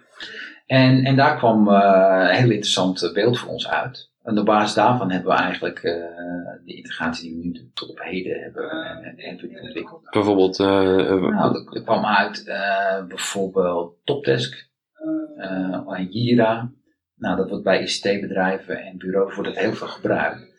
En, 0.66 1.04
en 1.04 1.16
daar 1.16 1.38
kwam 1.38 1.70
eh, 1.70 2.28
een 2.30 2.36
heel 2.36 2.50
interessant 2.50 3.04
eh, 3.04 3.14
beeld 3.14 3.40
voor 3.40 3.50
ons 3.50 3.68
uit. 3.68 4.12
En 4.22 4.40
op 4.40 4.46
basis 4.46 4.74
daarvan 4.74 5.12
hebben 5.12 5.32
we 5.32 5.42
eigenlijk 5.42 5.82
de 6.66 6.76
integratie 6.76 7.30
die 7.30 7.40
we 7.40 7.46
nu 7.46 7.72
tot 7.74 7.90
op 7.90 8.00
heden 8.00 8.40
hebben 8.40 8.70
hebben 9.16 9.62
ontwikkeld. 9.62 10.10
Bijvoorbeeld, 10.12 10.58
Nou, 10.58 11.56
er, 11.56 11.76
er 11.76 11.84
kwam 11.84 12.06
uit 12.06 12.44
bijvoorbeeld 13.08 13.96
Topdesk 14.04 14.70
en 15.88 16.08
Jira. 16.10 16.72
Nou, 17.16 17.38
dat 17.38 17.50
wordt 17.50 17.64
bij 17.64 17.82
ICT-bedrijven 17.82 18.84
en 18.84 18.98
bureaus 18.98 19.36
wordt 19.36 19.50
het 19.50 19.60
heel 19.60 19.74
veel 19.74 19.88
gebruikt. 19.88 20.53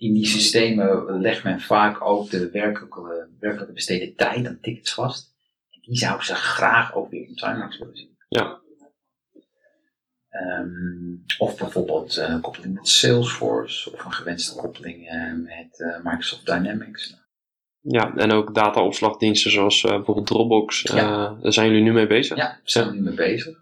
In 0.00 0.12
die 0.12 0.26
systemen 0.26 1.20
legt 1.20 1.44
men 1.44 1.60
vaak 1.60 2.04
ook 2.04 2.30
de 2.30 2.50
werkelijke, 2.50 3.28
werkelijke 3.40 3.72
besteden 3.72 4.14
tijd 4.16 4.46
aan 4.46 4.58
tickets 4.60 4.94
vast. 4.94 5.34
En 5.70 5.80
die 5.82 5.96
zou 5.96 6.22
ze 6.22 6.34
graag 6.34 6.94
ook 6.94 7.10
weer 7.10 7.28
in 7.28 7.34
Trimax 7.34 7.78
willen 7.78 7.96
zien. 7.96 8.16
Ja. 8.28 8.60
Ehm, 10.28 11.14
of 11.38 11.56
bijvoorbeeld 11.58 12.16
eh, 12.16 12.28
een 12.28 12.40
koppeling 12.40 12.74
met 12.74 12.88
Salesforce 12.88 13.92
of 13.92 14.04
een 14.04 14.12
gewenste 14.12 14.56
koppeling 14.56 15.08
eh, 15.08 15.32
met 15.34 15.80
eh, 15.80 16.04
Microsoft 16.04 16.46
Dynamics. 16.46 17.16
ja, 17.80 18.14
en 18.16 18.30
ook 18.30 18.54
dataopslagdiensten 18.54 19.50
zoals 19.50 19.80
bijvoorbeeld 19.80 20.26
Dropbox. 20.26 20.82
Ja. 20.82 21.36
daar 21.40 21.52
zijn 21.52 21.68
jullie 21.68 21.82
nu 21.82 21.92
mee 21.92 22.06
bezig? 22.06 22.36
Ja, 22.36 22.44
daar 22.44 22.60
zijn 22.62 22.88
we 22.88 22.94
nu 22.94 23.00
mee 23.00 23.14
bezig. 23.14 23.60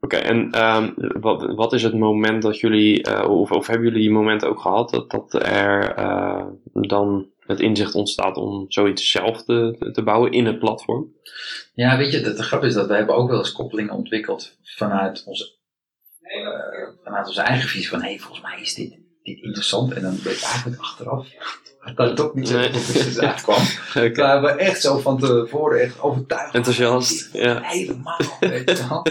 Oké, 0.00 0.16
en 0.16 0.50
ehm, 0.50 0.92
wat, 0.96 1.54
wat 1.54 1.72
is 1.72 1.82
het 1.82 1.94
moment 1.94 2.42
dat 2.42 2.60
jullie, 2.60 3.02
eh, 3.02 3.30
of, 3.30 3.50
of 3.50 3.66
hebben 3.66 3.86
jullie 3.86 4.02
die 4.02 4.10
moment 4.10 4.44
ook 4.44 4.60
gehad 4.60 4.90
dat, 4.90 5.10
dat 5.10 5.34
er 5.34 5.94
eh, 5.94 6.46
dan 6.72 7.30
het 7.38 7.60
inzicht 7.60 7.94
ontstaat 7.94 8.36
om 8.36 8.64
zoiets 8.68 9.10
zelf 9.10 9.44
te, 9.44 9.90
te 9.92 10.02
bouwen 10.02 10.32
in 10.32 10.46
het 10.46 10.58
platform? 10.58 11.12
Ja, 11.74 11.96
weet 11.96 12.12
je, 12.12 12.20
de, 12.20 12.34
de 12.34 12.42
grap 12.42 12.64
is 12.64 12.74
dat 12.74 12.86
we 12.86 12.94
hebben 12.94 13.14
ook 13.14 13.28
wel 13.28 13.38
eens 13.38 13.52
koppelingen 13.52 13.94
ontwikkeld 13.94 14.58
vanuit 14.62 15.22
onze, 15.26 15.56
eh, 16.20 17.04
vanuit 17.04 17.26
onze 17.26 17.42
eigen 17.42 17.68
visie 17.68 17.88
van, 17.88 18.00
hé, 18.00 18.08
hey, 18.08 18.18
volgens 18.18 18.42
mij 18.42 18.60
is 18.60 18.74
dit, 18.74 18.90
dit 19.22 19.42
interessant. 19.42 19.92
En 19.92 20.02
dan 20.02 20.16
weet 20.22 20.42
eigenlijk 20.42 20.80
achteraf 20.80 21.26
dat 21.94 22.06
het 22.06 22.16
toch 22.16 22.34
niet 22.34 22.48
zo 22.48 22.56
Nee. 22.58 22.72
goed 22.72 23.18
uitkwam. 23.20 23.56
Oké. 23.96 24.10
Daar 24.12 24.32
hebben 24.32 24.54
we 24.56 24.60
echt 24.60 24.80
zo 24.80 24.98
van 24.98 25.18
tevoren 25.18 25.80
echt 25.80 26.00
overtuigd. 26.00 26.54
Enthousiast, 26.54 27.28
ja. 27.32 27.60
Helemaal, 27.62 28.20
weet 28.40 28.78
je 28.78 28.86
wel. 28.88 29.06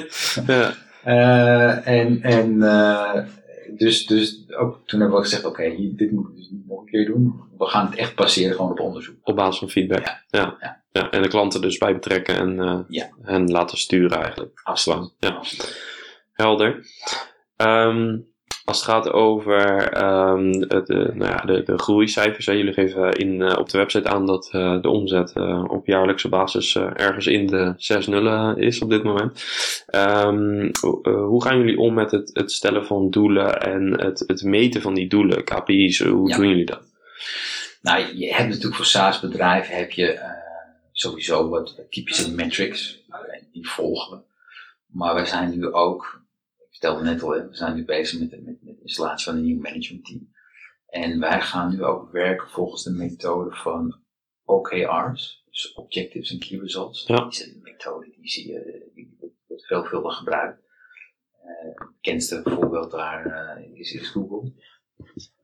Ja, 0.55 0.73
Eh, 1.03 1.87
en 1.87 2.21
en 2.21 2.61
eh, 2.63 3.23
dus, 3.77 4.05
dus 4.05 4.43
ook 4.57 4.79
toen 4.85 4.99
hebben 4.99 5.17
we 5.17 5.23
gezegd, 5.23 5.45
oké, 5.45 5.63
dit 5.95 6.11
moeten 6.11 6.33
we 6.33 6.39
dus 6.39 6.49
niet 6.49 6.67
nog 6.67 6.79
een 6.79 6.85
keer 6.85 7.05
doen. 7.05 7.41
We 7.57 7.65
gaan 7.65 7.85
het 7.85 7.95
echt 7.95 8.15
baseren 8.15 8.55
gewoon 8.55 8.71
op 8.71 8.79
onderzoek. 8.79 9.15
op 9.23 9.35
basis 9.35 9.59
van 9.59 9.69
feedback. 9.69 10.03
Ja, 10.05 10.21
Ja. 10.29 10.55
ja. 10.59 10.81
Ja, 10.91 11.09
en 11.09 11.21
de 11.21 11.27
klanten 11.27 11.61
dus 11.61 11.77
bij 11.77 11.93
betrekken 11.93 12.35
en, 12.59 12.85
en 13.23 13.51
laten 13.51 13.77
sturen 13.77 14.21
eigenlijk. 14.21 14.61
Afstand. 14.63 15.13
Ja. 15.19 15.41
Helder. 16.33 16.85
Ehm, 17.55 18.17
als 18.67 18.77
het 18.77 18.85
gaat 18.89 19.11
over 19.11 19.89
ehm, 19.93 20.51
de, 20.51 20.81
de, 20.85 21.11
nou 21.13 21.31
ja, 21.31 21.37
de, 21.45 21.63
de 21.63 21.77
groeicijfers, 21.77 22.45
hè, 22.45 22.51
jullie 22.51 22.73
geven 22.73 23.11
in, 23.13 23.41
eh, 23.41 23.57
op 23.59 23.69
de 23.69 23.77
website 23.77 24.09
aan 24.09 24.25
dat 24.25 24.49
eh, 24.51 24.81
de 24.81 24.89
omzet 24.89 25.31
eh, 25.33 25.63
op 25.67 25.85
jaarlijkse 25.87 26.29
basis 26.29 26.75
eh, 26.75 26.83
ergens 26.95 27.27
in 27.27 27.47
de 27.47 27.73
6 27.77 28.07
nullen 28.07 28.57
is 28.57 28.79
op 28.81 28.89
dit 28.89 29.03
moment. 29.03 29.43
Ehm, 29.87 30.69
ho- 30.81 30.99
eh, 31.03 31.13
hoe 31.25 31.43
gaan 31.43 31.57
jullie 31.57 31.79
om 31.79 31.93
met 31.93 32.11
het, 32.11 32.29
het 32.33 32.51
stellen 32.51 32.85
van 32.85 33.09
doelen 33.09 33.61
en 33.61 34.01
het, 34.05 34.23
het 34.27 34.43
meten 34.43 34.81
van 34.81 34.93
die 34.93 35.07
doelen, 35.09 35.43
KPI's? 35.43 35.99
Hoe 36.03 36.29
Ja. 36.29 36.37
doen 36.37 36.47
jullie 36.47 36.65
dat? 36.65 36.81
Nou, 37.81 38.17
je 38.17 38.33
hebt 38.33 38.47
natuurlijk 38.49 38.75
voor 38.75 38.85
SaaS-bedrijven 38.85 39.75
heb 39.75 39.91
je 39.91 40.11
eh, 40.11 40.29
sowieso 40.91 41.49
wat 41.49 41.75
typische 41.89 42.33
metrics. 42.35 43.03
eh, 43.09 43.17
die 43.51 43.69
volgen 43.69 44.17
we. 44.17 44.23
Maar 44.87 45.13
wij 45.13 45.25
zijn 45.25 45.49
nu 45.59 45.71
ook, 45.73 46.21
vertelde 46.79 47.03
net 47.03 47.21
al, 47.21 47.29
we 47.29 47.47
zijn 47.55 47.75
nu 47.75 47.85
bezig 47.85 48.19
met, 48.19 48.29
de- 48.29 48.41
met, 48.41 48.63
met 48.63 48.75
de 48.75 48.81
installatie 48.81 49.25
van 49.25 49.35
een 49.35 49.43
nieuw 49.45 49.59
managementteam. 49.61 50.35
En 50.87 51.19
wij 51.19 51.41
gaan 51.41 51.71
nu 51.71 51.83
ook 51.83 52.11
werken 52.11 52.49
volgens 52.49 52.83
de 52.83 52.91
methode 52.91 53.55
van 53.55 54.01
OKR's, 54.43 55.43
dus 55.49 55.73
Objectives 55.73 56.31
and 56.31 56.45
Key 56.45 56.59
Results. 56.59 57.07
Ja. 57.07 57.15
Dat 57.15 57.33
is 57.33 57.45
een 57.45 57.59
methode 57.61 58.09
die 58.09 58.29
zie 58.29 58.51
je, 58.51 58.91
die 58.93 59.17
wordt 59.47 59.65
veelvuldig 59.65 60.17
gebruikt. 60.17 60.61
Eh, 61.41 61.75
het 61.75 61.91
bekendste 61.93 62.41
voorbeeld 62.43 62.91
daar 62.91 63.25
eh, 63.25 63.79
is, 63.79 63.93
is 63.93 64.07
Google. 64.09 64.53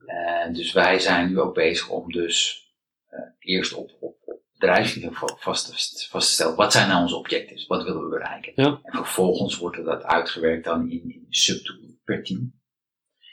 En 0.06 0.54
dus 0.54 0.74
wij 0.74 1.00
zijn 1.00 1.30
nu 1.30 1.40
ook 1.40 1.54
bezig 1.54 1.90
om 1.90 2.12
dus 2.12 2.68
eerst 3.40 3.74
op, 3.74 3.98
op, 4.00 4.23
op 4.64 4.70
bedrijfsniveau 4.70 5.16
va- 5.16 5.36
vast 5.40 5.66
te, 5.66 6.08
vast 6.10 6.28
te 6.28 6.34
stellen. 6.34 6.56
Wat 6.56 6.72
zijn 6.72 6.88
nou 6.88 7.02
onze 7.02 7.16
objectives? 7.16 7.68
Wat 7.68 7.84
willen 7.84 8.04
we 8.04 8.10
bereiken? 8.10 8.52
Ja. 8.56 8.80
En 8.84 8.94
vervolgens 8.94 9.58
wordt 9.58 9.86
dat 9.86 10.04
uitgewerkt 10.04 10.64
dan 10.64 10.90
in, 10.90 11.02
in 11.12 11.26
subdoelen 11.30 12.00
per 12.04 12.24
team. 12.24 12.62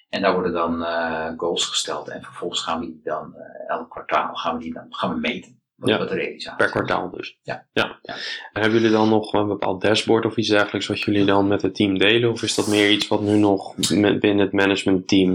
En 0.09 0.23
daar 0.23 0.33
worden 0.33 0.53
dan 0.53 0.85
eh, 0.85 1.33
goals 1.37 1.65
gesteld. 1.65 2.09
En 2.09 2.23
vervolgens 2.23 2.61
gaan 2.61 2.81
we 2.81 2.87
die 2.87 3.01
dan 3.05 3.35
eh, 3.35 3.69
elk 3.69 3.91
kwartaal 3.91 4.35
gaan 4.35 4.57
we 4.57 4.63
die 4.63 4.73
dan 4.73 4.87
gaan 4.95 5.15
we 5.15 5.21
meten. 5.21 5.60
Wat, 5.81 5.89
Ja. 5.89 5.99
wat 5.99 6.09
de 6.09 6.15
realisatie 6.15 6.57
Per 6.57 6.71
kwartaal 6.71 7.11
dus. 7.11 7.39
Ja. 7.43 7.67
ja. 7.73 7.99
Ja. 8.03 8.15
En 8.53 8.61
hebben 8.63 8.81
jullie 8.81 8.95
dan 8.97 9.09
nog 9.09 9.33
een 9.33 9.49
bepaald 9.49 9.81
dashboard 9.83 10.25
of 10.25 10.37
iets 10.37 10.49
dergelijks 10.49 10.87
wat 10.87 11.01
jullie 11.01 11.25
dan 11.25 11.49
met 11.49 11.63
het 11.63 11.75
team 11.75 11.99
delen? 11.99 12.31
Of 12.31 12.43
is 12.43 12.55
dat 12.55 12.67
meer 12.67 12.91
iets 12.91 13.09
wat 13.09 13.23
nu 13.23 13.37
nog 13.37 13.75
binnen 13.97 14.39
het 14.39 14.53
managementteam 14.53 15.33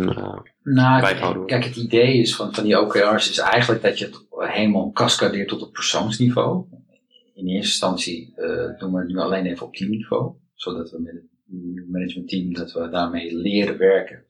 Nou, 0.63 1.01
bijgehouden 1.01 1.36
wordt? 1.41 1.51
kijk, 1.51 1.63
het 1.63 1.75
idee 1.75 2.17
is 2.17 2.36
van, 2.36 2.53
van 2.53 2.63
die 2.63 2.79
OKR's 2.79 3.29
is 3.29 3.38
eigenlijk 3.38 3.81
dat 3.81 3.99
je 3.99 4.05
het 4.05 4.25
helemaal 4.49 4.91
cascadeert 4.91 5.47
tot 5.47 5.62
het 5.62 5.71
persoonsniveau. 5.71 6.65
In 7.34 7.47
eerste 7.47 7.55
instantie 7.71 8.34
eh, 8.36 8.79
doen 8.79 8.93
we 8.93 8.99
het 8.99 9.08
nu 9.08 9.17
alleen 9.17 9.45
even 9.45 9.65
op 9.65 9.75
teamniveau, 9.75 10.34
zodat 10.53 10.91
we 10.91 11.01
met 11.01 11.13
het 11.13 11.89
managementteam 11.91 12.53
dat 12.53 12.71
we 12.71 12.89
daarmee 12.89 13.36
leren 13.36 13.77
werken. 13.77 14.25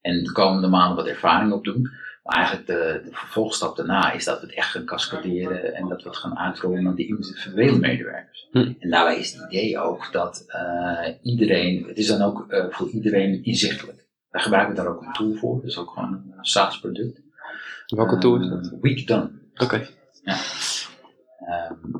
En 0.00 0.22
de 0.24 0.32
komende 0.32 0.68
maanden 0.68 0.96
wat 0.96 1.06
ervaring 1.06 1.52
opdoen. 1.52 1.88
Maar 2.30 2.38
eigenlijk 2.38 2.66
de, 2.66 3.00
de 3.04 3.16
vervolgstap 3.16 3.76
daarna 3.76 4.12
is 4.12 4.24
dat 4.24 4.40
we 4.40 4.46
het 4.46 4.56
echt 4.56 4.70
gaan 4.70 4.84
cascaderen 4.84 5.74
en 5.74 5.88
dat 5.88 6.02
we 6.02 6.08
het 6.08 6.18
gaan 6.18 6.38
uitrollen 6.38 6.82
naar 6.82 6.94
de 6.94 7.06
individuele 7.06 7.78
medewerkers. 7.78 8.48
Hm. 8.50 8.72
En 8.78 8.90
daarbij 8.90 9.18
is 9.18 9.32
het 9.32 9.52
idee 9.52 9.78
ook 9.78 10.12
dat 10.12 10.44
eh, 10.46 11.14
iedereen, 11.22 11.84
het 11.88 11.98
is 11.98 12.06
dan 12.06 12.22
ook 12.22 12.46
eh, 12.48 12.66
voor 12.70 12.88
iedereen 12.88 13.44
inzichtelijk. 13.44 14.06
Wij 14.28 14.40
gebruiken 14.40 14.74
daar 14.74 14.86
ook 14.86 15.02
een 15.02 15.12
tool 15.12 15.34
voor, 15.34 15.54
dat 15.54 15.70
is 15.70 15.78
ook 15.78 15.90
gewoon 15.90 16.12
een 16.12 16.44
SaaS 16.44 16.80
product. 16.80 17.20
Welke 17.86 18.18
tool 18.18 18.40
is 18.40 18.48
dat? 18.48 18.72
Week 18.80 19.06
Done. 19.06 19.30
Oké. 19.54 19.88
Ja. 20.22 20.36
Ehm, 21.38 21.92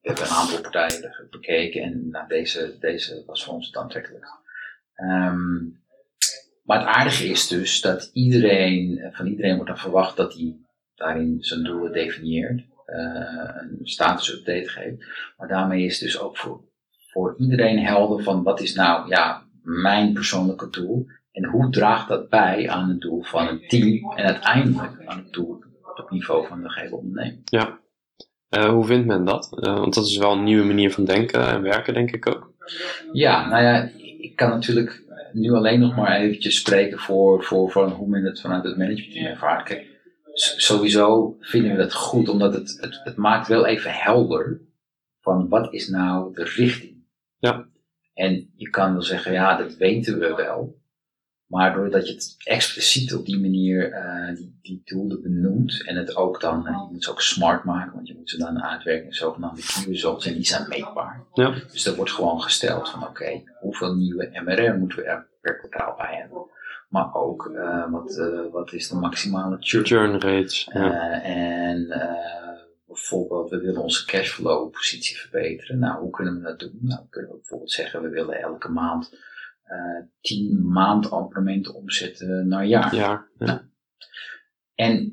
we 0.00 0.12
hebben 0.12 0.24
een 0.24 0.30
aantal 0.30 0.60
partijen 0.60 1.26
bekeken 1.30 1.82
en 1.82 2.08
nou, 2.08 2.28
deze, 2.28 2.76
deze 2.80 3.22
was 3.26 3.44
voor 3.44 3.54
ons 3.54 3.66
het 3.66 3.76
aantrekkelijk. 3.76 4.26
Ehm, 4.94 5.58
maar 6.66 6.78
het 6.78 6.88
aardige 6.88 7.26
is 7.26 7.48
dus 7.48 7.80
dat 7.80 8.10
iedereen, 8.12 9.08
van 9.12 9.26
iedereen 9.26 9.54
wordt 9.54 9.70
dan 9.70 9.78
verwacht 9.78 10.16
dat 10.16 10.34
hij 10.34 10.56
daarin 10.94 11.36
zijn 11.40 11.64
doelen 11.64 11.92
definieert, 11.92 12.64
eh, 12.84 12.96
een 13.54 13.78
status 13.82 14.32
update 14.32 14.68
geeft. 14.68 15.04
Maar 15.36 15.48
daarmee 15.48 15.84
is 15.84 15.98
dus 15.98 16.20
ook 16.20 16.36
voor, 16.36 16.60
voor 17.12 17.34
iedereen 17.38 17.78
helder 17.78 18.22
van 18.22 18.42
wat 18.42 18.60
is 18.60 18.74
nou 18.74 19.08
ja, 19.08 19.42
mijn 19.62 20.12
persoonlijke 20.12 20.70
doel 20.70 21.06
en 21.32 21.44
hoe 21.44 21.70
draagt 21.70 22.08
dat 22.08 22.28
bij 22.28 22.68
aan 22.68 22.88
het 22.88 23.00
doel 23.00 23.22
van 23.22 23.48
een 23.48 23.68
team 23.68 24.12
en 24.12 24.24
uiteindelijk 24.24 24.92
aan 25.04 25.18
het 25.18 25.32
doel 25.32 25.62
op 25.82 25.96
het 25.96 26.10
niveau 26.10 26.46
van 26.46 26.62
de 26.62 26.70
gehele 26.70 26.96
onderneming. 26.96 27.40
Ja. 27.44 27.78
Eh, 28.48 28.68
hoe 28.68 28.84
vindt 28.84 29.06
men 29.06 29.24
dat? 29.24 29.58
Eh, 29.60 29.78
want 29.78 29.94
dat 29.94 30.06
is 30.06 30.16
wel 30.16 30.32
een 30.32 30.44
nieuwe 30.44 30.64
manier 30.64 30.92
van 30.92 31.04
denken 31.04 31.46
en 31.46 31.62
werken, 31.62 31.94
denk 31.94 32.10
ik 32.10 32.26
ook. 32.28 32.54
Ja, 33.12 33.48
nou 33.48 33.62
ja, 33.62 33.90
ik 34.26 34.36
kan 34.36 34.48
natuurlijk 34.50 35.02
nu 35.32 35.52
alleen 35.52 35.80
nog 35.80 35.96
maar 35.96 36.16
eventjes 36.16 36.56
spreken 36.56 36.98
voor, 36.98 37.44
voor, 37.44 37.70
voor 37.70 37.88
hoe 37.88 38.08
men 38.08 38.24
het 38.24 38.40
vanuit 38.40 38.64
het 38.64 38.76
managementteam 38.76 39.26
ervaart. 39.26 39.62
Kijk, 39.62 39.86
sowieso 40.56 41.36
vinden 41.40 41.70
we 41.70 41.76
dat 41.76 41.94
goed, 41.94 42.28
omdat 42.28 42.54
het, 42.54 42.78
het, 42.80 43.00
het 43.04 43.16
maakt 43.16 43.48
wel 43.48 43.66
even 43.66 43.90
helder 43.92 44.60
van 45.20 45.48
wat 45.48 45.72
is 45.72 45.88
nou 45.88 46.34
de 46.34 46.44
richting. 46.44 47.04
Ja. 47.38 47.66
En 48.14 48.50
je 48.56 48.70
kan 48.70 48.92
wel 48.92 49.02
zeggen, 49.02 49.32
ja, 49.32 49.56
dat 49.56 49.76
weten 49.76 50.18
we 50.18 50.34
wel. 50.34 50.78
Maar 51.46 51.74
doordat 51.74 52.08
je 52.08 52.14
het 52.14 52.36
expliciet 52.44 53.14
op 53.14 53.26
die 53.26 53.40
manier 53.40 53.92
eh, 53.92 54.36
die, 54.36 54.58
die 54.62 54.82
doelen 54.84 55.22
benoemt 55.22 55.84
en 55.86 55.96
het 55.96 56.16
ook 56.16 56.40
dan, 56.40 56.66
eh, 56.66 56.72
je 56.72 56.92
moet 56.92 57.04
ze 57.04 57.10
ook 57.10 57.20
smart 57.20 57.64
maken, 57.64 57.94
want 57.94 58.08
je 58.08 58.14
moet 58.14 58.30
ze 58.30 58.38
dan 58.38 58.62
uitwerken 58.62 59.06
in 59.06 59.12
zogenaamde 59.14 59.62
key 59.62 59.84
results 59.92 60.26
en 60.26 60.34
die 60.34 60.46
zijn 60.46 60.68
meetbaar. 60.68 61.24
Ja. 61.32 61.54
Dus 61.72 61.86
er 61.86 61.96
wordt 61.96 62.10
gewoon 62.10 62.42
gesteld 62.42 62.90
van 62.90 63.02
oké, 63.02 63.42
hoeveel 63.60 63.94
nieuwe 63.94 64.40
MRR 64.44 64.78
moeten 64.78 64.98
we 64.98 65.04
er 65.04 65.26
per 65.40 65.56
kwartaal 65.56 65.96
bij 65.96 66.16
hebben. 66.20 66.46
Maar 66.88 67.14
ook 67.14 67.46
eh, 67.46 67.90
wat, 67.90 68.16
wat 68.52 68.72
is 68.72 68.88
de 68.88 68.96
maximale 68.96 69.56
churn. 69.60 69.86
Churn 69.86 70.20
rates. 70.20 70.68
Ja. 70.72 71.12
Eh, 71.12 71.68
en 71.68 71.88
bijvoorbeeld, 72.86 73.50
we 73.50 73.60
willen 73.60 73.82
onze 73.82 74.06
cashflow 74.06 74.70
positie 74.70 75.16
verbeteren. 75.16 75.78
Nou, 75.78 76.00
hoe 76.00 76.10
kunnen 76.10 76.34
we 76.34 76.42
dat 76.42 76.58
doen? 76.58 76.78
Nou, 76.80 77.00
we 77.02 77.08
kunnen 77.10 77.30
bijvoorbeeld 77.30 77.72
zeggen, 77.72 78.02
we 78.02 78.08
willen 78.08 78.40
elke 78.40 78.68
maand 78.68 79.10
eh 79.66 80.04
10 80.20 80.68
maandabonnementen 80.72 81.74
omzetten 81.74 82.48
naar 82.48 82.66
jaar. 82.66 82.94
ja. 82.94 83.26
ja. 83.38 83.64
En 84.76 85.12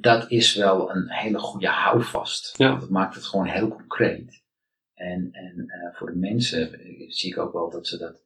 dat 0.00 0.30
is 0.30 0.54
wel 0.54 0.90
een 0.90 1.10
hele 1.10 1.38
goede 1.38 1.68
houvast. 1.68 2.58
Ja. 2.58 2.80
Het 2.80 2.88
maakt 2.88 3.14
het 3.14 3.24
gewoon 3.24 3.46
heel 3.46 3.68
concreet. 3.68 4.42
En, 4.94 5.28
en 5.32 5.64
eh, 5.66 5.94
voor 5.94 6.10
de 6.12 6.18
mensen 6.18 6.72
eh, 6.72 7.10
zie 7.10 7.30
ik 7.30 7.38
ook 7.38 7.52
wel 7.52 7.70
dat 7.70 7.86
ze 7.86 7.98
dat. 7.98 8.24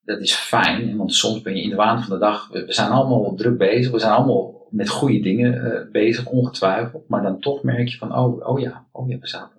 Dat 0.00 0.20
is 0.20 0.34
fijn, 0.34 0.96
want 0.96 1.14
soms 1.14 1.42
ben 1.42 1.56
je 1.56 1.62
in 1.62 1.70
de 1.70 1.76
waan 1.76 2.02
van 2.02 2.18
de 2.18 2.24
dag. 2.24 2.48
We, 2.48 2.64
we 2.64 2.72
zijn 2.72 2.90
allemaal 2.90 3.34
druk 3.34 3.58
bezig, 3.58 3.92
we 3.92 3.98
zijn 3.98 4.12
allemaal 4.12 4.66
met 4.70 4.88
goede 4.88 5.20
dingen 5.20 5.88
bezig, 5.92 6.26
ongetwijfeld. 6.26 7.08
Maar 7.08 7.22
dan 7.22 7.40
toch 7.40 7.62
merk 7.62 7.88
je 7.88 7.96
van: 7.96 8.16
oh, 8.16 8.48
oh 8.48 8.60
ja, 8.60 8.86
oh 8.92 9.08
ja, 9.08 9.18
we 9.18 9.26
even 9.26 9.57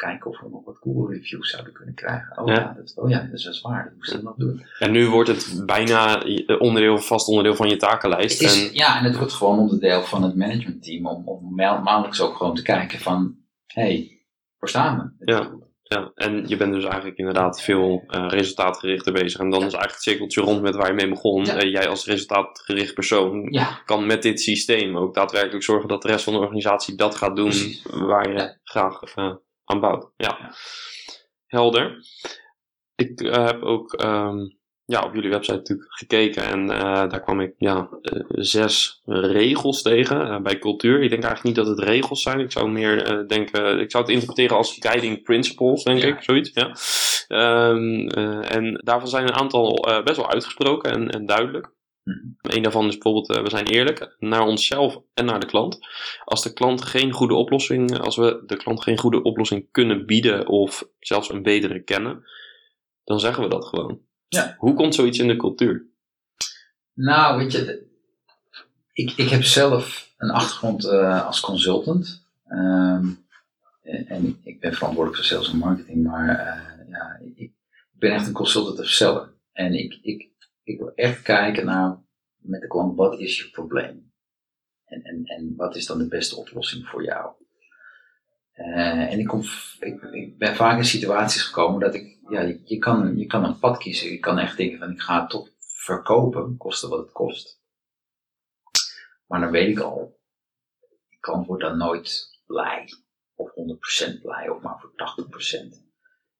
kijken 0.00 0.30
of 0.30 0.40
we 0.40 0.48
nog 0.50 0.64
wat 0.64 0.76
Google 0.80 1.14
reviews 1.14 1.50
zouden 1.50 1.72
kunnen 1.72 1.94
krijgen. 1.94 2.38
Oh 2.38 2.46
Ja. 2.48 2.54
ja, 2.54 2.72
dat, 2.76 2.92
oh 2.96 3.10
ja 3.10 3.20
dat 3.22 3.32
is 3.32 3.44
wel 3.44 3.54
zwaar, 3.54 3.84
dat 3.84 3.94
moesten 3.96 4.16
we 4.18 4.22
nog 4.24 4.36
doen. 4.36 4.64
En 4.78 4.90
nu 4.92 5.08
wordt 5.08 5.28
het 5.28 5.62
bijna 5.66 6.22
eh, 6.22 6.60
onderdeel, 6.60 6.98
vast 6.98 7.28
onderdeel 7.28 7.54
van 7.54 7.68
je 7.68 7.76
takenlijst. 7.76 8.42
Is, 8.42 8.68
en, 8.68 8.74
Ja, 8.74 8.98
en 8.98 9.04
het 9.04 9.16
wordt 9.16 9.32
gewoon 9.32 9.58
onderdeel 9.58 10.02
van 10.02 10.22
het 10.22 10.36
managementteam 10.36 11.06
om, 11.06 11.28
om 11.28 11.54
ma- 11.54 11.80
maandelijks 11.80 12.20
ook 12.20 12.36
gewoon 12.36 12.54
te 12.54 12.62
kijken 12.62 12.98
van, 12.98 13.36
hé, 13.66 13.82
hey, 13.82 14.24
waar 14.58 14.68
staan 14.70 15.14
we? 15.18 15.32
Ja. 15.32 15.50
ja, 15.82 16.10
en 16.14 16.48
je 16.48 16.56
bent 16.56 16.72
dus 16.72 16.84
eigenlijk 16.84 17.16
inderdaad 17.16 17.62
veel 17.62 18.04
eh, 18.06 18.26
resultaatgerichter 18.28 19.12
bezig. 19.12 19.40
En 19.40 19.50
dan 19.50 19.58
is 19.58 19.62
eigenlijk 19.62 19.92
het 19.92 20.02
cirkeltje 20.02 20.40
rond 20.40 20.62
met 20.62 20.74
waar 20.74 20.86
je 20.88 20.92
mee 20.94 21.08
begon. 21.08 21.44
Ja. 21.44 21.56
Eh, 21.56 21.70
jij 21.72 21.88
als 21.88 22.06
resultaatgericht 22.06 22.94
persoon 22.94 23.46
Ja, 23.50 23.80
kan 23.84 24.06
met 24.06 24.22
dit 24.22 24.40
systeem 24.40 24.96
ook 24.96 25.14
daadwerkelijk 25.14 25.64
zorgen 25.64 25.88
dat 25.88 26.02
de 26.02 26.08
rest 26.08 26.24
van 26.24 26.32
de 26.32 26.38
organisatie 26.38 26.94
dat 26.96 27.14
gaat 27.16 27.36
doen 27.36 27.48
Precies. 27.48 27.82
waar 27.90 28.32
je 28.32 28.58
graag 28.64 29.02
eh, 29.02 29.32
Ja. 30.16 30.54
Helder. 31.46 31.96
Ik 32.94 33.20
eh, 33.20 33.44
heb 33.46 33.62
ook 33.62 33.92
ehm, 33.92 34.38
ja, 34.90 35.04
op 35.04 35.14
jullie 35.14 35.30
website 35.30 35.56
natuurlijk 35.56 35.92
gekeken 35.92 36.44
en 36.44 36.70
eh, 36.70 37.08
daar 37.08 37.20
kwam 37.20 37.40
ik 37.40 37.54
ja, 37.58 37.88
eh, 38.02 38.20
zes 38.28 39.02
regels 39.04 39.82
tegen 39.82 40.42
bij 40.42 40.58
cultuur. 40.58 41.02
Ik 41.02 41.10
denk 41.10 41.22
eigenlijk 41.22 41.42
niet 41.42 41.66
dat 41.66 41.76
het 41.76 41.88
regels 41.88 42.22
zijn. 42.22 42.40
Ik 42.40 42.52
zou 42.52 42.70
meer 42.70 43.24
denken, 43.28 43.80
ik 43.80 43.90
zou 43.90 44.02
het 44.04 44.12
interpreteren 44.12 44.56
als 44.56 44.76
guiding 44.78 45.22
principles, 45.22 45.82
denk 45.82 46.02
Ja. 46.02 46.08
ik, 46.08 46.22
zoiets. 46.22 46.50
Ja. 46.54 46.76
Ehm, 47.28 48.08
eh, 48.08 48.54
en 48.54 48.80
daarvan 48.84 49.08
zijn 49.08 49.24
een 49.24 49.34
aantal 49.34 49.74
best 50.04 50.16
wel 50.16 50.30
uitgesproken 50.30 50.90
en, 50.92 51.10
en 51.10 51.26
duidelijk. 51.26 51.72
Mhm. 52.02 52.18
Een 52.40 52.62
daarvan 52.62 52.86
is 52.86 52.98
bijvoorbeeld, 52.98 53.36
eh, 53.36 53.42
we 53.42 53.50
zijn 53.50 53.66
eerlijk 53.66 54.16
naar 54.18 54.46
onszelf 54.46 55.00
en 55.14 55.24
naar 55.24 55.40
de 55.40 55.46
klant. 55.46 55.78
Als 56.24 56.42
de 56.42 56.52
klant 56.52 56.84
geen 56.84 57.12
goede 57.12 57.34
oplossing, 57.34 57.98
als 57.98 58.16
we 58.16 58.42
de 58.46 58.56
klant 58.56 58.82
geen 58.82 58.98
goede 58.98 59.22
oplossing 59.22 59.68
kunnen 59.70 60.06
bieden 60.06 60.46
of 60.46 60.88
zelfs 60.98 61.30
een 61.30 61.42
betere 61.42 61.82
kennen, 61.82 62.22
dan 63.04 63.20
zeggen 63.20 63.42
we 63.42 63.48
dat 63.48 63.64
gewoon. 63.64 64.00
Ja. 64.28 64.54
Hoe 64.58 64.74
komt 64.74 64.94
zoiets 64.94 65.18
in 65.18 65.28
de 65.28 65.36
cultuur? 65.36 65.88
nou 66.94 67.38
weet 67.38 67.52
je, 67.52 67.86
ik, 68.92 69.12
ik 69.16 69.28
heb 69.28 69.42
zelf 69.42 70.12
een 70.16 70.30
achtergrond 70.30 70.84
eh, 70.84 71.26
als 71.26 71.40
consultant. 71.40 72.26
Ehm, 72.48 73.06
en 73.82 74.06
en 74.06 74.38
ik, 74.42 74.60
ben 74.60 74.74
verantwoordelijk 74.74 75.16
voor 75.16 75.26
sales 75.26 75.50
en 75.50 75.58
marketing, 75.58 76.04
maar 76.04 76.28
eh, 76.28 76.88
ja, 76.88 77.20
ik, 77.24 77.36
ik 77.36 77.52
ben 77.92 78.12
echt 78.12 78.26
een 78.26 78.32
consultative 78.32 78.92
seller. 78.92 79.32
En 79.52 79.74
ik, 79.74 79.98
ik, 80.02 80.29
ik 80.72 80.78
wil 80.78 80.94
echt 80.94 81.22
kijken 81.22 81.64
naar 81.64 81.98
met 82.36 82.60
de 82.60 82.66
klant, 82.66 82.96
wat 82.96 83.20
is 83.20 83.38
je 83.38 83.50
probleem? 83.50 84.12
En, 84.84 85.02
en, 85.02 85.24
en 85.24 85.54
wat 85.56 85.76
is 85.76 85.86
dan 85.86 85.98
de 85.98 86.08
beste 86.08 86.36
oplossing 86.36 86.86
voor 86.86 87.04
jou? 87.04 87.32
Eh, 88.52 89.12
en 89.12 89.18
ik, 89.18 89.26
kom, 89.26 89.42
ik, 89.80 90.38
ben 90.38 90.54
vaak 90.56 90.78
in 90.78 90.84
situaties 90.84 91.42
gekomen 91.42 91.80
dat 91.80 91.94
ik, 91.94 92.18
ja, 92.28 92.40
je, 92.64 92.78
kan, 92.78 93.16
je 93.16 93.26
kan 93.26 93.44
een 93.44 93.58
pad 93.58 93.78
kiezen. 93.78 94.10
Je 94.10 94.18
kan 94.18 94.38
echt 94.38 94.56
denken 94.56 94.78
van 94.78 94.90
ik 94.90 95.00
ga 95.00 95.20
het 95.20 95.30
toch 95.30 95.48
verkopen, 95.58 96.56
koste 96.56 96.88
wat 96.88 96.98
het 96.98 97.12
kost. 97.12 97.60
Maar 99.26 99.40
dan 99.40 99.50
weet 99.50 99.68
ik 99.68 99.80
al, 99.80 100.18
die 101.08 101.18
klant 101.20 101.46
wordt 101.46 101.62
dan 101.62 101.76
nooit 101.76 102.40
blij. 102.46 102.88
Of 103.34 103.50
100% 103.50 104.20
blij, 104.22 104.48
of 104.48 104.62
maar 104.62 104.80
voor 104.80 104.92
80%. 104.92 105.88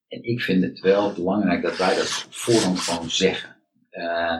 En 0.09 0.22
ik 0.22 0.41
vind 0.41 0.62
het 0.62 0.81
wel 0.81 1.12
belangrijk 1.12 1.62
dat 1.62 1.76
wij 1.76 1.95
dat 1.95 2.26
voorhand 2.31 2.78
gewoon 2.78 3.11
zeggen. 3.11 3.60
Eh, 3.91 4.36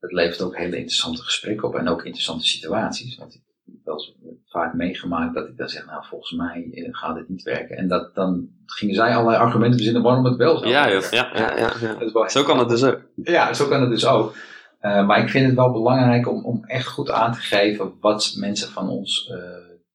dat 0.00 0.12
levert 0.12 0.42
ook 0.42 0.56
hele 0.56 0.76
interessante 0.76 1.22
gesprekken 1.22 1.68
op 1.68 1.74
en 1.74 1.88
ook 1.88 2.04
interessante 2.04 2.46
situaties. 2.46 3.16
Want 3.16 3.34
ik 3.34 3.40
heb 3.64 3.74
wel 3.84 3.94
eens 3.94 4.14
vaak 4.46 4.74
meegemaakt 4.74 5.34
dat 5.34 5.48
ik 5.48 5.56
dan 5.56 5.68
zeg, 5.68 5.86
nou 5.86 6.04
volgens 6.06 6.32
mij 6.32 6.68
eh, 6.72 6.88
gaat 6.90 7.16
het 7.16 7.28
niet 7.28 7.42
werken. 7.42 7.76
En 7.76 7.88
dat, 7.88 8.14
dan 8.14 8.48
gingen 8.66 8.94
zij 8.94 9.14
allerlei 9.14 9.42
argumenten 9.42 9.76
verzinnen 9.76 10.02
waarom 10.02 10.24
het 10.24 10.36
wel 10.36 10.58
zou 10.58 10.70
Ja, 10.70 10.88
werken. 10.88 11.16
ja, 11.16 11.30
ja, 11.34 11.56
ja, 11.58 11.72
ja. 11.80 11.94
Dat 12.12 12.32
Zo 12.32 12.42
kan 12.44 12.58
het 12.58 12.68
dus 12.68 12.84
ook. 12.84 13.00
ja, 13.14 13.52
zo 13.52 13.68
kan 13.68 13.80
het 13.80 13.90
dus 13.90 14.06
ook. 14.06 14.34
Eh, 14.78 15.06
maar 15.06 15.22
ik 15.22 15.28
vind 15.28 15.46
het 15.46 15.54
wel 15.54 15.72
belangrijk 15.72 16.28
om, 16.28 16.44
om 16.44 16.64
echt 16.64 16.86
goed 16.86 17.10
aan 17.10 17.32
te 17.32 17.40
geven 17.40 17.96
wat 18.00 18.34
mensen 18.36 18.68
van 18.68 18.88
ons 18.88 19.32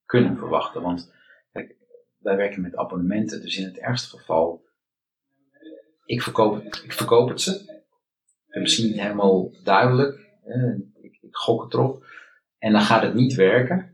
kunnen 0.05 0.37
verwachten. 0.37 0.81
Want 0.81 1.11
kijk, 1.51 1.75
wij 2.17 2.35
werken 2.35 2.61
met 2.61 2.75
abonnementen, 2.75 3.41
dus 3.41 3.57
in 3.57 3.65
het 3.65 3.77
ergste 3.77 4.17
geval, 4.17 4.65
ik 6.05 6.21
verkoop, 6.21 6.63
ik 6.83 6.93
verkoop 6.93 7.29
het 7.29 7.41
ze. 7.41 7.70
Ben 8.51 8.61
misschien 8.61 8.87
niet 8.87 9.01
helemaal 9.01 9.51
duidelijk, 9.63 10.19
ik, 11.01 11.17
ik 11.21 11.35
gok 11.35 11.63
het 11.63 11.73
erop. 11.73 12.05
En 12.57 12.71
dan 12.71 12.81
gaat 12.81 13.01
het 13.03 13.13
niet 13.13 13.33
werken. 13.33 13.89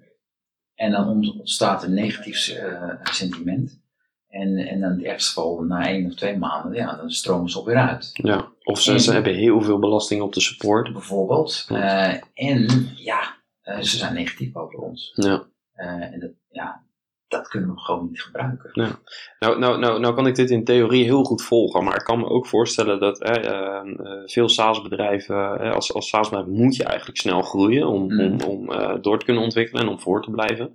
En 0.76 0.92
dan 0.92 1.08
ont- 1.08 1.40
ontstaat 1.40 1.84
een 1.84 1.94
negatief 1.94 2.48
eh, 2.50 2.90
sentiment. 3.04 3.82
En, 4.28 4.58
en 4.58 4.80
dan 4.80 4.92
in 4.92 4.98
het 4.98 5.06
ergste 5.06 5.28
geval, 5.34 5.62
na 5.62 5.88
één 5.88 6.06
of 6.06 6.16
twee 6.16 6.38
maanden, 6.38 6.74
ja, 6.74 6.96
dan 6.96 7.10
stromen 7.12 7.50
ze 7.50 7.58
alweer 7.58 7.76
uit 7.76 8.10
Ja. 8.14 8.48
Of 8.64 8.82
ze, 8.82 9.00
ze 9.00 9.08
En- 9.08 9.14
hebben 9.14 9.36
heel 9.36 9.62
veel 9.62 9.80
belasting 9.80 10.22
op 10.22 10.34
de 10.34 10.42
support. 10.42 10.94
bijvoorbeeld. 10.94 11.66
Eh, 11.70 12.14
en 12.34 12.68
ja, 12.96 13.36
eh, 13.62 13.80
ze 13.80 13.98
zijn 13.98 14.14
negatief 14.14 14.56
over 14.56 14.80
ons. 14.80 15.12
Ja. 15.16 15.44
En 15.74 16.20
dat, 16.20 16.32
ja, 16.50 16.84
dat 17.28 17.48
kunnen 17.48 17.70
we 17.74 17.80
gewoon 17.80 18.08
niet 18.08 18.22
gebruiken. 18.22 18.70
Nou, 18.74 19.60
nou, 19.60 19.80
nou, 19.80 20.00
nou 20.00 20.16
kan 20.16 20.28
ik 20.28 20.36
dit 20.36 20.50
in 20.50 20.64
theorie 20.64 21.04
heel 21.04 21.24
goed 21.24 21.44
volgen, 21.44 21.84
maar 21.84 21.96
ik 21.96 22.04
kan 22.04 22.20
me 22.20 22.26
ook 22.30 22.48
voorstellen 22.48 23.00
dat 23.00 23.22
eh, 23.22 23.46
eh, 23.46 23.82
veel 24.26 24.50
SaaS-bedrijven, 24.50 25.60
als, 25.74 25.94
als 25.94 26.10
SaaS-bedrijf 26.10 26.48
moet 26.50 26.76
je 26.76 26.84
eigenlijk 26.84 27.18
snel 27.20 27.42
groeien 27.42 27.88
om, 27.88 28.14
Mm. 28.14 28.20
om, 28.20 28.42
om 28.42 28.72
eh, 28.72 28.96
door 29.02 29.20
te 29.20 29.26
kunnen 29.26 29.44
ontwikkelen 29.44 29.82
en 29.84 29.90
om 29.90 30.00
voor 30.00 30.22
te 30.22 30.32
blijven. 30.32 30.74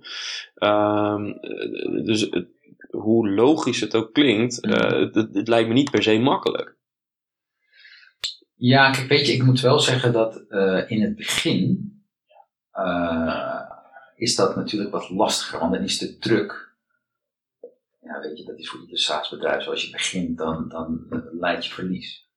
Ehm, 0.55 1.25
eh, 1.25 2.05
dus 2.05 2.21
het- 2.21 2.51
hoe 2.89 3.29
logisch 3.29 3.79
het 3.79 3.95
ook 3.95 4.13
klinkt, 4.13 4.61
eh, 4.61 4.71
het, 4.99 5.15
het- 5.15 5.47
lijkt 5.47 5.67
me 5.67 5.73
niet 5.73 5.91
per 5.91 6.03
se 6.03 6.19
makkelijk. 6.19 6.77
Ja, 8.55 8.91
kijk, 8.91 9.07
weet 9.07 9.27
je, 9.27 9.33
ik 9.33 9.43
moet 9.43 9.59
wel 9.61 9.79
zeggen 9.79 10.13
dat 10.13 10.35
in 10.87 11.01
het 11.01 11.15
begin 11.15 11.91
is 14.23 14.35
dat 14.35 14.55
natuurlijk 14.55 14.91
wat 14.91 15.09
lastiger, 15.09 15.59
want 15.59 15.73
dan 15.73 15.83
is 15.83 15.97
de 15.97 16.17
druk. 16.17 16.71
Ja, 18.01 18.19
weet 18.19 18.37
je, 18.37 18.43
dat 18.45 18.57
is 18.57 18.69
voor 18.69 18.81
ieder 18.81 18.99
SaaS-bedrijf. 18.99 19.63
Zoals 19.63 19.85
je 19.85 19.91
begint, 19.91 20.37
dan, 20.37 20.69
dan 20.69 21.05
eh, 21.09 21.19
leid 21.31 21.65
je 21.65 21.73
verlies. 21.73 22.27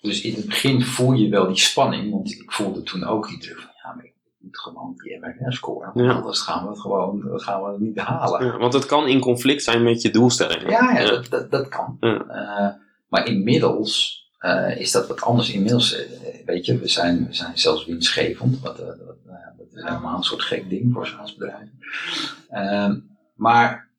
Dus 0.00 0.20
in 0.20 0.34
het 0.34 0.46
begin 0.46 0.82
voel 0.82 1.12
je 1.12 1.28
wel 1.28 1.46
die 1.46 1.58
spanning, 1.58 2.10
want 2.10 2.30
ik 2.30 2.52
voelde 2.52 2.82
toen 2.82 3.04
ook 3.04 3.28
die 3.28 3.38
druk 3.38 3.58
van, 3.58 3.70
ja, 3.82 3.94
maar 3.94 4.04
ik 4.04 4.14
moet 4.38 4.58
gewoon 4.58 4.94
die 4.96 5.18
MRR 5.18 5.52
scoren. 5.52 6.04
Ja. 6.04 6.12
Anders 6.12 6.40
gaan 6.40 6.62
we 6.62 6.70
het 6.70 6.80
gewoon 6.80 7.20
dat 7.20 7.42
gaan 7.42 7.62
we 7.62 7.70
het 7.70 7.80
niet 7.80 7.98
halen. 7.98 8.46
Ja, 8.46 8.56
want 8.56 8.72
het 8.72 8.86
kan 8.86 9.08
in 9.08 9.20
conflict 9.20 9.62
zijn 9.62 9.82
met 9.82 10.02
je 10.02 10.10
doelstellingen. 10.10 10.70
Ja, 10.70 10.98
ja, 10.98 11.06
Dat, 11.06 11.30
dat, 11.30 11.50
dat 11.50 11.68
kan. 11.68 11.96
Eh, 12.00 12.68
maar 13.08 13.26
inmiddels 13.26 14.24
eh, 14.38 14.80
is 14.80 14.92
dat 14.92 15.06
wat 15.06 15.22
anders. 15.22 15.50
Inmiddels, 15.52 16.06
weet 16.44 16.66
je, 16.66 16.78
we 16.78 16.88
zijn, 16.88 17.26
we 17.26 17.34
zijn 17.34 17.58
zelfs 17.58 17.86
winstgevend. 17.86 18.60
Wat, 18.60 18.78
wat, 18.78 19.16
helemaal 19.84 20.16
een 20.16 20.22
soort 20.22 20.42
gek 20.42 20.68
ding 20.68 20.92
voor 20.92 21.06
zo'n 21.06 21.30
bedrijf. 21.38 21.68
Ehm, 22.48 23.00
maar 23.34 23.90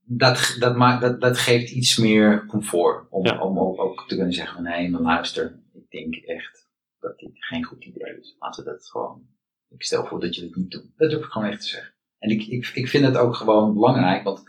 dat, 0.00 0.56
dat, 0.58 0.76
maakt, 0.76 1.00
dat, 1.00 1.20
dat 1.20 1.38
geeft 1.38 1.70
iets 1.70 1.96
meer 1.96 2.46
comfort. 2.46 3.06
Om, 3.10 3.26
Ja. 3.26 3.40
om 3.40 3.58
ook, 3.58 3.80
ook 3.80 4.08
te 4.08 4.14
kunnen 4.14 4.34
zeggen: 4.34 4.54
van, 4.54 4.64
nee, 4.64 4.90
maar 4.90 5.00
luister, 5.00 5.60
ik 5.72 5.90
denk 5.90 6.14
echt 6.14 6.68
dat 6.98 7.18
dit 7.18 7.44
geen 7.44 7.64
goed 7.64 7.84
idee 7.84 8.18
is. 8.18 8.36
Laten 8.38 8.64
we 8.64 8.70
dat 8.70 8.86
gewoon. 8.86 9.22
Ik 9.68 9.82
stel 9.82 10.06
voor 10.06 10.20
dat 10.20 10.34
je 10.34 10.42
het 10.42 10.56
niet 10.56 10.70
doet. 10.70 10.86
Dat 10.96 11.10
durf 11.10 11.24
ik 11.24 11.30
gewoon 11.30 11.48
echt 11.48 11.60
te 11.60 11.68
zeggen. 11.68 11.94
En 12.18 12.30
ik, 12.30 12.46
ik, 12.46 12.70
ik 12.74 12.88
vind 12.88 13.04
het 13.04 13.16
ook 13.16 13.34
gewoon 13.34 13.74
belangrijk, 13.74 14.24
want 14.24 14.42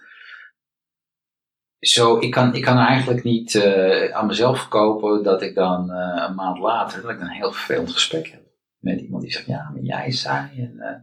zo, 1.79 2.19
ik 2.19 2.31
kan, 2.31 2.55
ik 2.55 2.61
kan 2.61 2.77
eigenlijk 2.77 3.23
niet 3.23 3.55
eh, 3.55 4.15
aan 4.15 4.25
mezelf 4.25 4.59
verkopen 4.59 5.23
dat 5.23 5.41
ik 5.41 5.55
dan 5.55 5.91
eh, 5.91 6.25
een 6.27 6.35
maand 6.35 6.59
later 6.59 7.01
dat 7.01 7.11
ik 7.11 7.19
een 7.19 7.29
heel 7.29 7.51
vervelend 7.51 7.91
gesprek 7.91 8.27
heb 8.27 8.44
met 8.85 9.01
iemand 9.01 9.23
die 9.23 9.31
zegt, 9.31 9.45
ja, 9.45 9.69
maar 9.69 9.81
jij 9.81 10.11
zei 10.11 10.61
en, 10.61 10.79
eh, 10.79 10.99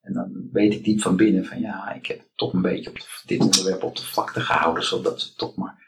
en 0.00 0.12
dan 0.12 0.48
weet 0.52 0.72
ik 0.72 0.84
diep 0.84 1.00
van 1.00 1.16
binnen 1.16 1.44
van 1.44 1.60
ja, 1.60 1.92
ik 1.92 2.06
heb 2.06 2.28
toch 2.34 2.52
een 2.52 2.62
beetje 2.62 2.90
op 2.90 2.98
dit 3.26 3.40
onderwerp 3.40 3.82
op 3.82 3.96
de 3.96 4.02
vlakte 4.02 4.40
gehouden, 4.40 4.84
zodat 4.84 5.20
ze 5.20 5.34
toch 5.34 5.56
maar 5.56 5.81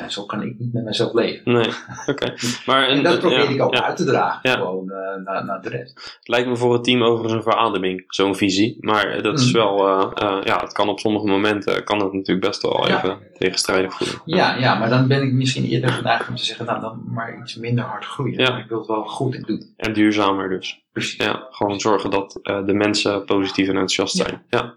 ja, 0.00 0.08
zo 0.08 0.24
kan 0.24 0.42
ik 0.42 0.58
niet 0.58 0.72
met 0.72 0.84
mezelf 0.84 1.12
leven. 1.12 1.52
Nee, 1.52 1.68
oké. 2.06 2.34
Maar 2.66 2.88
En 2.88 3.02
dat 3.02 3.18
probeer 3.18 3.38
ja, 3.38 3.48
ik 3.48 3.62
ook 3.62 3.74
ja. 3.74 3.84
uit 3.84 3.96
te 3.96 4.04
dragen, 4.04 4.50
gewoon 4.50 4.90
eh, 4.90 5.24
naar, 5.24 5.44
naar 5.44 5.62
de 5.62 5.68
rest. 5.68 5.94
Het 6.18 6.28
lijkt 6.28 6.48
me 6.48 6.56
voor 6.56 6.72
het 6.72 6.84
team 6.84 7.02
overigens 7.02 7.32
een 7.32 7.42
verademing, 7.52 8.04
zo'n 8.06 8.34
visie. 8.36 8.76
Maar 8.80 9.22
dat 9.22 9.38
is 9.38 9.46
Mm. 9.46 9.52
wel, 9.52 9.88
eh, 9.88 10.10
eh, 10.14 10.42
ja, 10.44 10.60
het 10.60 10.72
kan 10.72 10.88
op 10.88 10.98
sommige 11.00 11.26
momenten, 11.26 11.84
kan 11.84 12.02
het 12.02 12.12
natuurlijk 12.12 12.46
best 12.46 12.62
wel 12.62 12.88
even 12.88 13.18
tegenstrijdig 13.38 13.94
voelen. 13.94 14.20
Ja, 14.24 14.56
ja, 14.56 14.78
maar 14.78 14.88
dan 14.88 15.08
ben 15.08 15.22
ik 15.22 15.32
misschien 15.32 15.64
eerder 15.64 15.90
geneigd 15.90 16.28
om 16.28 16.36
te 16.36 16.44
zeggen, 16.44 16.66
nou 16.66 16.80
dan 16.80 17.02
maar 17.06 17.38
iets 17.40 17.56
minder 17.56 17.84
hard 17.84 18.04
groeien. 18.04 18.40
Ja. 18.40 18.50
Maar 18.50 18.60
ik 18.60 18.68
wil 18.68 18.78
het 18.78 18.86
wel 18.86 19.04
goed 19.04 19.34
in 19.34 19.42
doen. 19.46 19.72
En 19.76 19.92
duurzamer 19.92 20.48
dus. 20.48 20.84
Precies. 20.92 21.24
Ja, 21.24 21.46
gewoon 21.50 21.80
zorgen 21.80 22.10
dat 22.10 22.38
eh, 22.42 22.66
de 22.66 22.74
mensen 22.74 23.24
positief 23.24 23.64
en 23.64 23.72
enthousiast 23.72 24.16
zijn. 24.16 24.42
Ja. 24.48 24.74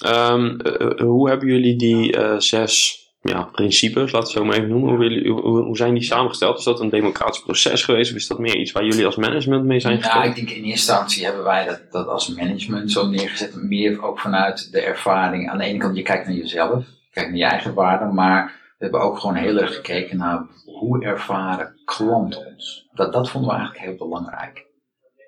Ehm, 0.00 0.56
eh, 0.56 0.90
eh, 0.90 0.98
hoe 1.06 1.28
hebben 1.28 1.48
jullie 1.48 1.76
die 1.76 2.16
eh, 2.16 2.38
zes 2.38 2.98
ja, 3.22 3.42
principes, 3.42 4.12
laten 4.12 4.32
we 4.32 4.38
zo 4.38 4.44
maar 4.44 4.56
even 4.56 4.68
noemen, 4.68 4.88
hoe, 4.88 4.98
willen- 4.98 5.28
hoe, 5.40 5.76
zijn 5.76 5.94
die 5.94 6.02
samengesteld? 6.02 6.58
Is 6.58 6.64
dat 6.64 6.80
een 6.80 6.88
democratisch 6.90 7.42
proces 7.42 7.84
geweest 7.84 8.10
of 8.10 8.16
is 8.16 8.26
dat 8.26 8.38
meer 8.38 8.56
iets 8.56 8.72
waar 8.72 8.84
jullie 8.84 9.06
als 9.06 9.16
management 9.16 9.64
mee 9.64 9.80
zijn 9.80 9.96
Ja, 9.96 10.02
gekomen? 10.02 10.28
ik 10.28 10.34
denk 10.34 10.48
in 10.48 10.54
eerste 10.54 10.70
instantie 10.70 11.24
hebben 11.24 11.44
wij 11.44 11.64
dat, 11.64 11.80
dat 11.90 12.06
als 12.06 12.28
management 12.28 12.92
zo 12.92 13.06
neergezet. 13.08 13.54
Meer 13.54 14.02
ook 14.02 14.18
vanuit 14.20 14.72
de 14.72 14.80
ervaring. 14.80 15.50
Aan 15.50 15.58
de 15.58 15.64
ene 15.64 15.78
kant, 15.78 15.96
je 15.96 16.02
kijkt 16.02 16.26
naar 16.26 16.36
jezelf, 16.36 16.84
je 16.86 17.10
kijkt 17.12 17.28
naar 17.30 17.38
je 17.38 17.44
eigen 17.44 17.74
waarden. 17.74 18.14
Maar 18.14 18.44
we 18.78 18.84
hebben 18.84 19.00
ook 19.00 19.18
gewoon 19.18 19.36
heel 19.36 19.56
erg 19.56 19.74
gekeken 19.74 20.16
naar 20.16 20.46
hoe 20.64 21.04
ervaren 21.04 21.80
klanten 21.84 22.46
ons. 22.46 22.88
Dat, 22.92 23.12
dat 23.12 23.30
vonden 23.30 23.50
we 23.50 23.56
eigenlijk 23.56 23.86
heel 23.86 23.96
belangrijk. 24.08 24.66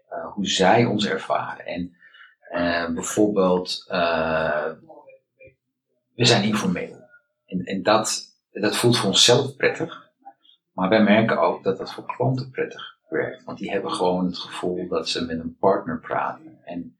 Eh, 0.08 0.32
hoe 0.32 0.46
zij 0.46 0.84
ons 0.84 1.06
ervaren. 1.08 1.66
En 1.66 1.96
eh, 2.50 2.94
bijvoorbeeld, 2.94 3.84
eh, 3.88 4.66
we 6.14 6.24
zijn 6.24 6.42
informeel. 6.44 7.00
En, 7.52 7.64
en 7.64 7.82
dat, 7.82 8.36
dat 8.50 8.76
voelt 8.76 8.96
voor 8.96 9.08
onszelf 9.08 9.56
prettig. 9.56 10.10
Maar 10.72 10.88
wij 10.88 11.02
merken 11.02 11.40
ook 11.40 11.64
dat 11.64 11.78
dat 11.78 11.92
voor 11.92 12.06
klanten 12.06 12.50
prettig 12.50 12.96
werkt. 13.08 13.44
Want 13.44 13.58
die 13.58 13.70
hebben 13.70 13.90
gewoon 13.90 14.26
het 14.26 14.38
gevoel 14.38 14.88
dat 14.88 15.08
ze 15.08 15.24
met 15.24 15.38
een 15.38 15.56
partner 15.56 16.00
praten. 16.00 16.58
En 16.64 16.96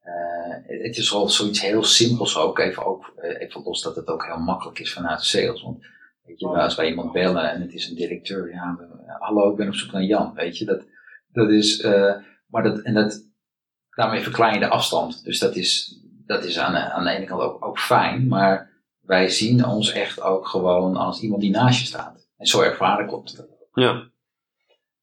eh, 0.00 0.82
het 0.82 0.96
is 0.96 1.12
al 1.12 1.28
zoiets 1.28 1.60
heel 1.60 1.84
simpels 1.84 2.36
ook. 2.36 2.58
Even, 2.58 2.86
ook 2.86 3.12
eh, 3.16 3.40
even 3.40 3.62
los 3.62 3.82
dat 3.82 3.96
het 3.96 4.08
ook 4.08 4.26
heel 4.26 4.38
makkelijk 4.38 4.78
is 4.78 4.92
vanuit 4.92 5.22
sales. 5.22 5.62
Want 5.62 5.86
weet 6.24 6.40
je, 6.40 6.46
als 6.46 6.74
wij 6.74 6.88
iemand 6.88 7.12
bellen 7.12 7.50
en 7.50 7.60
het 7.60 7.72
is 7.72 7.88
een 7.88 7.96
directeur. 7.96 8.50
Ja, 8.50 8.78
hallo, 9.18 9.50
ik 9.50 9.56
ben 9.56 9.68
op 9.68 9.74
zoek 9.74 9.92
naar 9.92 10.02
Jan. 10.02 10.34
Weet 10.34 10.58
je, 10.58 10.64
dat, 10.64 10.84
dat 11.32 11.50
is... 11.50 11.80
eh, 11.80 12.14
maar 12.46 12.62
dat, 12.62 12.80
en 12.80 12.94
dat, 12.94 13.22
daarmee 13.90 14.20
verklein 14.20 14.54
je 14.54 14.60
de 14.60 14.68
afstand. 14.68 15.24
Dus 15.24 15.38
dat 15.38 15.56
is, 15.56 16.00
dat 16.26 16.44
is 16.44 16.58
aan, 16.58 16.76
aan 16.76 17.04
de 17.04 17.10
ene 17.10 17.26
kant 17.26 17.42
ook, 17.42 17.64
ook 17.64 17.78
fijn. 17.78 18.26
Maar 18.28 18.69
wij 19.10 19.28
zien 19.28 19.66
ons 19.66 19.92
echt 19.92 20.20
ook 20.20 20.46
gewoon 20.46 20.96
als 20.96 21.20
iemand 21.20 21.40
die 21.40 21.50
naast 21.50 21.80
je 21.80 21.86
staat. 21.86 22.28
En 22.36 22.46
zo 22.46 22.60
ervaren 22.60 23.06
klopt 23.06 23.36
het. 23.36 23.48
Ja, 23.72 24.08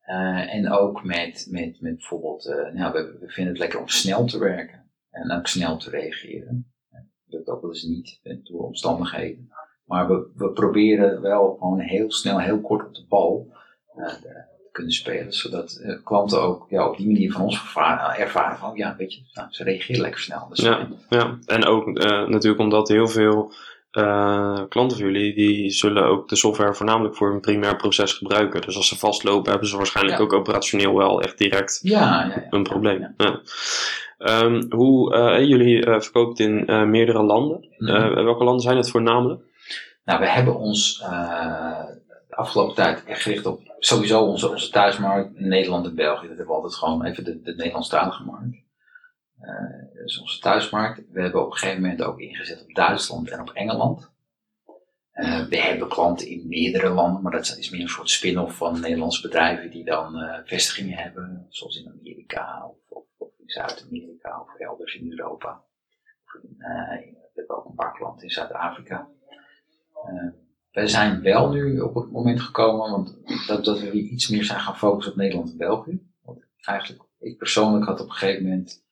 Eh, 0.01 0.53
en 0.53 0.71
ook 0.71 1.03
met, 1.03 1.47
met, 1.49 1.81
met 1.81 1.95
bijvoorbeeld, 1.95 2.45
eh, 2.45 2.73
nou, 2.73 2.93
we, 2.93 3.17
we 3.19 3.29
vinden 3.29 3.53
het 3.53 3.61
lekker 3.61 3.79
om 3.79 3.87
snel 3.87 4.25
te 4.25 4.39
werken 4.39 4.91
en 5.09 5.31
ook 5.31 5.47
snel 5.47 5.77
te 5.77 5.89
reageren. 5.89 6.73
Dat 6.89 7.03
lukt 7.25 7.47
ook 7.47 7.61
wel 7.61 7.69
eens 7.69 7.83
niet 7.83 8.19
eh, 8.23 8.37
door 8.43 8.63
omstandigheden. 8.63 9.51
Maar 9.85 10.07
we, 10.07 10.31
we 10.35 10.51
proberen 10.51 11.21
wel 11.21 11.55
gewoon 11.59 11.79
heel 11.79 12.11
snel, 12.11 12.39
heel 12.39 12.61
kort 12.61 12.87
op 12.87 12.95
de 12.95 13.05
bal 13.09 13.51
te 13.95 14.45
kunnen 14.71 14.93
spelen. 14.93 15.33
Zodat 15.33 15.99
klanten 16.03 16.41
ook 16.41 16.65
ja, 16.69 16.89
op 16.89 16.97
die 16.97 17.07
manier 17.07 17.31
van 17.31 17.41
ons 17.41 17.55
ervaren, 17.55 18.19
ervaren 18.19 18.57
van, 18.57 18.75
ja, 18.75 18.95
weet 18.95 19.13
je, 19.13 19.21
nou, 19.33 19.47
ze 19.51 19.63
reageren 19.63 20.01
lekker 20.01 20.21
snel. 20.21 20.47
Dus, 20.49 20.59
Ja. 20.59 20.87
ja. 21.09 21.37
en 21.45 21.65
ook 21.65 21.85
natuurlijk 22.27 22.59
omdat 22.61 22.87
heel 22.87 23.07
veel 23.07 23.53
eh, 23.97 24.61
klanten 24.69 24.97
van 24.97 25.05
jullie, 25.05 25.33
die 25.33 25.69
zullen 25.69 26.05
ook 26.05 26.29
de 26.29 26.35
software 26.35 26.73
voornamelijk 26.73 27.15
voor 27.15 27.31
hun 27.31 27.39
primair 27.39 27.75
proces 27.75 28.13
gebruiken. 28.13 28.61
Dus 28.61 28.75
als 28.75 28.87
ze 28.87 28.97
vastlopen, 28.97 29.51
hebben 29.51 29.69
ze 29.69 29.77
waarschijnlijk 29.77 30.17
Ja. 30.17 30.23
ook 30.23 30.33
operationeel 30.33 30.95
wel 30.97 31.21
echt 31.21 31.37
direct 31.37 31.79
ja, 31.83 31.99
ja, 31.99 32.45
een 32.49 32.63
probleem. 32.63 32.99
Ja. 32.99 33.13
Ja. 33.17 33.41
Ehm, 34.17 34.63
hoe, 34.69 35.13
eh, 35.15 35.47
jullie 35.47 35.85
eh 35.85 35.99
verkoopt 35.99 36.39
in 36.39 36.63
meerdere 36.89 37.23
landen. 37.23 37.67
Mhm. 37.77 38.23
Welke 38.23 38.43
landen 38.43 38.61
zijn 38.61 38.77
het 38.77 38.89
voornamelijk? 38.89 39.41
Nou, 40.05 40.19
we 40.19 40.29
hebben 40.29 40.55
ons 40.55 40.97
de 42.29 42.35
afgelopen 42.35 42.75
tijd 42.75 43.03
echt 43.05 43.21
gericht 43.21 43.45
op 43.45 43.59
sowieso 43.79 44.21
onze, 44.21 44.49
onze 44.49 44.69
thuismarkt, 44.69 45.39
Nederland 45.39 45.85
en 45.85 45.95
België. 45.95 46.27
Dat 46.27 46.37
hebben 46.37 46.55
we 46.55 46.61
altijd 46.61 46.75
gewoon 46.75 47.05
even 47.05 47.23
de, 47.23 47.41
de 47.41 47.53
Nederlandstalige 47.55 48.23
markt. 48.23 48.65
Eh 49.39 49.87
dat 50.07 50.15
is 50.15 50.21
onze 50.21 50.39
thuismarkt. 50.39 51.01
We 51.11 51.21
hebben 51.21 51.45
op 51.45 51.51
een 51.51 51.57
gegeven 51.57 51.81
moment 51.81 52.01
ook 52.01 52.19
ingezet 52.19 52.61
op 52.61 52.73
Duitsland 52.73 53.29
en 53.29 53.41
op 53.41 53.49
Engeland. 53.49 54.11
Eh, 55.11 55.45
we 55.45 55.57
hebben 55.57 55.87
klanten 55.87 56.27
in 56.27 56.47
meerdere 56.47 56.89
landen, 56.89 57.21
maar 57.21 57.31
dat 57.31 57.57
is 57.57 57.69
meer 57.69 57.81
een 57.81 57.87
soort 57.87 58.09
spin-off 58.09 58.57
van 58.57 58.79
Nederlandse 58.79 59.21
bedrijven 59.21 59.71
die 59.71 59.85
dan 59.85 60.15
eh, 60.15 60.39
vestigingen 60.45 60.97
hebben, 60.97 61.45
zoals 61.49 61.77
in 61.77 61.91
Amerika 61.99 62.65
of, 62.89 63.05
of, 63.17 63.29
in 63.37 63.49
Zuid-Amerika 63.49 64.41
of 64.41 64.59
elders 64.59 64.95
in 64.95 65.11
Europa. 65.11 65.63
We 66.57 67.31
hebben 67.33 67.57
ook 67.57 67.65
een 67.65 67.75
paar 67.75 67.93
klanten 67.93 68.23
in 68.23 68.33
Zuid-Afrika. 68.33 69.07
Wij 70.71 70.87
zijn 70.87 71.21
wel 71.21 71.49
nu 71.49 71.79
op 71.79 71.95
het 71.95 72.11
moment 72.11 72.41
gekomen, 72.41 72.91
want 72.91 73.17
dat, 73.47 73.65
dat 73.65 73.79
we 73.79 73.91
iets 73.91 74.27
meer 74.27 74.43
zijn 74.43 74.59
gaan 74.59 74.77
focussen 74.77 75.11
op 75.13 75.17
Nederland 75.17 75.51
en 75.51 75.57
België. 75.57 75.99
Want 76.21 76.45
eigenlijk, 76.61 77.03
ik 77.19 77.37
persoonlijk 77.37 77.85
had 77.85 78.01
op 78.01 78.07
een 78.07 78.13
gegeven 78.13 78.43
moment 78.43 78.85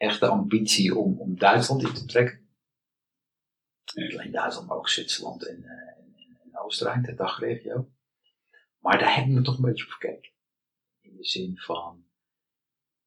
echt 0.00 0.20
de 0.20 0.26
ambitie 0.26 0.96
om, 0.96 1.18
om 1.20 1.38
Duitsland 1.38 1.82
in 1.82 1.92
te 1.94 2.04
trekken. 2.04 2.48
Niet 3.94 4.12
alleen 4.18 4.32
Duitsland, 4.32 4.68
maar 4.68 4.76
ook 4.76 4.88
Zwitserland 4.88 5.46
en, 5.46 5.64
eh, 5.64 5.70
en, 5.70 6.12
en- 6.16 6.38
en 6.52 6.58
Oostenrijk, 6.58 7.04
de 7.04 7.14
dagregio. 7.14 7.90
Maar 8.78 8.98
daar 8.98 9.14
hebben 9.16 9.34
we 9.34 9.42
toch 9.42 9.56
een 9.56 9.64
beetje 9.64 9.84
op 9.84 9.90
gekeken. 9.90 10.30
In 11.00 11.16
de 11.16 11.24
zin 11.24 11.56
van, 11.58 12.04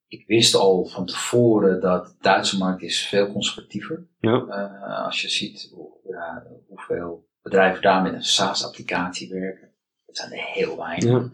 ik 0.07 0.27
wist 0.27 0.55
al 0.55 0.85
van 0.85 1.05
tevoren 1.05 1.81
dat 1.81 2.05
de 2.07 2.15
Duitse 2.19 2.57
markt 2.57 2.81
is 2.81 3.07
veel 3.07 3.31
conservatiever. 3.31 4.07
Ja. 4.19 4.45
Eh, 4.47 5.05
als 5.05 5.21
je 5.21 5.29
ziet 5.29 5.69
hoe, 5.73 5.99
ja, 6.03 6.47
hoeveel 6.67 7.29
bedrijven 7.41 7.81
daar 7.81 8.01
met 8.01 8.13
een 8.13 8.23
SaaS-applicatie 8.23 9.29
werken. 9.29 9.71
Dat 10.05 10.17
zijn 10.17 10.31
er 10.31 10.43
heel 10.43 10.77
weinig. 10.77 11.09
Ja. 11.09 11.31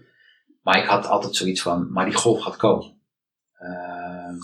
Maar 0.62 0.78
ik 0.82 0.88
had 0.90 1.06
altijd 1.06 1.36
zoiets 1.36 1.62
van, 1.62 1.92
maar 1.92 2.06
die 2.06 2.14
golf 2.14 2.42
gaat 2.42 2.56
komen. 2.58 3.02
Ehm, 3.54 4.36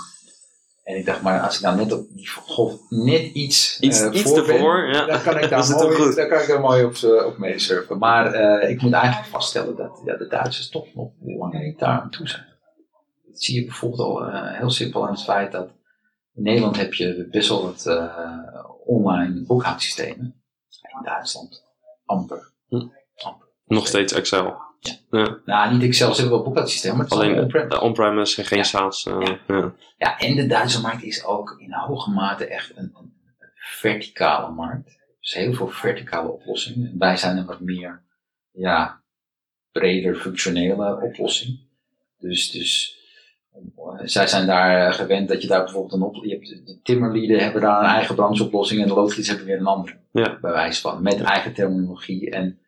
en 0.86 0.96
ik 0.98 1.06
dacht, 1.06 1.22
maar 1.22 1.40
als 1.40 1.56
ik 1.56 1.62
nou 1.62 1.76
net 1.76 1.92
op 1.92 2.08
die 2.14 2.28
golf 2.30 2.80
net 2.90 3.22
iets, 3.22 3.80
Iets- 3.80 4.02
eh, 4.02 4.14
iets 4.14 4.22
voor 4.22 4.46
ben, 4.46 4.56
ervoor, 4.56 4.88
ja. 4.88 5.06
dan 5.06 5.22
kan 5.22 5.40
ik 5.40 5.50
daar 5.50 5.70
mooi, 5.70 6.16
dan 6.16 6.28
kan 6.28 6.40
ik 6.42 6.48
daar 6.48 6.60
mooi 6.60 6.84
op, 6.84 6.96
eh, 6.96 7.26
op 7.26 7.38
meesurfen. 7.38 7.98
Maar 7.98 8.34
eh, 8.34 8.70
ik 8.70 8.82
moet 8.82 8.94
eigenlijk 8.94 9.32
vaststellen 9.32 9.76
dat 9.76 10.02
ja, 10.06 10.18
de 10.18 10.28
Duitsers 10.28 10.70
toch 10.70 10.94
nog 10.94 11.12
lang 11.22 11.54
niet 11.54 11.80
daar 11.80 12.02
aan 12.02 12.10
toe 12.10 12.28
zijn. 12.28 12.46
Dat 13.28 13.42
zie 13.44 13.56
je 13.60 13.66
bijvoorbeeld 13.66 14.02
al 14.02 14.32
heel 14.32 14.70
simpel 14.70 15.06
aan 15.08 15.14
het 15.14 15.24
feit 15.24 15.52
dat 15.52 15.70
in 16.36 16.44
Nederland 16.44 16.78
heb 16.78 16.94
je 16.94 17.28
best 17.32 17.50
wel 17.50 17.64
wat 17.64 17.86
online 18.86 19.44
boekhoudsystemen. 19.44 20.44
In 20.98 21.04
Duitsland 21.04 21.66
amper. 22.06 22.52
Hm. 22.68 22.76
amper. 23.16 23.48
Nog 23.66 23.88
steeds 23.88 24.14
Excel. 24.14 24.65
Ja. 25.12 25.38
Nou, 25.46 25.74
niet 25.74 25.84
Excel, 25.84 26.14
ze 26.14 26.20
hebben 26.22 26.38
wel 26.38 26.46
boekhoudsystemen, 26.48 26.98
maar 26.98 27.06
het 27.06 27.16
is 27.16 27.20
Alleen 27.20 27.82
on-premise 27.82 28.42
en 28.42 28.48
geen 28.48 28.58
Ja. 28.58 28.64
SaaS. 28.64 29.06
eh, 29.06 29.18
Ja. 29.20 29.40
ja. 29.56 29.74
Ja, 29.98 30.20
en 30.20 30.36
de 30.36 30.48
Duitse 30.48 30.82
markt 30.82 31.04
is 31.04 31.26
ook 31.26 31.56
in 31.60 31.74
hoge 31.74 32.12
mate 32.12 32.46
echt 32.48 32.72
een, 32.76 32.92
een 32.98 33.14
verticale 33.56 34.52
markt. 34.52 34.98
Dus 35.20 35.34
heel 35.34 35.54
veel 35.54 35.68
verticale 35.68 36.30
oplossingen. 36.32 36.96
Wij 36.98 37.18
zijn 37.18 37.38
een 37.38 37.46
wat 37.46 37.60
meer, 37.60 38.04
ja, 38.52 39.02
breder 39.72 40.16
functionele 40.16 41.02
oplossing. 41.02 41.60
Dus, 42.20 42.52
dus 42.52 42.98
eh, 43.54 43.60
zij 44.04 44.28
zijn 44.28 44.48
daar 44.48 44.88
eh, 44.88 44.94
gewend 44.94 45.28
dat 45.28 45.42
je 45.42 45.48
daar 45.48 45.64
bijvoorbeeld 45.64 45.94
een 45.94 46.02
op, 46.02 46.24
je 46.26 46.30
hebt 46.34 46.48
de- 46.48 46.64
de 46.64 46.80
timmerlieden 46.84 47.40
hebben 47.40 47.62
daar 47.62 47.80
een 47.80 47.90
eigen 47.90 48.16
brancheoplossing 48.16 48.82
en 48.82 48.88
de 48.88 48.94
loodgieters 48.94 49.28
hebben 49.28 49.46
weer 49.46 49.58
een 49.60 49.66
andere. 49.66 49.98
Ja. 50.12 50.38
Bij 50.42 50.52
wijze 50.52 50.82
van, 50.82 51.02
met 51.02 51.22
eigen 51.22 51.54
terminologie. 51.54 52.30
En 52.30 52.60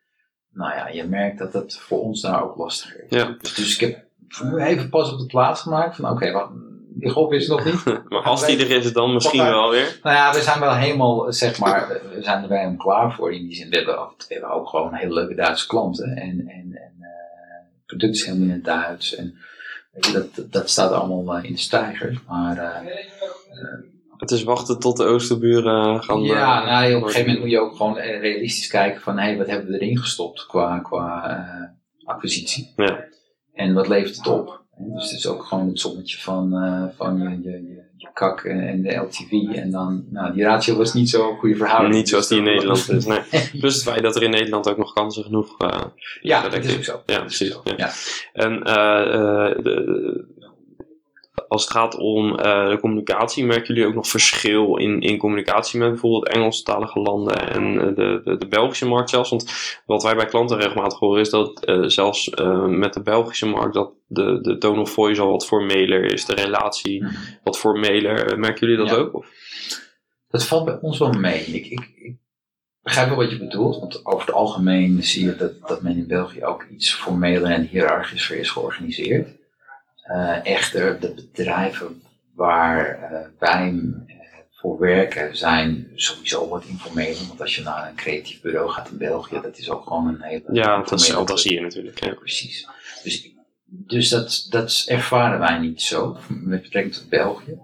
nou 0.58 0.74
ja, 0.74 0.88
je 0.88 1.04
merkt 1.04 1.38
dat 1.38 1.52
het 1.52 1.76
voor 1.76 2.00
ons 2.00 2.20
daar 2.20 2.42
ook 2.42 2.56
lastiger 2.56 3.04
is. 3.08 3.16
Ja. 3.18 3.36
Dus, 3.38 3.54
dus 3.54 3.74
ik 3.74 3.80
heb 3.80 4.04
nu 4.42 4.58
even 4.58 4.88
pas 4.88 5.12
op 5.12 5.18
de 5.18 5.26
plaats 5.26 5.60
gemaakt 5.60 5.96
van 5.96 6.10
oké, 6.10 6.32
wacht, 6.32 6.50
die 6.88 7.10
golf 7.10 7.32
is 7.32 7.48
nog 7.48 7.64
niet. 7.64 7.84
Maar 8.08 8.22
als 8.22 8.46
die 8.46 8.58
er 8.58 8.70
is, 8.70 8.92
dan 8.92 9.12
misschien 9.12 9.44
wel 9.44 9.70
weer. 9.70 9.98
Nou 10.02 10.16
ja, 10.16 10.32
we 10.32 10.40
zijn 10.40 10.60
wel 10.60 10.74
helemaal, 10.74 11.32
zeg 11.32 11.58
maar, 11.58 11.88
we 11.88 12.22
zijn 12.22 12.42
er 12.42 12.48
bij 12.48 12.60
hem 12.60 12.76
klaar 12.76 13.12
voor. 13.12 13.32
In 13.32 13.46
die 13.46 13.54
zin, 13.54 13.70
we 13.70 13.76
hebben, 13.76 13.94
we 13.94 14.24
hebben 14.28 14.50
ook 14.50 14.68
gewoon 14.68 14.94
hele 14.94 15.14
leuke 15.14 15.34
Duitse 15.34 15.66
klanten. 15.66 16.16
En, 16.16 16.48
en, 16.48 16.48
en 16.48 16.94
eh, 17.00 17.08
het 17.60 17.86
product 17.86 18.14
is 18.14 18.24
helemaal 18.24 18.46
in 18.46 18.52
het 18.52 18.64
Duits. 18.64 19.14
En 19.14 19.38
weet 19.92 20.06
je, 20.06 20.12
dat, 20.12 20.52
dat 20.52 20.70
staat 20.70 20.92
allemaal 20.92 21.36
eh, 21.36 21.44
in 21.44 21.52
de 21.52 21.58
stijgers. 21.58 22.16
Maar 22.26 22.58
eh, 22.58 22.90
Het 24.18 24.30
is 24.30 24.42
wachten 24.42 24.78
tot 24.78 24.96
de 24.96 25.04
oosterburen 25.04 26.02
gaan. 26.02 26.22
ja, 26.22 26.60
eh, 26.60 26.66
nou, 26.66 26.94
op 26.94 27.02
een 27.02 27.06
gegeven 27.06 27.26
moment 27.26 27.40
moet 27.40 27.50
je 27.50 27.58
ook 27.58 27.76
gewoon 27.76 27.96
realistisch 27.96 28.66
kijken 28.66 29.00
van, 29.00 29.18
hé, 29.18 29.24
hey, 29.24 29.36
wat 29.36 29.46
hebben 29.46 29.70
we 29.70 29.80
erin 29.80 29.98
gestopt 29.98 30.46
qua, 30.46 30.78
qua 30.78 31.30
eh, 31.30 32.08
acquisitie. 32.08 32.72
Ja. 32.76 33.04
En 33.52 33.74
wat 33.74 33.88
levert 33.88 34.16
het 34.16 34.26
op? 34.26 34.62
Dus 34.78 35.10
het 35.10 35.18
is 35.18 35.26
ook 35.26 35.44
gewoon 35.44 35.68
het 35.68 35.80
sommetje 35.80 36.18
van, 36.18 36.54
eh, 36.54 36.84
van 36.96 37.18
je, 37.18 37.28
je, 37.28 37.50
je, 37.50 37.82
je 37.96 38.10
kak 38.12 38.40
en, 38.44 38.60
en 38.60 38.82
de 38.82 38.94
LTV. 38.94 39.30
En 39.54 39.70
dan, 39.70 40.04
nou, 40.10 40.32
die 40.32 40.44
ratio 40.44 40.76
was 40.76 40.94
niet 40.94 41.10
zo 41.10 41.34
goede 41.34 41.56
verhouding. 41.56 41.94
Niet 41.94 42.08
zoals 42.08 42.28
die 42.28 42.38
in 42.38 42.44
Dus 42.44 42.52
Nederland 42.54 42.88
is. 42.88 43.06
Nee. 43.06 43.20
Plus 43.60 43.74
het 43.74 43.82
feit 43.82 44.02
dat 44.02 44.16
er 44.16 44.22
in 44.22 44.30
Nederland 44.30 44.68
ook 44.68 44.76
nog 44.76 44.92
kansen 44.92 45.24
genoeg 45.24 45.56
Ja, 46.20 46.48
dat 46.48 46.64
is 46.64 46.76
ook 46.76 46.84
zo. 46.84 47.02
Ja, 47.06 47.20
precies. 47.20 47.58
Ja. 47.64 47.74
Ja. 47.76 47.90
En 48.32 48.60
de, 49.62 50.36
als 51.48 51.62
het 51.62 51.70
gaat 51.72 51.96
om 51.96 52.24
uh, 52.30 52.68
de 52.68 52.78
communicatie, 52.80 53.44
merken 53.44 53.74
jullie 53.74 53.88
ook 53.88 53.94
nog 53.94 54.06
verschil 54.08 54.76
in, 54.76 55.00
in 55.00 55.18
communicatie 55.18 55.78
met 55.78 55.88
bijvoorbeeld 55.90 56.28
Engelstalige 56.28 57.00
landen 57.00 57.48
en 57.50 57.74
uh, 57.74 57.82
de, 57.94 58.20
de, 58.24 58.36
de 58.36 58.46
Belgische 58.48 58.86
markt 58.86 59.10
zelfs? 59.10 59.30
Want 59.30 59.80
wat 59.86 60.02
wij 60.02 60.14
bij 60.16 60.26
klanten 60.26 60.56
regelmatig 60.56 60.98
horen 60.98 61.20
is 61.20 61.30
dat 61.30 61.68
uh, 61.68 61.84
zelfs 61.86 62.30
met 62.66 62.94
de 62.94 63.02
Belgische 63.02 63.46
markt 63.46 63.74
dat 63.74 63.92
de, 64.06 64.40
de 64.40 64.58
tone 64.58 64.80
of 64.80 64.90
voice 64.90 65.20
al 65.20 65.30
wat 65.30 65.46
formeler 65.46 66.12
is, 66.12 66.24
de 66.24 66.34
relatie 66.34 67.02
Mhm. 67.02 67.14
wat 67.44 67.58
formeler. 67.58 68.38
Merken 68.38 68.68
jullie 68.68 68.84
dat 68.84 68.94
Ja. 68.96 69.02
ook? 69.02 69.14
Of? 69.14 69.26
Dat 70.28 70.44
valt 70.46 70.64
bij 70.64 70.78
ons 70.80 70.98
wel 70.98 71.12
mee. 71.12 71.40
Ik, 71.40 71.66
ik, 71.66 71.90
ik 71.96 72.16
begrijp 72.82 73.08
wel 73.08 73.16
wat 73.16 73.30
je 73.30 73.38
bedoelt, 73.38 73.78
want 73.78 74.06
over 74.06 74.26
het 74.26 74.34
algemeen 74.34 75.02
zie 75.02 75.24
je 75.24 75.36
dat, 75.36 75.52
dat 75.68 75.82
men 75.82 75.96
in 75.96 76.06
België 76.06 76.44
ook 76.44 76.66
iets 76.72 76.94
formeler 76.94 77.50
en 77.50 77.66
hiërarchischer 77.66 78.38
is 78.38 78.50
georganiseerd. 78.50 79.28
Uh, 80.08 80.46
echter, 80.46 81.00
de 81.00 81.14
bedrijven 81.14 82.02
waar 82.34 82.98
uh, 83.12 83.18
wij 83.38 83.70
uh, 83.72 84.14
voor 84.50 84.78
werken 84.78 85.36
zijn 85.36 85.90
sowieso 85.94 86.48
wat 86.48 86.64
informeler. 86.64 87.26
Want 87.28 87.40
als 87.40 87.56
je 87.56 87.62
naar 87.62 87.88
een 87.88 87.94
creatief 87.94 88.40
bureau 88.40 88.70
gaat 88.70 88.90
in 88.90 88.98
België, 88.98 89.40
dat 89.42 89.58
is 89.58 89.70
ook 89.70 89.86
gewoon 89.86 90.06
een 90.06 90.22
hele. 90.22 90.44
Ja, 90.52 90.76
dat 90.82 91.00
is 91.00 91.10
fantasie 91.10 91.60
natuurlijk. 91.60 92.04
Ja. 92.04 92.14
Precies. 92.14 92.68
Dus, 93.02 93.30
dus 93.64 94.08
dat, 94.08 94.46
dat 94.50 94.84
ervaren 94.86 95.38
wij 95.38 95.58
niet 95.58 95.82
zo 95.82 96.16
met 96.28 96.62
betrekking 96.62 96.94
tot 96.94 97.08
België. 97.08 97.58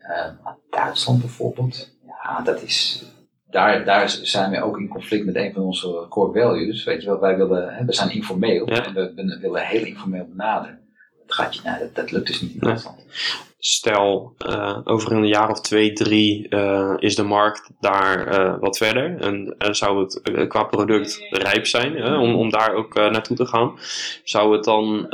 Uh, 0.00 0.50
Duitsland 0.70 1.20
bijvoorbeeld, 1.20 1.90
ja, 2.06 2.40
dat 2.40 2.62
is. 2.62 3.04
Daar, 3.50 3.84
daar 3.84 4.08
zijn 4.08 4.50
we 4.50 4.62
ook 4.62 4.78
in 4.78 4.88
conflict 4.88 5.24
met 5.24 5.36
een 5.36 5.52
van 5.52 5.62
onze 5.62 6.06
core 6.08 6.40
values. 6.40 6.84
Weet 6.84 7.02
je 7.02 7.08
wel, 7.08 7.20
wij 7.20 7.36
willen, 7.36 7.74
hè, 7.74 7.84
we 7.84 7.92
zijn 7.92 8.10
informeel 8.10 8.70
Ja. 8.70 8.84
en 8.84 8.94
we, 8.94 9.12
we 9.14 9.38
willen 9.40 9.66
heel 9.66 9.84
informeel 9.84 10.26
benaderen. 10.28 10.85
Nou, 11.64 11.78
dat, 11.78 11.94
dat 11.94 12.10
lukt 12.10 12.26
dus 12.26 12.40
niet 12.40 12.52
in 12.52 12.58
Nee. 12.60 12.76
Stel, 13.58 14.34
uh, 14.46 14.78
over 14.84 15.12
een 15.12 15.26
jaar 15.26 15.50
of 15.50 15.60
twee, 15.60 15.92
drie 15.92 16.46
uh, 16.50 16.94
is 16.98 17.14
de 17.14 17.22
markt 17.22 17.70
daar 17.80 18.38
uh, 18.38 18.54
wat 18.60 18.76
verder. 18.76 19.20
En 19.20 19.56
zou 19.58 20.00
het 20.00 20.48
qua 20.48 20.62
product 20.62 21.26
rijp 21.30 21.66
zijn 21.66 22.04
om, 22.18 22.34
om 22.34 22.50
daar 22.50 22.74
ook 22.74 22.94
naartoe 22.94 23.36
te 23.36 23.46
gaan. 23.46 23.78
Zou, 24.24 24.52
het 24.52 24.64
dan, 24.64 25.06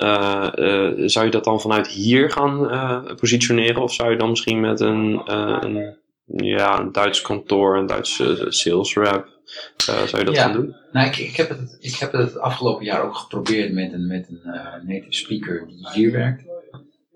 zou 1.08 1.24
je 1.24 1.30
dat 1.30 1.44
dan 1.44 1.60
vanuit 1.60 1.88
hier 1.88 2.30
gaan 2.30 2.68
positioneren? 3.16 3.82
Of 3.82 3.94
zou 3.94 4.10
je 4.10 4.16
dan 4.16 4.30
misschien 4.30 4.60
met 4.60 4.80
een, 4.80 5.22
een, 5.64 5.96
ja, 6.26 6.78
een 6.78 6.92
Duits 6.92 7.20
kantoor, 7.20 7.76
een 7.76 7.86
Duitse 7.86 8.46
sales 8.48 8.94
rep, 8.94 9.28
zou 9.76 10.18
je 10.18 10.24
dat 10.24 10.34
Ja. 10.34 10.42
gaan 10.42 10.52
doen? 10.52 10.76
Nou, 10.92 11.06
ik, 11.06 11.16
ik, 11.16 11.36
heb 11.36 11.48
het, 11.48 11.76
ik 11.80 11.94
heb 11.94 12.12
het 12.12 12.38
afgelopen 12.38 12.84
jaar 12.84 13.02
ook 13.02 13.14
geprobeerd 13.16 13.72
met 13.72 13.92
een, 13.92 14.06
met 14.06 14.28
een 14.28 14.40
uh, 14.44 14.74
native 14.82 15.12
speaker 15.12 15.66
die 15.66 15.88
hier 15.92 16.12
werkt. 16.12 16.44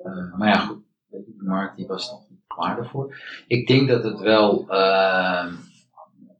Uh, 0.04 0.38
maar 0.38 0.48
ja, 0.48 0.58
goed, 0.58 0.82
weet 1.08 1.26
je, 1.26 1.34
de 1.36 1.44
markt 1.44 1.76
die 1.76 1.86
was 1.86 2.10
nog 2.10 2.28
niet 2.30 2.44
klaar 2.46 2.76
daarvoor. 2.76 3.16
Ik 3.46 3.66
denk 3.66 3.88
dat 3.88 4.04
het 4.04 4.20
wel 4.20 4.66
uh, 4.70 5.46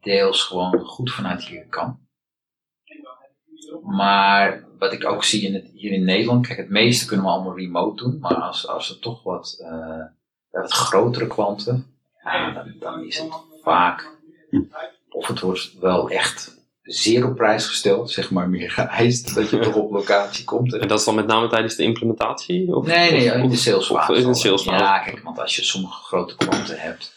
deels 0.01 0.43
gewoon 0.43 0.81
goed 0.81 1.13
vanuit 1.13 1.45
hier 1.45 1.67
kan. 1.69 2.05
Maar 3.83 4.65
wat 4.79 4.93
ik 4.93 5.05
ook 5.05 5.25
zie 5.25 5.47
in 5.47 5.55
het, 5.55 5.71
hier 5.75 5.93
in 5.93 6.05
Nederland, 6.05 6.47
kijk, 6.47 6.59
het 6.59 6.71
meeste 6.71 7.07
kunnen 7.07 7.27
we 7.27 7.33
allemaal 7.33 7.57
remote 7.57 8.03
doen. 8.03 8.19
Maar 8.19 8.35
als, 8.35 8.69
als 8.69 8.91
er 8.91 8.99
toch 8.99 9.23
wat, 9.23 9.59
uh, 9.61 10.05
wat 10.51 10.73
grotere 10.73 11.27
klanten, 11.27 11.87
ja, 12.25 12.53
dan, 12.53 12.75
dan 12.79 13.05
is 13.05 13.19
het 13.19 13.33
vaak, 13.63 14.17
of 15.17 15.27
het 15.27 15.41
wordt 15.41 15.73
wel 15.81 16.11
echt 16.11 16.55
zeer 16.83 17.27
op 17.27 17.37
prijs 17.37 17.67
gesteld, 17.67 18.11
zeg 18.11 18.31
maar 18.31 18.49
meer 18.49 18.71
geëist, 18.71 19.35
dat 19.35 19.51
je 19.51 19.59
toch 19.59 19.75
op 19.75 19.91
locatie 19.91 20.45
komt. 20.45 20.75
En 20.75 20.89
dat 20.89 20.99
is 20.99 21.05
dan 21.05 21.15
met 21.15 21.27
name 21.27 21.49
tijdens 21.49 21.77
de 21.77 21.83
implementatie? 21.83 22.75
Of, 22.77 22.87
Nee, 22.87 23.11
nee, 23.11 23.29
of- 23.35 23.37
in 23.37 23.49
de 23.49 23.57
salesfase. 23.57 24.15
in 24.15 24.27
de 24.27 24.35
salesfase. 24.35 24.85
Ja, 24.85 24.99
kijk, 24.99 25.21
want 25.23 25.39
als 25.39 25.57
je 25.57 25.63
sommige 25.65 26.03
grote 26.03 26.37
klanten 26.37 26.79
hebt, 26.81 27.15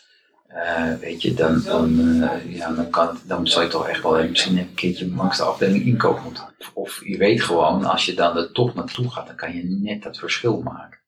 eh, 0.48 0.94
weet 1.00 1.22
je, 1.22 1.34
dan, 1.34 1.62
dan, 1.64 2.00
eh, 2.24 2.56
ja, 2.56 2.72
dan, 2.72 2.90
kan 2.90 3.18
dan 3.24 3.48
zou 3.48 3.64
je 3.66 3.70
toch 3.72 3.88
echt 3.88 4.04
wel 4.04 4.18
even 4.18 4.30
misschien 4.30 4.58
een 4.58 4.74
keertje 4.74 5.10
langs 5.16 5.38
de 5.38 5.44
afdeling 5.44 5.86
inkoop 5.86 6.24
moeten. 6.24 6.44
Of, 6.60 6.72
of 6.74 7.02
je 7.06 7.18
weet 7.18 7.42
gewoon, 7.44 7.84
als 7.86 8.06
je 8.06 8.14
dan 8.14 8.38
er 8.38 8.52
toch 8.52 8.74
naartoe 8.74 9.12
gaat, 9.12 9.28
dan 9.28 9.36
kan 9.36 9.56
je 9.56 9.64
net 9.64 10.04
dat 10.04 10.18
verschil 10.18 10.62
maken. 10.62 11.00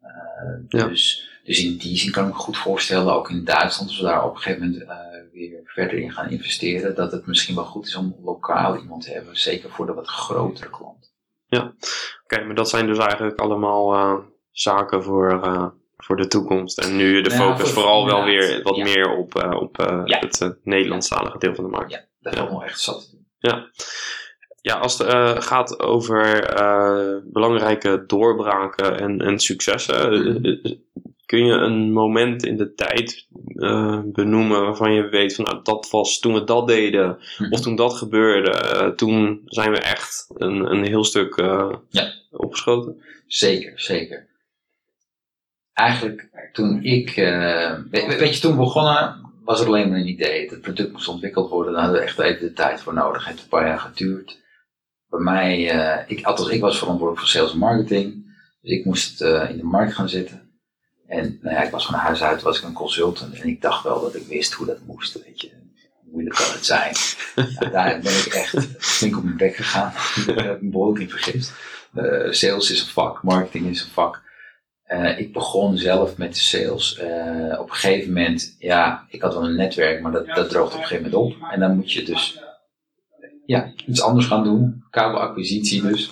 Eh, 0.00 0.10
Ja. 0.68 0.86
dus, 0.86 1.28
dus 1.44 1.64
in 1.64 1.76
die 1.76 1.96
zin 1.98 2.10
kan 2.12 2.26
ik 2.26 2.32
me 2.32 2.38
goed 2.38 2.56
voorstellen, 2.56 3.14
ook 3.14 3.30
in 3.30 3.44
Duitsland, 3.44 3.88
als 3.90 3.98
we 4.00 4.04
daar 4.06 4.24
op 4.24 4.34
een 4.34 4.40
gegeven 4.42 4.68
moment 4.70 4.88
weer 5.34 5.60
verder 5.64 5.98
in 5.98 6.12
gaan 6.12 6.30
investeren, 6.30 6.94
dat 6.94 7.12
het 7.12 7.26
misschien 7.26 7.54
wel 7.54 7.64
goed 7.64 7.86
is 7.86 7.96
om 7.96 8.16
lokaal 8.22 8.76
iemand 8.76 9.02
te 9.04 9.10
hebben, 9.12 9.36
zeker 9.36 9.70
voor 9.70 9.86
de 9.86 9.94
wat 9.94 10.08
grotere 10.08 10.70
klanten. 10.70 11.12
Oké, 12.24 12.44
maar 12.44 12.54
dat 12.54 12.68
zijn 12.68 12.86
dus 12.86 12.98
eigenlijk 12.98 13.40
allemaal 13.40 13.92
eh, 13.94 14.18
zaken 14.50 15.02
voor, 15.02 15.42
eh, 15.42 15.66
voor 15.96 16.16
de 16.16 16.26
toekomst. 16.26 16.78
En 16.78 16.96
nu 16.96 17.20
de 17.22 17.30
Ja, 17.30 17.36
focus 17.36 17.60
voor- 17.60 17.68
vooral 17.82 18.06
wel 18.06 18.24
weer 18.24 18.62
wat 18.62 18.76
Ja. 18.76 18.84
meer 18.84 19.10
op, 19.16 19.34
eh, 19.38 19.60
op 19.60 19.76
Ja. 20.04 20.18
het 20.18 20.56
Nederlandstalige 20.62 21.38
deel 21.38 21.54
van 21.54 21.64
de 21.64 21.70
markt. 21.70 21.90
Ja, 21.92 22.04
dat 22.20 22.32
Ja. 22.34 22.38
valt 22.38 22.50
wel 22.50 22.64
echt 22.64 22.80
zat 22.80 23.00
te 23.04 23.10
doen. 23.10 23.26
Ja, 23.38 23.70
ja 24.60 24.74
als 24.78 24.98
het 24.98 25.44
gaat 25.44 25.80
over 25.80 26.42
belangrijke 27.32 28.04
doorbraken 28.06 28.98
en, 29.00 29.18
en 29.20 29.38
successen, 29.38 30.00
kun 31.26 31.44
je 31.46 31.52
een 31.52 31.92
moment 31.92 32.44
in 32.44 32.56
de 32.56 32.74
tijd 32.74 33.26
eh, 33.56 34.00
benoemen 34.04 34.60
waarvan 34.62 34.92
je 34.92 35.08
weet 35.08 35.34
van 35.34 35.44
nou, 35.44 35.60
dat 35.62 35.90
was 35.90 36.18
toen 36.18 36.34
we 36.34 36.44
dat 36.44 36.66
deden, 36.68 37.18
Mhm. 37.38 37.52
of 37.52 37.60
toen 37.60 37.76
dat 37.76 37.94
gebeurde, 37.94 38.50
eh, 38.50 38.88
toen 38.88 39.42
zijn 39.44 39.70
we 39.70 39.78
echt 39.78 40.26
een, 40.34 40.70
een 40.72 40.84
heel 40.84 41.04
stuk 41.04 41.36
eh, 41.36 41.72
Ja. 41.88 42.12
opgeschoten. 42.30 43.02
Zeker, 43.26 43.80
zeker. 43.80 44.28
Eigenlijk, 45.72 46.28
toen 46.52 46.82
ik, 46.82 47.14
weet, 47.90 48.16
weet 48.18 48.34
je, 48.34 48.40
toen 48.40 48.56
begonnen, 48.56 49.32
was 49.44 49.60
er 49.60 49.66
alleen 49.66 49.88
maar 49.88 49.98
een 49.98 50.08
idee. 50.08 50.48
Het 50.50 50.60
product 50.60 50.92
moest 50.92 51.08
ontwikkeld 51.08 51.50
worden, 51.50 51.72
daar 51.72 51.82
hadden 51.82 52.00
we 52.00 52.06
echt 52.06 52.18
even 52.18 52.40
de 52.46 52.52
tijd 52.52 52.80
voor 52.80 52.94
nodig. 52.94 53.16
Het 53.24 53.26
heeft 53.30 53.42
een 53.42 53.48
paar 53.48 53.66
jaar 53.66 53.78
geduurd. 53.78 54.42
Bij 55.08 55.20
mij, 55.20 55.62
ik, 56.06 56.24
althans, 56.24 56.48
ik 56.48 56.60
was 56.60 56.78
verantwoordelijk 56.78 57.20
voor 57.26 57.34
sales 57.36 57.52
en 57.52 57.58
marketing. 57.58 58.36
Dus 58.60 58.70
ik 58.72 58.84
moest 58.84 59.18
het 59.18 59.50
in 59.50 59.56
de 59.56 59.64
markt 59.64 59.94
gaan 59.94 60.08
zetten. 60.08 60.43
En 61.06 61.38
nou 61.42 61.54
ja, 61.54 61.62
ik 61.62 61.70
was 61.70 61.86
van 61.86 61.94
huis 61.94 62.22
uit, 62.22 62.42
was 62.42 62.58
ik 62.58 62.64
een 62.64 62.72
consultant. 62.72 63.40
En 63.40 63.48
ik 63.48 63.62
dacht 63.62 63.84
wel 63.84 64.00
dat 64.00 64.14
ik 64.14 64.26
wist 64.26 64.52
hoe 64.52 64.66
dat 64.66 64.78
moest, 64.86 65.24
weet 65.24 65.40
je. 65.40 65.50
Hoe 66.02 66.12
moeilijk 66.12 66.36
kan 66.36 66.52
het 66.52 66.66
zijn? 66.66 66.94
ja, 67.60 67.68
daar 67.68 68.00
ben 68.00 68.12
ik 68.12 68.26
echt 68.26 68.66
flink 68.78 69.16
op 69.16 69.24
mijn 69.24 69.36
bek 69.36 69.56
gegaan. 69.56 69.92
ik 70.26 70.38
heb 70.38 70.60
me 70.62 70.70
behoorlijk 70.70 71.00
in 71.00 71.10
vergist. 71.10 71.52
Eh, 71.94 72.30
sales 72.30 72.70
is 72.70 72.80
een 72.80 72.86
vak, 72.86 73.22
marketing 73.22 73.66
is 73.66 73.82
een 73.82 73.90
vak. 73.90 74.22
Eh, 74.84 75.18
ik 75.18 75.32
begon 75.32 75.78
zelf 75.78 76.16
met 76.16 76.34
de 76.34 76.40
sales. 76.40 76.98
Eh, 76.98 77.60
op 77.60 77.68
een 77.68 77.74
gegeven 77.74 78.12
moment, 78.12 78.56
ja, 78.58 79.06
ik 79.08 79.22
had 79.22 79.34
wel 79.34 79.44
een 79.44 79.56
netwerk, 79.56 80.02
maar 80.02 80.12
dat, 80.12 80.26
dat 80.26 80.48
droogt 80.48 80.74
op 80.74 80.80
een 80.80 80.86
gegeven 80.86 81.10
moment 81.10 81.34
op. 81.34 81.50
En 81.50 81.60
dan 81.60 81.76
moet 81.76 81.92
je 81.92 82.02
dus 82.02 82.40
ja, 83.46 83.72
iets 83.86 84.02
anders 84.02 84.26
gaan 84.26 84.44
doen. 84.44 84.84
Kabelacquisitie 84.90 85.82
dus. 85.82 86.10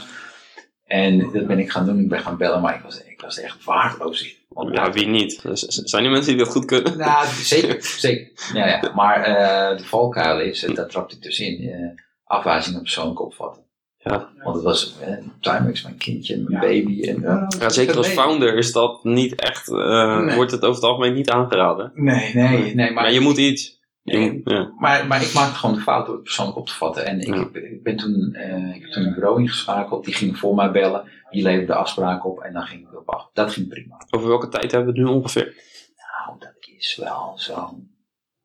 En 0.93 1.19
dat 1.33 1.47
ben 1.47 1.59
ik 1.59 1.71
gaan 1.71 1.87
doen. 1.87 1.99
Ik 1.99 2.09
ben 2.09 2.21
gaan 2.21 2.37
bellen, 2.37 2.61
maar 2.61 2.75
ik 2.75 2.83
was, 2.83 3.03
ik 3.05 3.21
was 3.21 3.39
er 3.39 3.45
echt 3.45 3.65
waardeloos 3.65 4.23
in. 4.23 4.33
Want 4.49 4.75
Ja, 4.77 4.93
wie 4.93 5.07
niet? 5.07 5.41
Zijn 5.85 6.05
er 6.05 6.11
mensen 6.11 6.37
die 6.37 6.45
dat 6.45 6.53
goed 6.53 6.65
kunnen? 6.65 6.99
nou, 6.99 7.27
zeker, 7.27 7.83
zeker. 7.83 8.31
Ja, 8.55 8.67
ja. 8.67 8.93
Maar 8.95 9.23
eh, 9.23 9.77
de 9.79 9.85
valkuil 9.85 10.41
is, 10.41 10.65
en 10.65 10.75
daar 10.75 10.87
trapte 10.89 11.17
ik 11.17 11.23
dus 11.23 11.41
in, 11.41 11.69
eh 11.69 12.01
afwijzing 12.25 12.77
op 12.77 12.83
persoonlijk 12.83 13.21
opvatten. 13.21 13.63
Ja. 13.99 14.29
Want 14.43 14.55
het 14.55 14.65
was, 14.65 14.95
eh, 15.01 15.13
Timex, 15.41 15.83
mijn 15.83 15.97
kindje, 15.97 16.45
mijn 16.49 16.61
baby. 16.61 17.03
En, 17.09 17.25
eh, 17.25 17.47
Ja, 17.61 17.69
zeker 17.69 17.97
als 17.97 18.09
founder 18.09 18.57
is 18.57 18.73
dat 18.73 19.05
niet 19.05 19.35
echt, 19.35 19.69
eh, 19.69 20.19
Nee. 20.21 20.37
wordt 20.37 20.51
het 20.51 20.63
over 20.63 20.75
het 20.75 20.91
algemeen 20.91 21.15
niet 21.15 21.31
aangeraden. 21.31 21.93
Nee, 21.95 22.35
nee, 22.35 22.75
nee. 22.75 22.75
Maar, 22.75 23.03
Maar 23.03 23.13
je 23.13 23.21
moet 23.21 23.37
iets. 23.37 23.81
Nee. 24.03 24.41
ja. 24.45 24.73
maar, 24.79 25.07
maar 25.07 25.23
ik 25.23 25.33
maakte 25.35 25.55
gewoon 25.55 25.75
de 25.75 25.81
fout 25.81 26.07
door 26.07 26.15
het 26.15 26.25
persoonlijk 26.25 26.59
op 26.59 26.67
te 26.67 26.75
vatten. 26.75 27.07
En 27.07 27.21
ik, 27.21 27.27
Ja. 27.35 27.49
ik 27.53 27.83
ben 27.83 27.97
toen, 27.97 28.35
eh, 28.35 28.75
ik 28.75 28.83
heb 28.83 28.91
toen 28.91 29.05
een 29.05 29.15
bureau 29.15 29.41
ingeschakeld, 29.41 30.05
die 30.05 30.15
ging 30.15 30.39
voor 30.39 30.55
mij 30.55 30.71
bellen. 30.71 31.09
Die 31.31 31.43
leverde 31.43 31.67
de 31.67 31.75
afspraak 31.75 32.25
op 32.27 32.41
en 32.41 32.53
dan 32.53 32.67
ging 32.67 32.83
ik 32.83 32.93
erop 32.93 33.09
af. 33.11 33.31
Dat 33.33 33.53
ging 33.53 33.69
prima. 33.69 34.03
Over 34.11 34.29
welke 34.29 34.49
tijd 34.49 34.73
hebben 34.73 34.93
we 34.95 35.01
het 35.01 35.09
nu 35.09 35.15
ongeveer? 35.15 35.55
Nou, 35.97 36.39
dat 36.39 36.55
is 36.79 36.97
wel 36.97 37.33
zo'n 37.37 37.91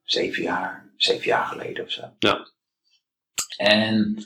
zeven 0.04 0.44
jaar, 0.44 0.92
zeven 0.96 1.26
jaar 1.26 1.46
geleden 1.46 1.84
of 1.84 1.92
zo. 1.92 2.04
Ja. 2.20 2.48
En, 3.58 4.26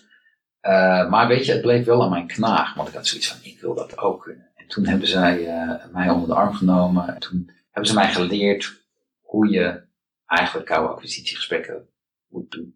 eh, 0.59 1.09
maar 1.09 1.27
weet 1.27 1.45
je, 1.45 1.51
het 1.51 1.61
bleef 1.61 1.85
wel 1.85 2.03
aan 2.03 2.09
mijn 2.09 2.27
knaag, 2.27 2.73
want 2.73 2.87
ik 2.87 2.93
had 2.93 3.07
zoiets 3.07 3.27
van, 3.27 3.37
ik 3.43 3.59
wil 3.59 3.75
dat 3.75 3.97
ook 3.97 4.21
kunnen. 4.21 4.49
En 4.55 4.67
toen 4.67 4.85
hebben 4.85 5.07
zij 5.07 5.45
eh, 5.47 5.85
mij 5.91 6.09
onder 6.09 6.27
de 6.27 6.35
arm 6.35 6.53
genomen. 6.53 7.07
En 7.07 7.19
toen 7.19 7.51
hebben 7.71 7.91
ze 7.91 7.97
mij 7.97 8.11
geleerd 8.11 8.79
hoe 9.21 9.49
je 9.49 9.89
eigenlijk 10.37 10.67
koude 10.67 10.93
acquisitiegesprekken 10.93 11.87
moet 12.27 12.51
doen. 12.51 12.75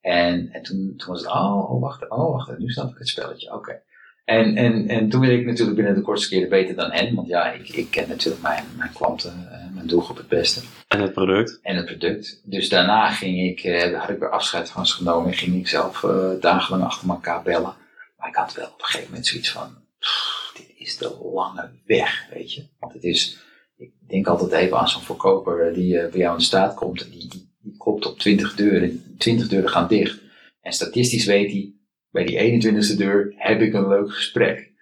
En, 0.00 0.52
en 0.52 0.62
toen, 0.62 0.94
toen 0.96 1.08
was 1.08 1.20
het, 1.20 1.30
oh, 1.30 1.70
oh, 1.70 1.80
wacht, 1.80 2.10
oh, 2.10 2.32
wacht, 2.32 2.58
nu 2.58 2.68
snap 2.68 2.90
ik 2.90 2.98
het 2.98 3.08
spelletje, 3.08 3.54
oké. 3.54 3.82
En, 4.24 4.56
en, 4.56 4.88
en 4.88 5.08
toen 5.08 5.20
werd 5.20 5.32
ik 5.32 5.46
natuurlijk 5.46 5.76
binnen 5.76 5.94
de 5.94 6.00
kortste 6.00 6.28
keren 6.28 6.48
beter 6.48 6.74
dan 6.74 6.90
hen. 6.90 7.14
Want 7.14 7.28
ja, 7.28 7.52
ik, 7.52 7.68
ik 7.68 7.90
ken 7.90 8.08
natuurlijk 8.08 8.42
mijn, 8.42 8.64
mijn 8.76 8.92
klanten, 8.92 9.48
uh, 9.52 9.74
mijn 9.74 9.86
doelgroep 9.86 10.16
het 10.16 10.28
beste. 10.28 10.60
En 10.88 11.00
het 11.00 11.12
product. 11.12 11.58
En 11.62 11.76
het 11.76 11.84
product. 11.84 12.42
Dus 12.44 12.68
daarna 12.68 13.10
ging 13.10 13.40
ik, 13.40 13.64
uh, 13.64 14.00
had 14.00 14.08
ik 14.08 14.18
weer 14.18 14.30
afscheid 14.30 14.70
van 14.70 14.86
ze 14.86 14.94
genomen. 14.94 15.30
En 15.30 15.36
ging 15.36 15.56
ik 15.56 15.68
zelf 15.68 16.02
uh, 16.02 16.30
dagenlang 16.40 16.84
achter 16.84 17.08
elkaar 17.08 17.42
bellen. 17.42 17.74
Maar 18.16 18.28
ik 18.28 18.34
had 18.34 18.54
wel 18.54 18.66
op 18.66 18.78
een 18.78 18.84
gegeven 18.84 19.08
moment 19.08 19.26
zoiets 19.26 19.50
van, 19.50 19.76
pff, 19.98 20.52
dit 20.56 20.72
is 20.76 20.96
de 20.96 21.16
lange 21.32 21.70
weg, 21.86 22.26
weet 22.32 22.54
je. 22.54 22.66
Want 22.78 22.92
het 22.92 23.04
is, 23.04 23.38
ik 23.80 23.92
denk 24.08 24.26
altijd 24.26 24.52
even 24.52 24.78
aan 24.78 24.88
zo'n 24.88 25.02
verkoper 25.02 25.74
die 25.74 25.92
bij 25.92 26.18
jou 26.18 26.32
in 26.32 26.38
de 26.38 26.44
staat 26.44 26.74
komt. 26.74 27.04
En 27.04 27.10
die, 27.10 27.28
die, 27.28 27.54
die 27.58 27.76
klopt 27.76 28.06
op 28.06 28.18
20 28.18 28.54
deuren. 28.54 29.14
20 29.18 29.48
deuren 29.48 29.70
gaan 29.70 29.88
dicht. 29.88 30.20
En 30.60 30.72
statistisch 30.72 31.24
weet 31.24 31.50
hij, 31.50 31.74
bij 32.10 32.24
die 32.24 32.62
21ste 32.62 32.96
deur 32.96 33.34
heb 33.36 33.60
ik 33.60 33.74
een 33.74 33.88
leuk 33.88 34.12
gesprek. 34.12 34.72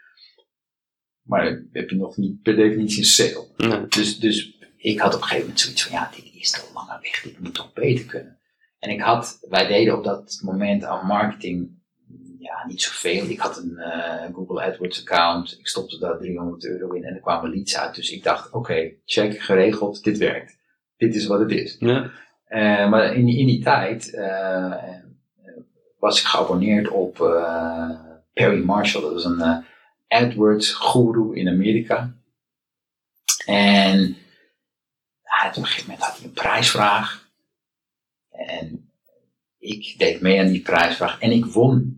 Maar 1.22 1.62
heb 1.72 1.90
je 1.90 1.96
nog 1.96 2.16
niet 2.16 2.42
per 2.42 2.57
definitie 2.57 2.99
een 2.99 3.05
sale. 3.05 3.46
Nee. 3.57 3.86
Dus, 3.88 4.18
dus 4.18 4.59
ik 4.76 4.99
had 4.99 5.14
op 5.14 5.20
een 5.20 5.26
gegeven 5.26 5.42
moment 5.42 5.61
zoiets 5.61 5.82
van, 5.82 5.92
ja, 5.92 6.11
dit 6.14 6.34
is 6.34 6.51
te 6.51 6.70
lange 6.74 6.99
weg, 7.03 7.22
dit 7.22 7.38
moet 7.38 7.55
toch 7.55 7.72
beter 7.72 8.05
kunnen. 8.05 8.38
En 8.78 8.90
ik 8.90 9.01
had, 9.01 9.38
wij 9.49 9.66
deden 9.66 9.96
op 9.96 10.05
dat 10.05 10.40
moment 10.42 10.84
aan 10.84 11.07
marketing, 11.07 11.78
ja, 12.39 12.66
niet 12.66 12.82
zoveel. 12.82 13.28
Ik 13.28 13.39
had 13.39 13.57
een 13.57 13.74
uh, 13.76 14.34
Google 14.34 14.62
AdWords 14.62 15.01
account, 15.01 15.57
ik 15.59 15.66
stopte 15.68 15.99
daar 15.99 16.18
300 16.18 16.64
euro 16.64 16.91
in 16.91 17.05
en 17.05 17.14
er 17.14 17.20
kwamen 17.20 17.51
leads 17.51 17.78
uit. 17.78 17.95
Dus 17.95 18.11
ik 18.11 18.22
dacht, 18.22 18.47
oké, 18.47 18.57
okay, 18.57 18.99
check, 19.05 19.41
geregeld, 19.41 20.05
dit 20.05 20.18
werkt. 20.18 20.59
Dit 20.97 21.14
is 21.14 21.26
wat 21.26 21.41
het 21.41 21.51
is. 21.51 21.76
Ja. 21.78 22.11
Uh, 22.49 22.91
maar 22.91 23.14
in, 23.14 23.28
in 23.28 23.47
die 23.47 23.62
tijd, 23.62 24.12
uh, 24.14 24.74
was 25.99 26.20
ik 26.20 26.26
geabonneerd 26.26 26.89
op 26.89 27.16
Perry 28.32 28.64
Marshall. 28.64 29.03
Dat 29.03 29.12
was 29.12 29.24
een 29.24 29.64
AdWords 30.09 30.72
guru 30.72 31.34
in 31.34 31.49
Amerika. 31.49 32.14
En 33.47 34.16
op 35.49 35.57
een 35.57 35.64
gegeven 35.64 35.91
moment 35.91 36.07
had 36.07 36.16
hij 36.16 36.26
een 36.26 36.32
prijsvraag. 36.32 37.28
En 38.30 38.91
ik 39.59 39.95
deed 39.99 40.20
mee 40.20 40.41
aan 40.41 40.47
die 40.47 40.62
prijsvraag. 40.62 41.20
En 41.20 41.30
ik 41.30 41.45
won 41.45 41.97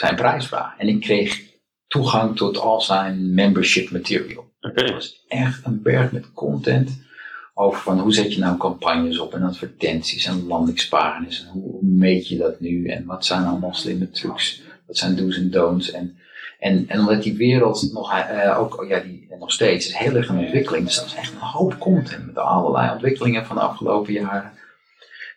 zijn 0.00 0.16
prijsvraag. 0.16 0.78
En 0.78 0.88
ik 0.88 1.00
kreeg 1.00 1.42
toegang 1.86 2.36
tot 2.36 2.58
al 2.58 2.80
zijn 2.80 3.34
membership 3.34 3.90
material. 3.90 4.52
Okay. 4.60 4.84
Het 4.84 4.92
was 4.92 5.24
echt 5.28 5.64
een 5.64 5.82
berg 5.82 6.12
met 6.12 6.32
content 6.32 7.08
over 7.54 7.80
van 7.80 8.00
hoe 8.00 8.12
zet 8.12 8.34
je 8.34 8.40
nou 8.40 8.58
campagnes 8.58 9.18
op 9.18 9.34
en 9.34 9.42
advertenties 9.42 10.26
en 10.26 10.46
landingspagina's 10.46 11.44
en 11.44 11.48
hoe 11.48 11.84
meet 11.84 12.28
je 12.28 12.36
dat 12.36 12.60
nu 12.60 12.86
en 12.86 13.04
wat 13.04 13.24
zijn 13.24 13.44
allemaal 13.44 13.74
slimme 13.74 14.10
trucs, 14.10 14.62
wat 14.86 14.96
zijn 14.96 15.16
do's 15.16 15.36
en 15.36 15.50
don'ts 15.50 15.90
en, 15.90 16.16
en, 16.58 16.88
en 16.88 16.98
omdat 16.98 17.22
die 17.22 17.36
wereld 17.36 17.92
nog, 17.92 18.12
uh, 18.12 18.58
ook, 18.58 18.84
ja, 18.88 19.00
die, 19.00 19.26
nog 19.38 19.52
steeds 19.52 19.86
is 19.86 19.96
heel 19.96 20.14
erg 20.14 20.28
in 20.28 20.38
ontwikkeling, 20.38 20.86
dus 20.86 20.96
dat 20.96 21.06
is 21.06 21.14
echt 21.14 21.32
een 21.32 21.38
hoop 21.38 21.78
content 21.78 22.26
met 22.26 22.36
allerlei 22.36 22.92
ontwikkelingen 22.92 23.46
van 23.46 23.56
de 23.56 23.62
afgelopen 23.62 24.12
jaren. 24.12 24.52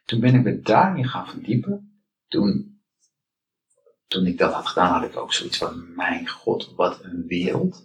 Toen 0.06 0.20
ben 0.20 0.36
ik 0.36 0.44
me 0.44 0.62
daarin 0.62 1.08
gaan 1.08 1.28
verdiepen. 1.28 2.02
Toen, 2.28 2.73
toen 4.14 4.26
ik 4.26 4.38
dat 4.38 4.54
had 4.54 4.68
gedaan, 4.68 5.00
had 5.00 5.10
ik 5.10 5.18
ook 5.18 5.34
zoiets 5.34 5.58
van, 5.58 5.94
mijn 5.96 6.28
god, 6.28 6.74
wat 6.76 7.04
een 7.04 7.26
wereld. 7.28 7.84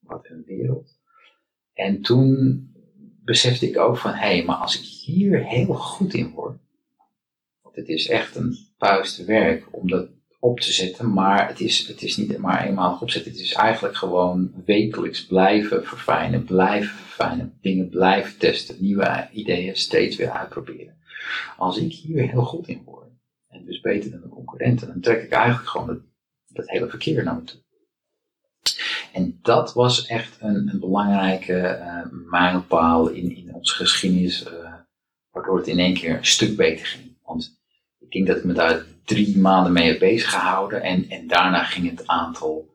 Wat 0.00 0.28
een 0.28 0.44
wereld. 0.46 0.98
En 1.72 2.02
toen 2.02 2.60
besefte 3.24 3.68
ik 3.68 3.78
ook 3.78 3.96
van, 3.96 4.10
hé, 4.10 4.36
hey, 4.36 4.44
maar 4.44 4.56
als 4.56 4.78
ik 4.78 4.84
hier 4.84 5.44
heel 5.44 5.74
goed 5.74 6.14
in 6.14 6.30
word, 6.30 6.58
want 7.62 7.76
het 7.76 7.88
is 7.88 8.08
echt 8.08 8.36
een 8.36 8.56
puist 8.78 9.24
werk 9.24 9.66
om 9.70 9.88
dat 9.88 10.08
op 10.40 10.60
te 10.60 10.72
zetten, 10.72 11.12
maar 11.12 11.48
het 11.48 11.60
is, 11.60 11.86
het 11.86 12.02
is 12.02 12.16
niet 12.16 12.38
maar 12.38 12.66
eenmalig 12.66 13.00
opzetten, 13.00 13.32
het 13.32 13.40
is 13.40 13.52
eigenlijk 13.52 13.96
gewoon 13.96 14.52
wekelijks 14.64 15.26
blijven 15.26 15.84
verfijnen, 15.84 16.44
blijven 16.44 16.96
verfijnen, 16.96 17.58
dingen 17.60 17.88
blijven 17.88 18.38
testen, 18.38 18.76
nieuwe 18.78 19.28
ideeën 19.32 19.76
steeds 19.76 20.16
weer 20.16 20.30
uitproberen. 20.30 20.96
Als 21.56 21.78
ik 21.78 21.92
hier 21.92 22.30
heel 22.30 22.44
goed 22.44 22.68
in 22.68 22.82
word, 22.84 23.05
en 23.56 23.64
dus 23.64 23.80
beter 23.80 24.10
dan 24.10 24.20
de 24.20 24.28
concurrenten, 24.28 24.86
dan 24.86 25.00
trek 25.00 25.22
ik 25.22 25.30
eigenlijk 25.30 25.68
gewoon 25.68 26.02
dat, 26.46 26.68
hele 26.68 26.88
verkeer 26.88 27.24
naar 27.24 27.34
me 27.34 27.42
toe. 27.42 27.64
En 29.12 29.38
dat 29.42 29.74
was 29.74 30.06
echt 30.06 30.36
een, 30.40 30.68
een 30.72 30.80
belangrijke 30.80 31.78
uh, 31.80 32.12
mijlpaal 32.30 33.08
in, 33.08 33.36
in 33.36 33.54
onze 33.54 33.74
geschiedenis, 33.74 34.46
uh, 34.46 34.74
waardoor 35.30 35.56
het 35.56 35.66
in 35.66 35.78
één 35.78 35.94
keer 35.94 36.16
een 36.16 36.26
stuk 36.26 36.56
beter 36.56 36.86
ging. 36.86 37.18
Want 37.22 37.60
ik 37.98 38.10
denk 38.10 38.26
dat 38.26 38.36
ik 38.36 38.44
me 38.44 38.52
daar 38.52 38.84
drie 39.04 39.38
maanden 39.38 39.72
mee 39.72 39.88
heb 39.88 39.98
bezig 39.98 40.30
gehouden 40.30 40.82
en, 40.82 41.08
en 41.08 41.26
daarna 41.26 41.64
ging 41.64 41.90
het 41.90 42.06
aantal 42.06 42.74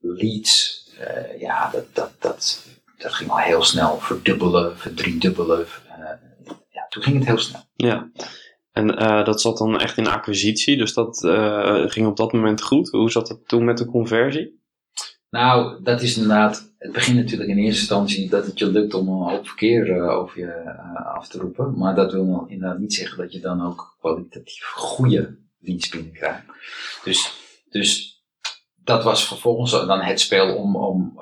leads, 0.00 0.86
uh, 1.00 1.40
ja, 1.40 1.70
dat, 1.70 1.94
dat, 1.94 2.12
dat, 2.18 2.66
dat 2.98 3.12
ging 3.12 3.30
al 3.30 3.38
heel 3.38 3.62
snel 3.62 3.98
verdubbelen, 3.98 4.78
verdriedubbelen. 4.78 5.66
ja, 6.70 6.86
toen 6.88 7.02
ging 7.02 7.16
het 7.18 7.26
heel 7.26 7.38
snel. 7.38 7.62
Ja. 7.74 8.10
En 8.72 8.86
dat 9.24 9.40
zat 9.40 9.58
dan 9.58 9.80
echt 9.80 9.96
in 9.96 10.06
acquisitie, 10.06 10.76
dus 10.76 10.94
dat 10.94 11.18
ging 11.90 12.06
op 12.06 12.16
dat 12.16 12.32
moment 12.32 12.62
goed. 12.62 12.88
Hoe 12.88 13.10
zat 13.10 13.28
het 13.28 13.48
toen 13.48 13.64
met 13.64 13.78
de 13.78 13.86
conversie? 13.86 14.60
Nou, 15.30 15.82
dat 15.82 16.02
is 16.02 16.16
inderdaad, 16.16 16.72
het 16.78 16.92
begint 16.92 17.16
natuurlijk 17.16 17.50
in 17.50 17.58
eerste 17.58 17.80
instantie 17.80 18.28
dat 18.28 18.46
het 18.46 18.58
je 18.58 18.66
lukt 18.66 18.94
om 18.94 19.08
een 19.08 19.30
hoop 19.30 19.46
verkeer 19.46 19.96
uh, 19.96 20.08
over 20.08 20.38
je 20.38 20.78
af 21.04 21.28
te 21.28 21.38
roepen. 21.38 21.78
Maar 21.78 21.94
dat 21.94 22.12
wil 22.12 22.44
inderdaad 22.48 22.78
niet 22.78 22.94
zeggen 22.94 23.18
dat 23.18 23.32
je 23.32 23.40
dan 23.40 23.66
ook 23.66 23.96
kwalitatief 23.98 24.64
goede 24.64 25.38
leads 25.58 25.88
binnenkrijgt. 25.88 26.44
Dus, 27.04 27.32
dus 27.70 28.22
dat 28.74 29.04
was 29.04 29.26
vervolgens 29.26 29.70
dan 29.70 30.00
het 30.00 30.20
spel 30.20 30.56
om, 30.56 30.76
om 30.76 31.14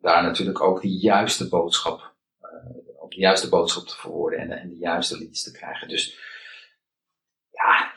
daar 0.00 0.22
natuurlijk 0.22 0.60
ook 0.60 0.82
de 0.82 0.96
juiste 0.96 1.48
boodschap, 1.48 2.14
op 2.98 3.10
de 3.10 3.20
juiste 3.20 3.48
boodschap 3.48 3.86
te 3.86 3.96
verwoorden 3.96 4.38
en, 4.38 4.50
en 4.50 4.68
de 4.68 4.78
juiste 4.78 5.18
leads 5.18 5.42
te 5.42 5.52
krijgen. 5.52 5.88
Dus 5.88 6.18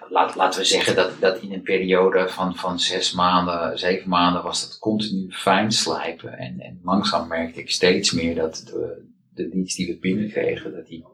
laat, 0.10 0.36
laten 0.36 0.60
we 0.60 0.66
zeggen 0.66 0.96
dat, 0.96 1.12
dat 1.20 1.42
in 1.42 1.54
een 1.54 1.62
periode 1.62 2.30
van, 2.30 2.56
van 2.56 2.80
zes 2.80 3.14
maanden, 3.14 3.80
zeven 3.80 4.10
maanden 4.10 4.44
was 4.44 4.62
dat 4.62 4.80
continu 4.80 5.32
fijn 5.32 5.72
slijpen. 5.72 6.38
En, 6.38 6.60
en 6.60 6.80
langzaam 6.84 7.28
merkte 7.28 7.60
ik 7.60 7.72
steeds 7.72 8.12
meer 8.12 8.36
dat 8.36 8.64
de, 8.66 9.08
de 9.34 9.50
leads 9.54 9.76
die 9.76 9.88
we 9.88 10.00
binnenkregen, 10.00 10.74
dat 10.74 10.88
die 10.88 11.06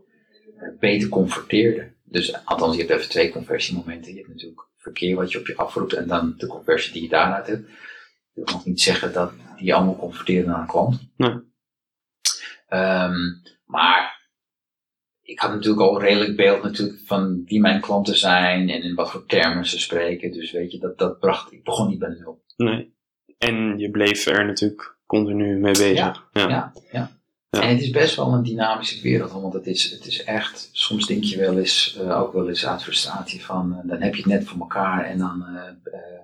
beter 0.79 1.09
converteerden. 1.09 1.95
Dus 2.03 2.45
althans, 2.45 2.75
je 2.75 2.81
hebt 2.81 2.93
even 2.93 3.09
twee 3.09 3.31
conversiemomenten. 3.31 4.11
Je 4.11 4.17
hebt 4.17 4.29
natuurlijk 4.29 4.67
verkeer 4.77 5.15
wat 5.15 5.31
je 5.31 5.39
op 5.39 5.47
je 5.47 5.57
afroept 5.57 5.93
en 5.93 6.07
dan 6.07 6.33
de 6.37 6.47
conversie 6.47 6.93
die 6.93 7.01
je 7.01 7.09
daaruit 7.09 7.47
hebt. 7.47 7.67
Dat 7.67 7.75
wil 8.33 8.55
nog 8.55 8.65
niet 8.65 8.81
zeggen 8.81 9.13
dat 9.13 9.31
die 9.57 9.75
allemaal 9.75 9.95
converteren 9.95 10.47
naar 10.47 10.59
een 10.59 10.67
klant. 10.67 10.99
Nee. 11.17 11.29
Um, 12.69 13.41
maar 13.65 14.14
ik 15.25 15.39
had 15.39 15.51
natuurlijk 15.51 15.81
al 15.81 15.95
een 15.95 16.01
redelijk 16.01 16.35
beeld 16.35 16.63
natuurlijk 16.63 16.99
van 17.05 17.43
wie 17.45 17.59
mijn 17.59 17.81
klanten 17.81 18.17
zijn 18.17 18.69
en 18.69 18.83
in 18.83 18.95
wat 18.95 19.11
voor 19.11 19.25
termen 19.25 19.65
ze 19.65 19.79
spreken. 19.79 20.31
Dus 20.31 20.51
weet 20.51 20.71
je, 20.71 20.79
dat, 20.79 20.97
dat 20.97 21.19
bracht, 21.19 21.51
ik 21.51 21.63
begon 21.63 21.89
niet 21.89 21.99
bij 21.99 22.15
nul. 22.19 22.43
Nee. 22.57 22.93
En 23.37 23.77
je 23.77 23.89
bleef 23.89 24.25
er 24.25 24.45
natuurlijk 24.45 24.95
continu 25.05 25.59
mee 25.59 25.73
bezig. 25.73 25.97
Ja, 25.97 26.15
ja, 26.31 26.47
ja. 26.49 26.73
ja. 26.91 27.11
En 27.61 27.69
het 27.69 27.81
is 27.81 27.89
best 27.89 28.15
wel 28.15 28.33
een 28.33 28.43
dynamische 28.43 29.01
wereld, 29.01 29.31
want 29.31 29.53
het 29.53 29.67
is, 29.67 29.91
het 29.91 30.05
is 30.05 30.23
echt, 30.23 30.69
soms 30.71 31.07
denk 31.07 31.23
je 31.23 31.37
wel 31.37 31.57
eens, 31.57 31.97
uh, 32.01 32.21
ook 32.21 32.33
wel 32.33 32.49
eens 32.49 32.67
uit 32.67 32.83
frustratie 32.83 33.43
van, 33.43 33.71
uh, 33.71 33.89
dan 33.89 34.01
heb 34.01 34.15
je 34.15 34.21
het 34.21 34.31
net 34.31 34.47
voor 34.47 34.59
elkaar 34.59 35.05
en 35.05 35.17
dan, 35.17 35.45
uh, 35.49 35.61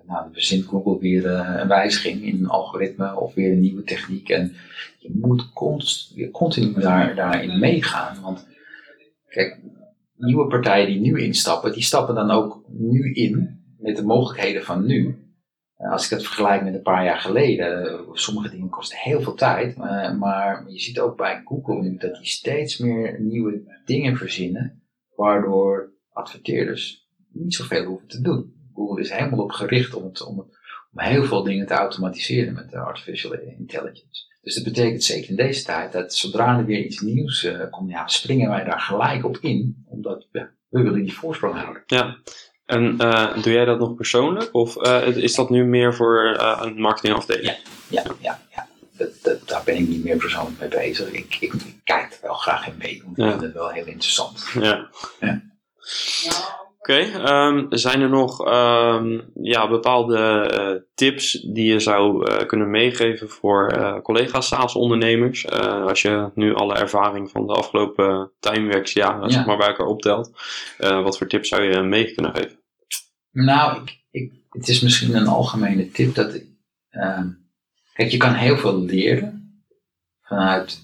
nou, 0.06 0.22
dan 0.22 0.32
verzint 0.32 0.64
Google 0.64 0.98
weer 0.98 1.26
een 1.26 1.68
wijziging 1.68 2.22
in 2.22 2.38
een 2.38 2.48
algoritme 2.48 3.16
of 3.16 3.34
weer 3.34 3.52
een 3.52 3.60
nieuwe 3.60 3.84
techniek. 3.84 4.28
En 4.28 4.54
je 4.98 5.10
moet 5.14 5.52
const, 5.52 6.12
je 6.14 6.30
continu 6.30 6.80
daar, 6.80 7.14
daarin 7.14 7.58
meegaan, 7.58 8.20
want 8.22 8.46
Kijk, 9.32 9.58
nieuwe 10.16 10.46
partijen 10.46 10.86
die 10.86 11.00
nu 11.00 11.20
instappen, 11.20 11.72
die 11.72 11.82
stappen 11.82 12.14
dan 12.14 12.30
ook 12.30 12.62
nu 12.68 13.12
in 13.12 13.64
met 13.78 13.96
de 13.96 14.04
mogelijkheden 14.04 14.64
van 14.64 14.86
nu. 14.86 15.16
Als 15.76 16.04
ik 16.04 16.10
het 16.10 16.26
vergelijk 16.26 16.62
met 16.62 16.74
een 16.74 16.82
paar 16.82 17.04
jaar 17.04 17.18
geleden, 17.18 17.98
sommige 18.12 18.50
dingen 18.50 18.68
kosten 18.68 18.98
heel 18.98 19.20
veel 19.20 19.34
tijd, 19.34 19.76
maar, 19.76 20.16
maar 20.16 20.64
je 20.70 20.80
ziet 20.80 21.00
ook 21.00 21.16
bij 21.16 21.42
Google 21.44 21.82
nu 21.82 21.96
dat 21.96 22.14
die 22.14 22.26
steeds 22.26 22.78
meer 22.78 23.20
nieuwe 23.20 23.80
dingen 23.84 24.16
verzinnen, 24.16 24.82
waardoor 25.16 25.92
adverteerders 26.12 27.08
niet 27.32 27.54
zoveel 27.54 27.84
hoeven 27.84 28.08
te 28.08 28.20
doen. 28.20 28.54
Google 28.74 29.00
is 29.00 29.12
helemaal 29.12 29.44
op 29.44 29.50
gericht 29.50 29.94
om, 29.94 30.04
het, 30.04 30.26
om, 30.26 30.38
het, 30.38 30.48
om 30.92 31.00
heel 31.00 31.24
veel 31.24 31.42
dingen 31.42 31.66
te 31.66 31.74
automatiseren 31.74 32.54
met 32.54 32.70
de 32.70 32.78
artificial 32.78 33.32
intelligence. 33.32 34.31
Dus 34.42 34.54
dat 34.54 34.64
betekent 34.64 35.04
zeker 35.04 35.30
in 35.30 35.36
deze 35.36 35.64
tijd 35.64 35.92
dat 35.92 36.14
zodra 36.14 36.58
er 36.58 36.64
weer 36.64 36.84
iets 36.84 37.00
nieuws 37.00 37.44
uh, 37.44 37.70
komt, 37.70 37.90
ja, 37.90 38.06
springen 38.06 38.48
wij 38.48 38.64
daar 38.64 38.80
gelijk 38.80 39.24
op 39.24 39.38
in. 39.40 39.84
Omdat 39.86 40.26
ja, 40.32 40.50
we 40.68 40.82
willen 40.82 41.02
die 41.02 41.14
voorsprong 41.14 41.54
houden. 41.54 41.82
Ja. 41.86 42.16
En 42.64 42.96
uh, 43.00 43.42
doe 43.42 43.52
jij 43.52 43.64
dat 43.64 43.78
nog 43.78 43.94
persoonlijk? 43.94 44.48
Of 44.52 44.76
uh, 44.76 45.16
is 45.16 45.34
dat 45.34 45.50
nu 45.50 45.64
meer 45.64 45.94
voor 45.94 46.36
een 46.60 46.80
marketingafdeling? 46.80 47.46
Ja, 47.46 47.56
ja, 47.88 48.14
ja. 48.20 48.40
ja. 48.50 48.68
Dat, 48.96 49.10
dat, 49.22 49.48
daar 49.48 49.62
ben 49.64 49.76
ik 49.76 49.88
niet 49.88 50.04
meer 50.04 50.16
persoonlijk 50.16 50.60
mee 50.60 50.68
bezig. 50.68 51.10
Ik, 51.10 51.36
ik, 51.40 51.52
ik 51.52 51.80
kijk 51.84 52.12
er 52.12 52.18
wel 52.22 52.34
graag 52.34 52.66
in 52.66 52.74
mee. 52.78 52.94
Ik 52.94 53.02
vind 53.14 53.40
het 53.40 53.52
wel 53.52 53.68
heel 53.68 53.86
interessant. 53.86 54.50
Ja. 54.54 54.90
ja. 55.20 55.42
Oké, 56.82 56.98
ehm, 56.98 57.66
zijn 57.68 58.00
er 58.00 58.08
nog 58.08 58.46
ehm, 58.46 59.20
ja, 59.34 59.68
bepaalde 59.68 60.18
eh, 60.18 60.82
tips 60.94 61.32
die 61.32 61.72
je 61.72 61.80
zou 61.80 62.26
eh, 62.26 62.46
kunnen 62.46 62.70
meegeven 62.70 63.28
voor 63.28 63.68
eh, 63.68 64.00
collega's 64.00 64.48
SaaS-ondernemers? 64.48 65.48
Als 65.60 66.02
je 66.02 66.30
nu 66.34 66.54
alle 66.54 66.74
ervaring 66.74 67.30
van 67.30 67.46
de 67.46 67.52
afgelopen 67.52 68.30
timeworksjaren 68.40 69.22
Ja. 69.22 69.28
zeg 69.28 69.46
maar, 69.46 69.56
bij 69.56 69.66
elkaar 69.66 69.86
optelt. 69.86 70.30
Wat 70.78 71.18
voor 71.18 71.26
tips 71.26 71.48
zou 71.48 71.62
je 71.62 71.82
mee 71.82 72.14
kunnen 72.14 72.34
geven? 72.34 72.58
Nou, 73.30 73.82
ik, 73.82 74.00
ik, 74.10 74.32
het 74.48 74.68
is 74.68 74.80
misschien 74.80 75.14
een 75.14 75.26
algemene 75.26 75.90
tip 75.90 76.14
dat 76.14 76.40
ehm, 76.90 77.28
kijk, 77.94 78.10
je 78.10 78.16
kan 78.16 78.34
heel 78.34 78.56
veel 78.56 78.78
leren 78.78 79.62
vanuit 80.22 80.80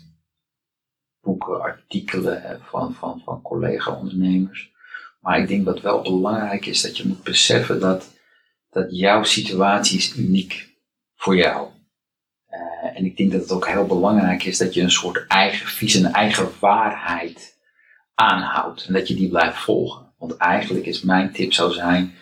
boeken, 1.21 1.61
artikelen 1.61 2.61
van, 2.63 2.95
van, 2.95 3.21
van 3.25 3.43
collega-ondernemers. 3.43 4.77
Maar 5.29 5.39
ik 5.39 5.49
denk 5.49 5.65
dat 5.65 5.81
wel 5.81 6.03
belangrijk 6.03 6.67
is 6.67 6.81
dat 6.81 6.97
je 6.97 7.07
moet 7.07 7.23
beseffen 7.23 7.81
dat, 7.81 8.15
dat 8.71 8.87
jouw 8.91 9.23
situatie 9.23 9.99
is 9.99 10.17
uniek 10.17 10.77
voor 11.15 11.37
jou. 11.37 11.69
Eh, 12.47 12.97
en 12.97 13.05
ik 13.05 13.17
denk 13.17 13.33
dat 13.33 13.41
het 13.41 13.53
ook 13.53 13.69
heel 13.69 13.87
belangrijk 13.87 14.45
is 14.45 14.59
dat 14.59 14.75
je 14.75 14.83
een 14.83 14.91
soort 14.91 15.27
eigen 15.27 15.67
visie, 15.67 16.05
een 16.05 16.13
eigen 16.13 16.49
waarheid 16.61 17.59
aanhoudt. 18.15 18.87
En 18.87 18.93
dat 18.93 19.09
je 19.09 19.15
die 19.15 19.29
blijft 19.29 19.59
volgen. 19.59 20.15
Want 20.19 20.37
eigenlijk 20.37 20.87
is 20.87 21.03
mijn 21.03 21.33
tip 21.33 21.53
zou 21.53 21.73
zijn, 21.73 22.15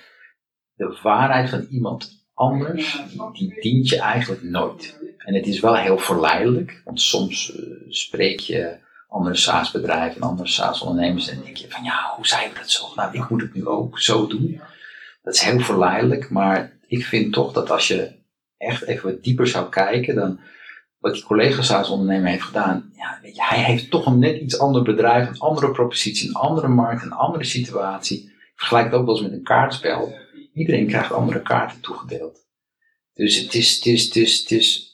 de 0.75 0.99
waarheid 1.03 1.51
van 1.51 1.67
iemand 1.71 2.27
anders, 2.35 3.03
die, 3.09 3.33
die 3.33 3.61
dient 3.61 3.89
je 3.89 4.01
eigenlijk 4.01 4.43
nooit. 4.43 4.99
En 5.17 5.35
het 5.35 5.47
is 5.47 5.61
wel 5.61 5.77
heel 5.77 5.99
verleidelijk, 5.99 6.83
want 6.85 7.01
soms 7.01 7.55
eh, 7.55 7.63
spreek 7.89 8.41
je 8.41 8.85
andere 9.09 9.37
SaaS-bedrijven 9.37 10.21
en 10.21 10.29
andere 10.29 10.49
SaaS-ondernemers 10.49 11.29
en 11.29 11.43
denk 11.43 11.57
je 11.57 11.71
van 11.71 11.85
ja, 11.85 12.13
hoe 12.17 12.27
zei 12.27 12.49
we 12.49 12.59
dat 12.59 12.71
zo? 12.71 12.87
Nou, 12.95 13.15
ik 13.15 13.29
moet 13.29 13.41
het 13.41 13.55
nu 13.55 13.67
ook 13.67 13.99
zo 13.99 14.27
doen. 14.27 14.61
Dat 15.23 15.35
is 15.35 15.41
heel 15.41 15.61
verleidelijk, 15.61 16.31
maar 16.31 16.79
ik 16.87 17.05
vind 17.05 17.33
toch 17.33 17.53
dat 17.53 17.71
als 17.71 17.89
je 17.89 18.13
echt 18.57 18.83
even 18.83 19.11
wat 19.11 19.23
dieper 19.23 19.47
zou 19.47 19.69
kijken, 19.69 20.15
dan 20.15 20.41
wat 20.99 21.15
die 21.15 21.25
collega 21.25 21.63
SaaS-ondernemer 21.63 22.31
heeft 22.31 22.43
gedaan, 22.43 22.93
ja, 22.97 23.19
weet 23.23 23.37
je, 23.37 23.45
hij 23.45 23.63
heeft 23.63 23.91
toch 23.91 24.07
een 24.07 24.19
net 24.19 24.41
iets 24.41 24.59
ander 24.59 24.83
bedrijf, 24.83 25.29
een 25.29 25.39
andere 25.39 25.71
propositie, 25.71 26.29
een 26.29 26.35
andere 26.35 26.69
markt, 26.69 27.03
een 27.03 27.13
andere 27.13 27.45
situatie. 27.45 28.35
Vergelijk 28.55 28.85
het 28.85 28.95
ook 28.95 29.07
wel 29.07 29.15
eens 29.15 29.25
met 29.25 29.33
een 29.33 29.43
kaartspel. 29.43 30.15
Iedereen 30.55 30.87
krijgt 30.87 31.13
andere 31.13 31.43
kaarten 31.43 31.81
toegedeeld. 31.81 32.45
Dus 33.15 33.41
het 33.41 33.55
is, 33.55 33.75
het 33.75 33.87
is, 33.87 34.05
het 34.05 34.17
is, 34.17 34.39
het 34.39 34.51
is 34.51 34.86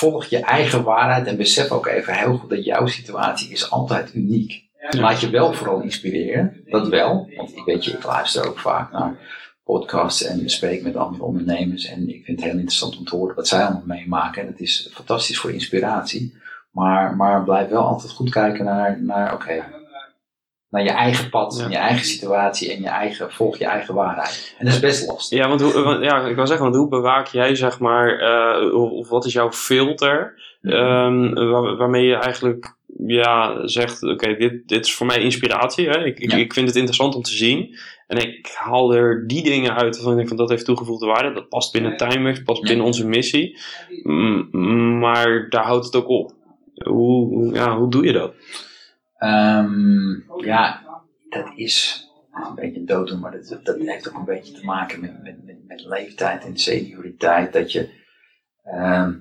volg 0.00 0.24
je 0.24 0.38
eigen 0.38 0.82
waarheid 0.82 1.26
en 1.26 1.36
besef 1.36 1.70
ook 1.70 1.86
even 1.86 2.14
heel 2.14 2.36
goed 2.36 2.50
dat 2.50 2.64
jouw 2.64 2.86
situatie 2.86 3.50
is 3.50 3.70
altijd 3.70 4.14
uniek. 4.14 4.68
Laat 4.90 5.20
je 5.20 5.30
wel 5.30 5.52
vooral 5.52 5.80
inspireren, 5.80 6.64
dat 6.66 6.88
wel. 6.88 7.30
Want 7.36 7.56
ik 7.56 7.64
weet 7.64 7.84
je, 7.84 7.90
ik 7.90 8.04
luister 8.04 8.48
ook 8.48 8.58
vaak 8.58 8.92
naar 8.92 9.16
podcasts 9.64 10.24
en 10.24 10.50
spreek 10.50 10.82
met 10.82 10.96
andere 10.96 11.22
ondernemers. 11.22 11.84
En 11.86 12.08
ik 12.08 12.24
vind 12.24 12.38
het 12.38 12.46
heel 12.46 12.58
interessant 12.58 12.98
om 12.98 13.04
te 13.04 13.16
horen 13.16 13.36
wat 13.36 13.48
zij 13.48 13.62
allemaal 13.62 13.82
meemaken. 13.84 14.42
En 14.42 14.48
het 14.48 14.60
is 14.60 14.90
fantastisch 14.92 15.38
voor 15.38 15.52
inspiratie. 15.52 16.34
Maar, 16.70 17.16
maar 17.16 17.44
blijf 17.44 17.68
wel 17.68 17.86
altijd 17.86 18.12
goed 18.12 18.30
kijken 18.30 18.64
naar, 18.64 19.02
naar 19.02 19.34
oké, 19.34 19.64
naar 20.70 20.82
je 20.82 20.90
eigen 20.90 21.30
pad, 21.30 21.56
Ja. 21.58 21.64
en 21.64 21.70
je 21.70 21.76
eigen 21.76 22.04
situatie 22.06 22.72
en 22.72 22.80
je 22.82 22.88
eigen, 22.88 23.32
volg 23.32 23.58
je 23.58 23.64
eigen 23.64 23.94
waarheid. 23.94 24.54
En 24.58 24.64
dat 24.64 24.74
is 24.74 24.80
best 24.80 25.06
lastig. 25.08 25.38
Ja, 25.38 25.48
want, 25.48 25.60
hoe, 25.60 25.72
want- 25.82 26.04
ja, 26.04 26.26
ik 26.26 26.34
wil 26.34 26.46
zeggen, 26.46 26.64
want 26.64 26.76
hoe 26.78 26.88
bewaak 26.88 27.26
jij, 27.26 27.54
zeg 27.54 27.78
maar, 27.78 28.18
eh, 28.18 28.74
of, 28.74 29.08
wat 29.08 29.24
is 29.24 29.32
jouw 29.32 29.52
filter 29.52 30.34
ehm, 30.62 31.34
waar- 31.34 31.76
waarmee 31.76 32.06
je 32.06 32.14
eigenlijk 32.16 32.78
ja, 33.06 33.66
zegt, 33.66 34.02
oké, 34.02 34.34
dit, 34.36 34.68
dit 34.68 34.84
is 34.86 34.94
voor 34.94 35.06
mij 35.06 35.20
inspiratie. 35.22 35.88
Hè? 35.88 36.04
Ik, 36.04 36.18
ik, 36.18 36.30
Ja. 36.30 36.36
ik 36.36 36.52
vind 36.52 36.66
het 36.66 36.76
interessant 36.76 37.14
om 37.14 37.22
te 37.22 37.34
zien. 37.36 37.76
En 38.06 38.16
ik 38.18 38.50
haal 38.58 38.94
er 38.94 39.26
die 39.26 39.42
dingen 39.42 39.74
uit 39.76 39.94
waarvan 39.94 40.10
ik 40.10 40.16
denk 40.16 40.28
van 40.28 40.36
dat 40.36 40.48
heeft 40.48 40.64
toegevoegde 40.64 41.06
waarde. 41.06 41.32
Dat 41.32 41.48
past 41.48 41.72
binnen 41.72 41.96
Timeworks, 41.96 42.42
past 42.42 42.60
Ja. 42.62 42.66
binnen 42.68 42.86
onze 42.86 43.06
missie. 43.06 43.58
M- 44.02 44.98
maar 44.98 45.46
daar 45.48 45.64
houdt 45.64 45.84
het 45.84 45.96
ook 45.96 46.08
op. 46.08 46.32
Hoe- 46.74 47.54
ja, 47.54 47.76
hoe 47.76 47.90
doe 47.90 48.04
je 48.04 48.12
dat? 48.12 48.32
Ehm, 49.20 50.12
ja, 50.44 50.82
dat 51.28 51.52
is, 51.54 52.08
dat 52.32 52.42
is 52.42 52.48
een 52.48 52.54
beetje 52.54 52.84
dood, 52.84 53.18
maar 53.18 53.32
dat, 53.32 53.64
dat 53.64 53.76
heeft 53.78 54.08
ook 54.08 54.18
een 54.18 54.24
beetje 54.24 54.52
te 54.52 54.64
maken 54.64 55.00
met, 55.00 55.22
met, 55.22 55.44
met, 55.44 55.66
met 55.66 55.84
leeftijd 55.84 56.44
en 56.44 56.58
senioriteit. 56.58 57.52
Dat 57.52 57.72
je, 57.72 57.88
ehm, 58.62 59.14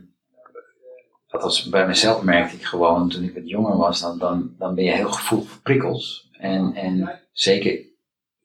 dat 1.27 1.41
was 1.41 1.69
bij 1.69 1.87
mezelf 1.87 2.23
merkte 2.23 2.55
ik 2.55 2.63
gewoon 2.63 3.09
toen 3.09 3.23
ik 3.23 3.33
wat 3.33 3.49
jonger 3.49 3.77
was, 3.77 4.01
dan, 4.01 4.17
dan, 4.17 4.55
dan 4.57 4.75
ben 4.75 4.83
je 4.83 4.91
heel 4.91 5.11
gevoelig 5.11 5.49
voor 5.49 5.61
prikkels. 5.61 6.29
En, 6.31 6.73
en 6.73 7.19
zeker, 7.31 7.85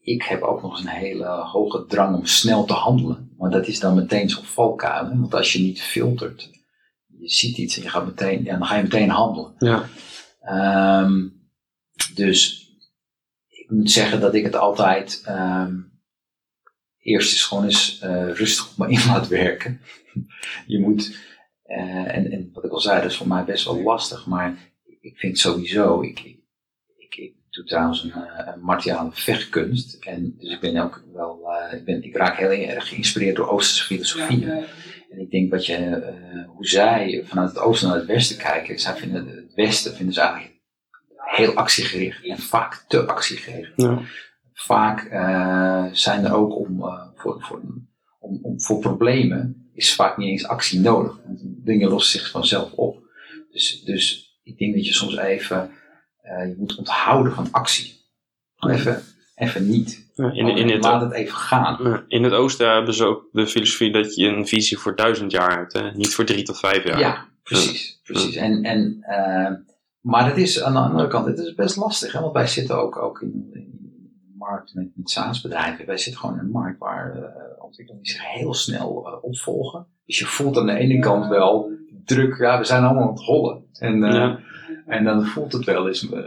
ik 0.00 0.22
heb 0.22 0.42
ook 0.42 0.62
nog 0.62 0.70
eens 0.70 0.80
een 0.80 1.00
hele 1.00 1.26
hoge 1.26 1.86
drang 1.86 2.16
om 2.16 2.26
snel 2.26 2.64
te 2.64 2.72
handelen. 2.72 3.34
Maar 3.38 3.50
dat 3.50 3.66
is 3.66 3.80
dan 3.80 3.94
meteen 3.94 4.28
zo'n 4.28 4.44
valkuil. 4.44 5.08
Want 5.08 5.34
als 5.34 5.52
je 5.52 5.62
niet 5.62 5.82
filtert, 5.82 6.50
je 7.06 7.28
ziet 7.28 7.56
iets 7.56 7.76
en 7.76 7.82
je 7.82 7.88
gaat 7.88 8.06
meteen, 8.06 8.44
ja, 8.44 8.56
dan 8.56 8.66
ga 8.66 8.76
je 8.76 8.82
meteen 8.82 9.10
handelen. 9.10 9.54
Ja. 9.58 9.88
Ehm, 10.40 11.28
dus 12.14 12.68
ik 13.48 13.70
moet 13.70 13.90
zeggen 13.90 14.20
dat 14.20 14.34
ik 14.34 14.44
het 14.44 14.56
altijd 14.56 15.22
ehm, 15.24 15.74
eerst 17.04 17.32
is 17.32 17.44
gewoon 17.44 17.64
eens 17.64 17.98
eh, 18.00 18.32
rustig 18.32 18.70
op 18.70 18.76
me 18.76 18.92
in 18.92 19.06
laat 19.06 19.28
werken. 19.28 19.80
je 20.66 20.80
moet, 20.80 21.16
eh, 21.62 22.16
en, 22.16 22.32
en 22.32 22.50
wat 22.52 22.64
ik 22.64 22.70
al 22.70 22.80
zei, 22.80 23.00
dat 23.00 23.10
is 23.10 23.16
voor 23.16 23.28
mij 23.28 23.44
best 23.44 23.64
wel 23.64 23.82
lastig, 23.82 24.26
maar 24.26 24.56
ik 25.00 25.18
vind 25.18 25.38
sowieso, 25.38 26.02
ik, 26.02 26.20
ik, 26.20 26.38
ik, 26.96 27.16
ik 27.16 27.34
doe 27.50 27.64
trouwens 27.64 28.02
een, 28.02 28.12
eh, 28.12 28.52
een 28.54 28.60
martiale 28.60 29.10
vechtkunst. 29.12 29.94
En 29.94 30.34
dus 30.38 30.52
ik 30.52 30.60
ben 30.60 30.76
ook 30.76 31.04
wel, 31.12 31.48
ik, 31.72 31.84
ben, 31.84 32.02
ik 32.02 32.16
raak 32.16 32.36
heel 32.36 32.50
erg 32.50 32.88
geïnspireerd 32.88 33.36
door 33.36 33.48
Oosterse 33.48 33.84
filosofieën. 33.84 34.50
En 35.10 35.20
ik 35.20 35.30
denk 35.30 35.50
dat 35.50 35.66
je, 35.66 36.12
hoe 36.46 36.66
zij 36.66 37.22
vanuit 37.24 37.48
het 37.48 37.58
oosten 37.58 37.88
naar 37.88 37.96
het 37.96 38.06
westen 38.06 38.36
kijken, 38.36 38.78
zij 38.78 38.96
vinden 38.96 39.26
het 39.26 39.54
westen 39.54 39.94
vinden 39.94 40.14
ze 40.14 40.20
eigenlijk 40.20 40.53
heel 41.34 41.54
actiegericht 41.54 42.24
en 42.24 42.38
vaak 42.38 42.84
te 42.88 43.06
actiegericht. 43.06 43.72
Ja. 43.76 44.00
Vaak 44.52 45.04
eh, 45.04 45.84
zijn 45.92 46.24
er 46.24 46.34
ook 46.34 46.58
om, 46.58 46.82
eh, 46.82 47.06
voor, 47.14 47.42
voor, 47.42 47.60
om, 48.18 48.38
om, 48.42 48.60
voor 48.60 48.78
problemen 48.78 49.70
is 49.74 49.94
vaak 49.94 50.16
niet 50.16 50.28
eens 50.28 50.46
actie 50.46 50.80
nodig. 50.80 51.20
Dingen 51.64 51.88
lossen 51.88 52.20
zich 52.20 52.30
vanzelf 52.30 52.72
op. 52.72 53.02
Dus, 53.50 53.82
dus 53.82 54.34
ik 54.42 54.58
denk 54.58 54.74
dat 54.74 54.86
je 54.86 54.92
soms 54.92 55.16
even, 55.16 55.70
eh, 56.20 56.48
je 56.48 56.54
moet 56.58 56.76
onthouden 56.76 57.32
van 57.32 57.48
actie. 57.50 58.02
Even, 58.56 59.02
even 59.34 59.68
niet. 59.68 60.12
Ja, 60.14 60.32
In, 60.32 60.48
in, 60.48 60.68
het, 60.68 60.82
Laat 60.82 61.00
het 61.00 61.12
even 61.12 61.36
gaan. 61.36 62.04
In 62.08 62.22
het 62.22 62.32
oosten 62.32 62.72
hebben 62.72 62.94
ze 62.94 63.04
ook 63.04 63.28
de 63.32 63.46
filosofie 63.46 63.92
dat 63.92 64.14
je 64.14 64.26
een 64.26 64.46
visie 64.46 64.78
voor 64.78 64.96
duizend 64.96 65.30
jaar 65.30 65.58
hebt, 65.58 65.72
hè? 65.72 65.90
niet 65.90 66.14
voor 66.14 66.24
drie 66.24 66.42
tot 66.42 66.58
vijf 66.58 66.84
jaar. 66.84 66.98
Ja, 66.98 67.28
precies. 67.42 68.00
precies. 68.02 68.36
En, 68.36 68.62
en, 68.62 69.04
maar 70.04 70.26
het 70.26 70.36
is 70.36 70.62
aan 70.62 70.72
de 70.72 70.78
andere 70.78 71.08
kant, 71.08 71.26
het 71.26 71.38
is 71.38 71.54
best 71.54 71.76
lastig. 71.76 72.12
Hè? 72.12 72.20
Want 72.20 72.32
wij 72.32 72.46
zitten 72.46 72.78
ook, 72.78 72.96
ook 73.02 73.20
in, 73.22 73.50
in 73.52 73.78
de 73.80 74.34
markt 74.38 74.74
met, 74.74 74.88
met 74.94 75.10
SaaS-bedrijven. 75.10 75.86
Wij 75.86 75.98
zitten 75.98 76.20
gewoon 76.20 76.38
in 76.38 76.44
een 76.44 76.50
markt 76.50 76.78
waar 76.78 77.16
eh 77.16 77.44
ontwikkelingen 77.64 78.06
zich 78.06 78.32
heel 78.32 78.54
snel 78.54 79.06
eh, 79.06 79.24
opvolgen. 79.24 79.86
Dus 80.06 80.18
je 80.18 80.24
voelt 80.24 80.58
aan 80.58 80.66
de 80.66 80.74
ene 80.74 80.98
kant 80.98 81.26
wel 81.26 81.70
druk, 82.04 82.38
ja, 82.38 82.58
we 82.58 82.64
zijn 82.64 82.84
allemaal 82.84 83.02
aan 83.02 83.08
het 83.08 83.20
rollen. 83.20 83.64
En, 83.78 84.04
eh, 84.04 84.14
Ja. 84.14 84.38
En 84.86 85.04
dan 85.04 85.24
voelt 85.26 85.52
het 85.52 85.64
wel 85.64 85.86
eens, 85.86 86.10
eh, 86.10 86.20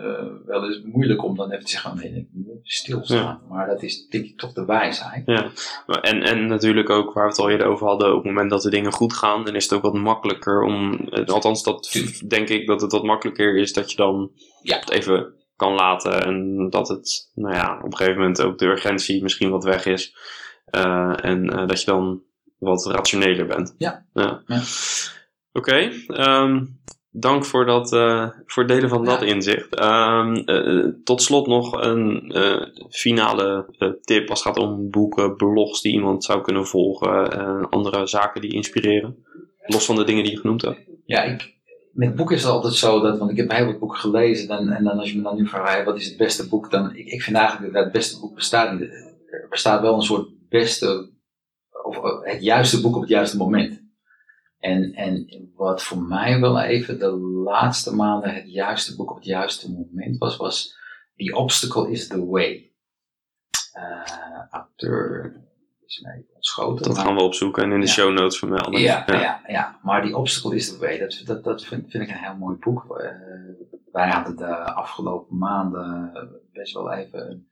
wel 0.46 0.66
eens 0.66 0.82
moeilijk 0.84 1.24
om 1.24 1.36
dan 1.36 1.52
even 1.52 1.66
te 1.66 1.72
zeggen, 1.72 1.96
nee, 1.98 2.16
ik 2.16 2.28
moet 2.32 2.48
even 2.48 2.60
stilstaan. 2.64 3.42
Maar 3.50 3.68
dat 3.68 3.84
is 3.84 4.08
denk 4.08 4.26
ik 4.26 4.38
toch 4.38 4.54
de 4.54 4.66
wijsheid. 4.66 5.24
Ja. 5.26 5.50
En, 6.02 6.22
en 6.24 6.48
natuurlijk 6.48 6.90
ook, 6.90 7.14
waar 7.14 7.24
we 7.24 7.30
het 7.30 7.40
al 7.40 7.50
eerder 7.50 7.68
over 7.68 7.88
hadden, 7.88 8.10
op 8.10 8.16
het 8.16 8.26
moment 8.26 8.50
dat 8.50 8.62
de 8.62 8.70
dingen 8.70 8.92
goed 8.92 9.14
gaan, 9.14 9.46
dan 9.46 9.56
is 9.56 9.64
het 9.64 9.74
ook 9.74 9.82
wat 9.82 9.94
makkelijker 9.94 10.62
om, 10.64 10.94
eh, 11.10 11.26
althans 11.26 11.64
dat 11.64 12.02
denk 12.28 12.50
ik 12.50 12.68
dat 12.68 12.82
het 12.82 12.92
wat 12.92 13.04
makkelijker 13.04 13.58
is 13.58 13.74
dat 13.74 13.92
je 13.92 13.98
dan 13.98 14.32
Ja. 14.62 14.80
het 14.80 14.90
even 14.92 15.34
kan 15.56 15.74
laten 15.74 16.24
en 16.26 16.68
dat 16.70 16.88
het, 16.88 17.32
nou 17.34 17.56
ja, 17.56 17.78
op 17.78 17.84
een 17.92 17.96
gegeven 17.98 18.20
moment 18.20 18.42
ook 18.42 18.58
de 18.58 18.66
urgentie 18.66 19.22
misschien 19.24 19.50
wat 19.50 19.64
weg 19.64 19.86
is 19.86 20.16
Eh, 20.68 21.14
en 21.22 21.46
dat 21.68 21.80
je 21.80 21.86
dan 21.86 22.22
wat 22.58 22.86
rationeler 22.86 23.46
bent. 23.48 23.76
Ja. 23.78 24.06
ja. 24.14 24.42
Ja. 24.46 24.62
Oké, 25.54 25.92
ehm, 26.08 26.66
dank 27.20 27.46
voor, 27.46 27.66
dat, 27.66 27.94
eh, 27.94 28.30
voor 28.46 28.64
het 28.64 28.72
delen 28.72 28.90
van 28.90 29.06
dat 29.06 29.22
inzicht. 29.22 29.76
Ehm, 29.76 30.36
eh, 30.36 30.86
tot 31.04 31.22
slot 31.22 31.48
nog 31.48 31.82
een 31.82 32.32
eh, 32.32 32.62
finale 32.90 33.66
eh, 33.78 33.90
tip 34.02 34.30
als 34.30 34.44
het 34.44 34.56
gaat 34.56 34.64
om 34.64 34.90
boeken, 34.90 35.36
blogs 35.36 35.82
die 35.82 35.94
iemand 35.94 36.24
zou 36.24 36.42
kunnen 36.42 36.68
volgen 36.68 37.32
en 37.32 37.70
andere 37.70 38.08
zaken 38.08 38.42
die 38.42 38.54
inspireren. 38.54 39.26
Los 39.66 39.86
van 39.86 39.96
de 39.96 40.04
dingen 40.04 40.24
die 40.24 40.32
je 40.32 40.40
genoemd 40.40 40.62
hebt. 40.62 40.80
Ja, 41.06 41.24
ik, 41.24 41.58
met 41.98 42.16
boeken 42.16 42.36
is 42.36 42.44
het 42.44 42.52
altijd 42.52 42.74
zo 42.74 43.00
dat, 43.00 43.18
want 43.18 43.32
ik 43.32 43.38
heb 43.38 43.52
heel 43.52 43.66
wat 43.66 43.80
boeken 43.80 44.00
gelezen 44.00 44.48
dan, 44.48 44.70
en 44.70 44.84
dan 44.84 44.98
als 44.98 45.12
je 45.12 45.18
me 45.18 45.24
dan 45.24 45.36
nu 45.36 45.48
vraagt, 45.48 45.86
wat 45.86 45.98
is 45.98 46.06
het 46.06 46.18
beste 46.18 46.48
boek, 46.48 46.72
dan, 46.72 46.96
ik, 46.96 47.08
ik 47.08 47.22
vind 47.22 47.38
eigenlijk 47.38 47.74
dat 47.74 47.84
het 47.84 47.94
beste 47.94 48.20
boek 48.20 48.36
bestaat 48.36 48.80
niet. 48.80 48.90
Er 49.30 49.48
bestaat 49.50 49.82
wel 49.82 49.94
een 49.94 50.02
soort 50.02 50.30
beste, 50.50 51.10
of 51.84 51.98
eh, 51.98 52.34
het 52.34 52.44
juiste 52.44 52.82
boek 52.82 52.96
op 52.96 53.02
het 53.02 53.10
juiste 53.10 53.38
moment. 53.38 53.87
En, 54.60 54.94
en 54.94 55.28
wat 55.56 55.84
voor 55.84 56.02
mij 56.02 56.40
wel 56.40 56.62
even 56.62 57.00
de 57.00 57.12
laatste 57.44 57.96
maanden 57.96 58.34
het 58.34 58.52
juiste 58.52 58.96
boek 58.96 59.10
op 59.10 59.16
het 59.16 59.26
juiste 59.26 59.72
moment 59.72 60.18
was, 60.18 60.38
was 60.38 60.76
The 61.16 61.36
Obstacle 61.36 61.92
is 61.92 62.08
the 62.08 62.26
Way. 62.26 62.72
eh, 63.74 64.50
auteur 64.52 65.36
is 65.86 66.00
mij 66.02 66.26
ontschoten. 66.34 66.84
Dat 66.86 66.96
maar- 66.96 67.06
gaan 67.06 67.16
we 67.16 67.22
opzoeken 67.22 67.64
en 67.64 67.72
in 67.72 67.80
de 67.80 67.88
show 67.88 68.14
notes 68.14 68.38
vermelden. 68.40 68.80
ja, 68.80 69.04
ja. 69.08 69.42
Ja, 69.48 69.80
maar 69.84 70.02
die 70.02 70.18
Obstacle 70.18 70.56
is 70.56 70.70
the 70.72 70.78
Way, 70.80 70.98
dat, 71.00 71.22
dat, 71.26 71.44
dat 71.44 71.64
vind, 71.66 71.92
vind 71.92 72.04
ik 72.04 72.10
een 72.10 72.24
heel 72.24 72.36
mooi 72.38 72.58
boek. 72.58 72.98
Eh, 73.00 73.10
wij 73.92 74.10
hadden 74.10 74.36
de 74.36 74.74
afgelopen 74.74 75.38
maanden 75.38 76.12
best 76.52 76.74
wel 76.74 76.94
even 76.94 77.50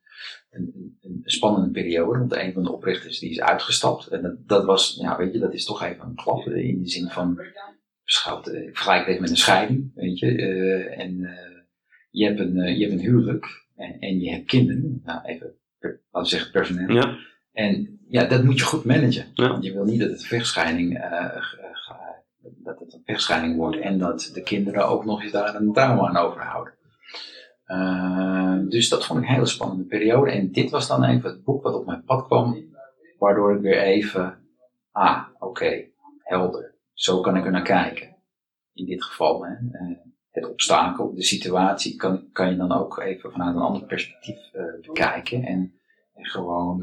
een, 0.49 0.97
een, 1.01 1.21
spannende 1.23 1.71
periode. 1.71 2.19
Want 2.19 2.35
een 2.35 2.53
van 2.53 2.63
de 2.63 2.71
oprichters 2.71 3.19
die 3.19 3.29
is 3.29 3.39
uitgestapt. 3.41 4.07
En 4.07 4.21
dat, 4.21 4.47
dat 4.47 4.65
was, 4.65 4.97
ja, 5.01 5.17
weet 5.17 5.33
je, 5.33 5.39
dat 5.39 5.53
is 5.53 5.65
toch 5.65 5.83
even 5.83 6.05
een 6.05 6.15
klap 6.15 6.47
eh, 6.47 6.67
in 6.67 6.81
de 6.81 6.89
zin 6.89 7.09
van, 7.09 7.39
beschouwd, 8.03 8.47
eh, 8.47 8.61
ik 8.67 8.75
vergelijk 8.75 8.99
het 8.99 9.09
even 9.09 9.21
met 9.21 9.29
een 9.29 9.37
scheiding, 9.37 9.91
weet 9.95 10.19
je. 10.19 10.27
eh, 10.27 10.99
en 10.99 11.23
eh, 11.25 11.59
je, 12.09 12.25
hebt 12.25 12.39
een, 12.39 12.57
eh, 12.59 12.77
je 12.77 12.81
hebt 12.81 12.93
een 12.99 13.05
huwelijk 13.05 13.45
en, 13.75 13.99
en 13.99 14.19
je 14.19 14.31
hebt 14.31 14.45
kinderen. 14.45 15.01
Nou, 15.03 15.25
even, 15.25 15.53
per- 15.79 16.01
laten 16.11 16.31
we 16.31 16.35
zeggen, 16.37 16.51
personeel. 16.51 16.95
Ja, 16.95 17.17
En 17.51 17.99
ja, 18.07 18.25
dat 18.25 18.43
moet 18.43 18.57
je 18.59 18.65
goed 18.65 18.83
managen. 18.85 19.25
Ja. 19.33 19.49
Want 19.49 19.63
je 19.63 19.73
wil 19.73 19.85
niet 19.85 19.99
dat 19.99 20.09
het 20.09 20.19
een 20.21 20.25
vechtscheiding, 20.27 20.97
eh, 20.97 21.03
eh, 21.13 21.41
dat 22.63 22.79
het 22.79 22.93
een 22.93 23.01
vechtscheiding 23.05 23.55
wordt 23.55 23.77
en 23.79 23.97
dat 23.97 24.31
de 24.33 24.41
kinderen 24.43 24.87
ook 24.87 25.05
nog 25.05 25.23
eens 25.23 25.31
daar 25.31 25.55
een 25.55 25.73
trauma 25.73 26.07
aan 26.07 26.17
overhouden. 26.17 26.73
Eh, 27.65 28.57
dus 28.69 28.89
dat 28.89 29.05
vond 29.05 29.19
ik 29.19 29.25
een 29.25 29.33
hele 29.33 29.45
spannende 29.45 29.83
periode. 29.83 30.31
En 30.31 30.51
dit 30.51 30.69
was 30.69 30.87
dan 30.87 31.03
even 31.03 31.29
het 31.29 31.43
boek 31.43 31.63
wat 31.63 31.73
op 31.73 31.85
mijn 31.85 32.03
pad 32.03 32.25
kwam, 32.25 32.65
waardoor 33.19 33.55
ik 33.55 33.61
weer 33.61 33.81
even, 33.81 34.37
ah, 34.91 35.21
oké, 35.39 35.85
helder. 36.23 36.73
Zo 36.93 37.21
kan 37.21 37.35
ik 37.35 37.45
er 37.45 37.51
naar 37.51 37.61
kijken. 37.61 38.15
In 38.73 38.85
dit 38.85 39.03
geval, 39.03 39.45
hè. 39.45 39.51
Eh, 39.51 39.97
het 40.31 40.49
obstakel, 40.49 41.13
de 41.13 41.23
situatie, 41.23 41.95
kan, 41.95 42.31
kan 42.31 42.49
je 42.49 42.57
dan 42.57 42.71
ook 42.71 42.99
even 42.99 43.31
vanuit 43.31 43.55
een 43.55 43.61
ander 43.61 43.83
perspectief 43.83 44.53
eh, 44.53 44.63
bekijken. 44.81 45.43
En 45.43 45.73
gewoon, 46.15 46.79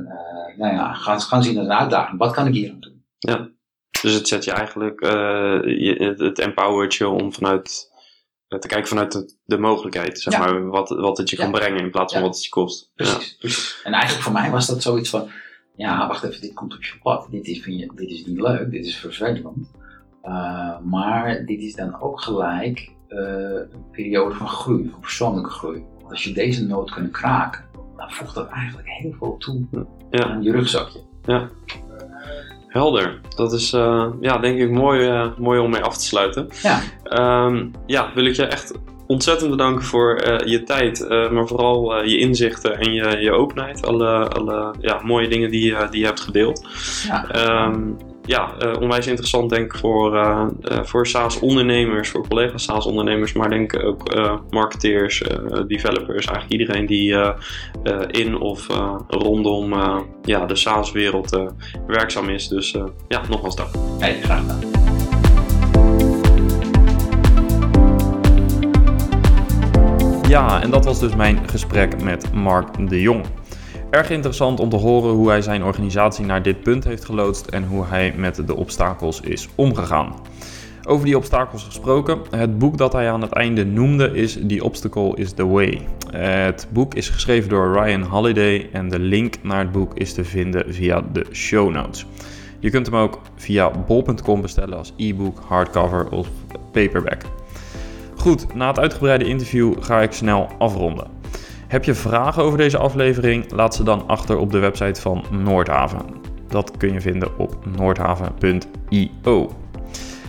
nou 0.57 0.75
ja, 0.75 0.93
gaan, 0.93 1.21
gaan 1.21 1.43
zien 1.43 1.59
als 1.59 1.67
een 1.67 1.73
uitdaging. 1.73 2.19
Wat 2.19 2.33
kan 2.33 2.47
ik 2.47 2.55
hier 2.55 2.71
aan 2.71 2.81
doen? 2.81 3.01
dus 4.03 4.15
het 4.15 4.29
zet 4.29 4.45
je 4.45 4.51
eigenlijk, 4.51 5.01
je, 5.01 6.15
het, 6.19 6.39
empowert 6.39 6.95
je 6.95 7.09
om 7.09 7.33
vanuit, 7.33 7.92
te 8.61 8.69
kijken 8.69 8.89
vanuit 8.89 9.13
de, 9.13 9.35
de 9.45 9.59
mogelijkheid, 9.59 10.21
zeg 10.21 10.33
Ja. 10.33 10.39
maar, 10.39 10.67
wat, 10.69 10.89
wat 10.89 11.19
het 11.19 11.31
je 11.31 11.37
Ja. 11.37 11.43
kan 11.43 11.53
brengen 11.53 11.81
in 11.81 11.91
plaats 11.91 12.13
van 12.13 12.23
Ja. 12.23 12.27
wat 12.29 12.37
het 12.37 12.45
je 12.45 12.51
kost. 12.51 12.91
Precies, 12.95 13.37
precies. 13.37 13.81
En 13.85 13.93
eigenlijk 13.93 14.23
voor 14.25 14.33
mij 14.33 14.51
was 14.51 14.67
dat 14.67 14.83
zoiets 14.83 15.11
van, 15.11 15.29
ja, 15.77 16.07
wacht 16.09 16.23
even, 16.25 16.41
dit 16.41 16.55
komt 16.55 16.75
op 16.75 16.83
je 16.85 16.99
pad. 17.03 17.27
Dit 17.31 17.47
is, 17.47 17.63
vind 17.63 17.81
je, 17.81 17.91
dit 17.95 18.11
is 18.11 18.27
niet 18.27 18.41
leuk, 18.41 18.71
dit 18.71 18.87
is 18.87 18.97
vervelend. 18.97 19.71
Eh, 20.23 20.79
maar 20.79 21.45
dit 21.47 21.61
is 21.61 21.75
dan 21.75 22.01
ook 22.01 22.21
gelijk 22.21 22.91
eh, 23.09 23.19
een 23.73 23.91
periode 23.91 24.35
van 24.35 24.49
groei, 24.49 24.89
van 24.91 25.01
persoonlijke 25.01 25.51
groei. 25.51 25.85
Als 26.09 26.25
je 26.25 26.33
deze 26.33 26.67
noot 26.67 26.91
kunt 26.91 27.11
kraken, 27.11 27.65
dan 27.97 28.11
voegt 28.11 28.35
dat 28.35 28.49
eigenlijk 28.49 28.89
heel 28.89 29.13
veel 29.19 29.37
toe 29.39 29.67
Ja. 30.11 30.25
aan 30.25 30.43
je 30.43 30.53
rugzakje. 30.53 31.01
Helder. 32.73 33.21
Dat 33.37 33.53
is, 33.53 33.73
eh, 33.73 34.07
ja, 34.21 34.39
denk 34.39 34.59
ik 34.59 34.71
mooi, 34.71 35.09
eh, 35.09 35.27
mooi 35.39 35.61
om 35.61 35.71
mee 35.71 35.83
af 35.83 35.97
te 35.97 36.05
sluiten. 36.05 36.49
Ja. 36.63 36.81
Ehm, 37.05 37.67
ja, 37.87 38.11
wil 38.15 38.25
ik 38.25 38.35
je 38.35 38.47
echt 38.47 38.73
ontzettend 39.07 39.51
bedanken 39.51 39.85
voor 39.85 40.17
eh, 40.17 40.47
je 40.49 40.63
tijd, 40.63 41.07
maar 41.09 41.47
vooral 41.47 42.05
je 42.05 42.19
inzichten 42.19 42.79
en 42.79 42.93
je, 42.93 43.17
je 43.21 43.33
openheid. 43.33 43.87
Alle, 43.87 44.29
alle 44.29 44.75
ja, 44.81 45.01
mooie 45.05 45.29
dingen 45.29 45.51
die, 45.51 45.89
die 45.91 46.01
je 46.01 46.07
hebt 46.07 46.21
gedeeld. 46.21 46.67
Ja. 47.07 47.29
Ehm, 47.29 47.81
ja, 48.25 48.55
eh, 48.59 48.81
onwijs 48.81 49.07
interessant 49.07 49.51
denk 49.51 49.65
ik 49.65 49.79
voor, 49.79 50.17
eh 50.17 50.47
eh, 50.63 50.85
voor 50.85 51.07
SaaS-ondernemers, 51.07 52.09
voor 52.09 52.29
collega's 52.29 52.65
SaaS-ondernemers, 52.65 53.33
maar 53.33 53.51
denk 53.51 53.73
ik 53.73 53.85
ook 53.85 54.09
eh, 54.09 54.37
marketeers, 54.51 55.23
eh, 55.23 55.61
developers, 55.67 56.27
eigenlijk 56.27 56.61
iedereen 56.61 56.87
die 56.87 57.15
eh, 57.15 57.33
eh, 57.83 58.01
in 58.11 58.41
of 58.41 58.69
eh, 58.69 58.95
rondom 59.09 59.73
eh, 59.73 59.99
ja, 60.23 60.47
de 60.47 60.57
SaaS-wereld 60.57 61.33
eh, 61.33 61.47
werkzaam 61.87 62.29
is. 62.29 62.49
Dus 62.49 62.75
eh, 62.75 62.85
ja, 63.09 63.23
nogmaals 63.29 63.57
dank. 63.57 63.69
Nee, 63.99 64.23
graag 64.23 64.41
gedaan. 64.41 64.61
Ja, 70.29 70.63
en 70.63 70.71
dat 70.71 70.85
was 70.85 71.01
dus 71.01 71.15
mijn 71.15 71.49
gesprek 71.49 72.03
met 72.03 72.33
Mark 72.33 72.89
de 72.89 73.01
Jong. 73.01 73.25
Erg 73.93 74.11
interessant 74.11 74.61
om 74.61 74.69
te 74.69 74.77
horen 74.77 75.15
hoe 75.15 75.29
hij 75.29 75.43
zijn 75.43 75.65
organisatie 75.65 76.25
naar 76.25 76.43
dit 76.43 76.63
punt 76.63 76.85
heeft 76.85 77.05
geloodst 77.05 77.47
en 77.47 77.65
hoe 77.65 77.85
hij 77.85 78.15
met 78.17 78.47
de 78.47 78.57
obstakels 78.57 79.21
is 79.21 79.49
omgegaan. 79.55 80.15
Over 80.87 81.07
die 81.07 81.17
obstakels 81.17 81.65
gesproken, 81.65 82.19
het 82.31 82.59
boek 82.59 82.79
dat 82.79 82.93
hij 82.93 83.11
aan 83.11 83.21
het 83.21 83.33
einde 83.33 83.65
noemde 83.65 84.15
is 84.15 84.39
The 84.47 84.65
Obstacle 84.65 85.17
is 85.17 85.33
the 85.33 85.47
Way. 85.47 85.87
Het 86.11 86.69
boek 86.71 86.95
is 86.95 87.09
geschreven 87.09 87.49
door 87.49 87.73
Ryan 87.73 88.03
Holiday 88.03 88.69
en 88.73 88.89
de 88.89 88.99
link 88.99 89.35
naar 89.43 89.59
het 89.59 89.73
boek 89.73 89.95
is 89.95 90.15
te 90.15 90.25
vinden 90.25 90.75
via 90.75 91.03
de 91.13 91.27
show 91.33 91.71
notes. 91.71 92.07
Je 92.59 92.71
kunt 92.71 92.87
hem 92.87 92.97
ook 92.97 93.21
via 93.37 93.71
bol.com 93.87 94.41
bestellen 94.41 94.79
als 94.79 94.93
e-book, 94.97 95.39
hardcover 95.47 96.11
of 96.11 96.29
paperback. 96.71 97.23
Goed, 98.17 98.55
na 98.55 98.69
het 98.69 98.79
uitgebreide 98.79 99.25
interview 99.25 99.75
ga 99.81 100.03
ik 100.03 100.13
snel 100.13 100.49
afronden. 100.59 101.22
Heb 101.73 101.85
je 101.85 101.95
vragen 101.95 102.43
over 102.43 102.59
deze 102.59 102.79
aflevering? 102.79 103.51
Laat 103.51 103.75
ze 103.75 103.83
dan 103.83 104.09
achter 104.09 104.39
op 104.39 104.51
de 104.51 104.59
website 104.59 105.01
van 105.01 105.25
Noordhaven. 105.31 106.01
Dat 106.49 106.77
kun 106.77 106.93
je 106.93 107.01
vinden 107.01 107.39
op 107.39 107.57
noordhaven.io. 107.77 109.51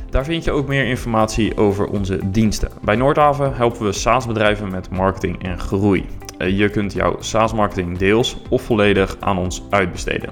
Daar 0.10 0.26
vind 0.26 0.44
je 0.44 0.52
ook 0.52 0.68
meer 0.68 0.86
informatie 0.86 1.58
over 1.58 1.88
onze 1.88 2.20
diensten. 2.32 2.70
Bij 2.82 2.96
Noordhaven 2.96 3.56
helpen 3.56 3.86
we 3.86 3.92
SaaS-bedrijven 3.92 4.72
met 4.72 4.90
marketing 4.90 5.44
en 5.44 5.60
groei. 5.60 6.06
Eh, 6.38 6.58
Je 6.58 6.70
kunt 6.70 6.94
jouw 6.94 7.16
SaaS-marketing 7.20 7.98
deels 7.98 8.38
of 8.50 8.62
volledig 8.62 9.18
aan 9.20 9.38
ons 9.38 9.64
uitbesteden. 9.70 10.30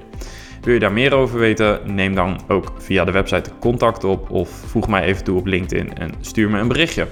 Wil 0.62 0.74
je 0.74 0.80
daar 0.80 0.92
meer 0.92 1.14
over 1.14 1.40
weten? 1.40 1.80
Neem 1.94 2.16
dan 2.16 2.40
ook 2.48 2.72
via 2.78 3.06
de 3.06 3.12
website 3.12 3.50
contact 3.60 4.04
op 4.04 4.30
of 4.30 4.50
voeg 4.50 4.88
mij 4.88 5.04
even 5.04 5.24
toe 5.24 5.38
op 5.38 5.46
LinkedIn 5.46 5.98
en 5.98 6.12
stuur 6.20 6.50
me 6.50 6.60
een 6.60 6.68
berichtje. 6.68 7.08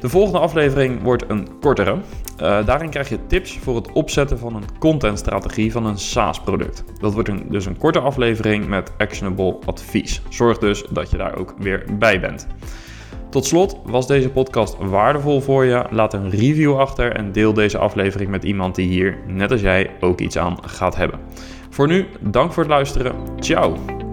De 0.00 0.08
volgende 0.08 0.38
aflevering 0.38 1.02
wordt 1.02 1.24
een 1.28 1.48
kortere. 1.60 1.96
Eh, 2.36 2.66
daarin 2.66 2.90
krijg 2.90 3.08
je 3.08 3.26
tips 3.26 3.58
voor 3.58 3.76
het 3.76 3.92
opzetten 3.92 4.38
van 4.38 4.54
een 4.54 4.78
contentstrategie 4.78 5.72
van 5.72 5.86
een 5.86 5.98
SaaS-product. 5.98 6.84
Dat 7.00 7.14
wordt 7.14 7.28
een, 7.28 7.46
dus 7.48 7.66
een 7.66 7.78
korte 7.78 8.00
aflevering 8.00 8.66
met 8.66 8.92
actionable 8.98 9.58
advies. 9.66 10.22
Zorg 10.28 10.58
dus 10.58 10.84
dat 10.90 11.10
je 11.10 11.16
daar 11.16 11.38
ook 11.38 11.54
weer 11.58 11.84
bij 11.98 12.20
bent. 12.20 12.46
Tot 13.30 13.46
slot, 13.46 13.76
was 13.84 14.06
deze 14.06 14.30
podcast 14.30 14.76
waardevol 14.78 15.40
voor 15.40 15.64
je? 15.64 15.84
Laat 15.90 16.14
een 16.14 16.30
review 16.30 16.78
achter 16.78 17.12
en 17.12 17.32
deel 17.32 17.52
deze 17.52 17.78
aflevering 17.78 18.30
met 18.30 18.44
iemand 18.44 18.74
die 18.74 18.88
hier, 18.88 19.18
net 19.26 19.50
als 19.50 19.60
jij, 19.60 19.90
ook 20.00 20.20
iets 20.20 20.38
aan 20.38 20.56
gaat 20.66 20.96
hebben. 20.96 21.20
Voor 21.70 21.86
nu, 21.86 22.06
dank 22.20 22.52
voor 22.52 22.62
het 22.62 22.72
luisteren. 22.72 23.14
Ciao! 23.38 24.08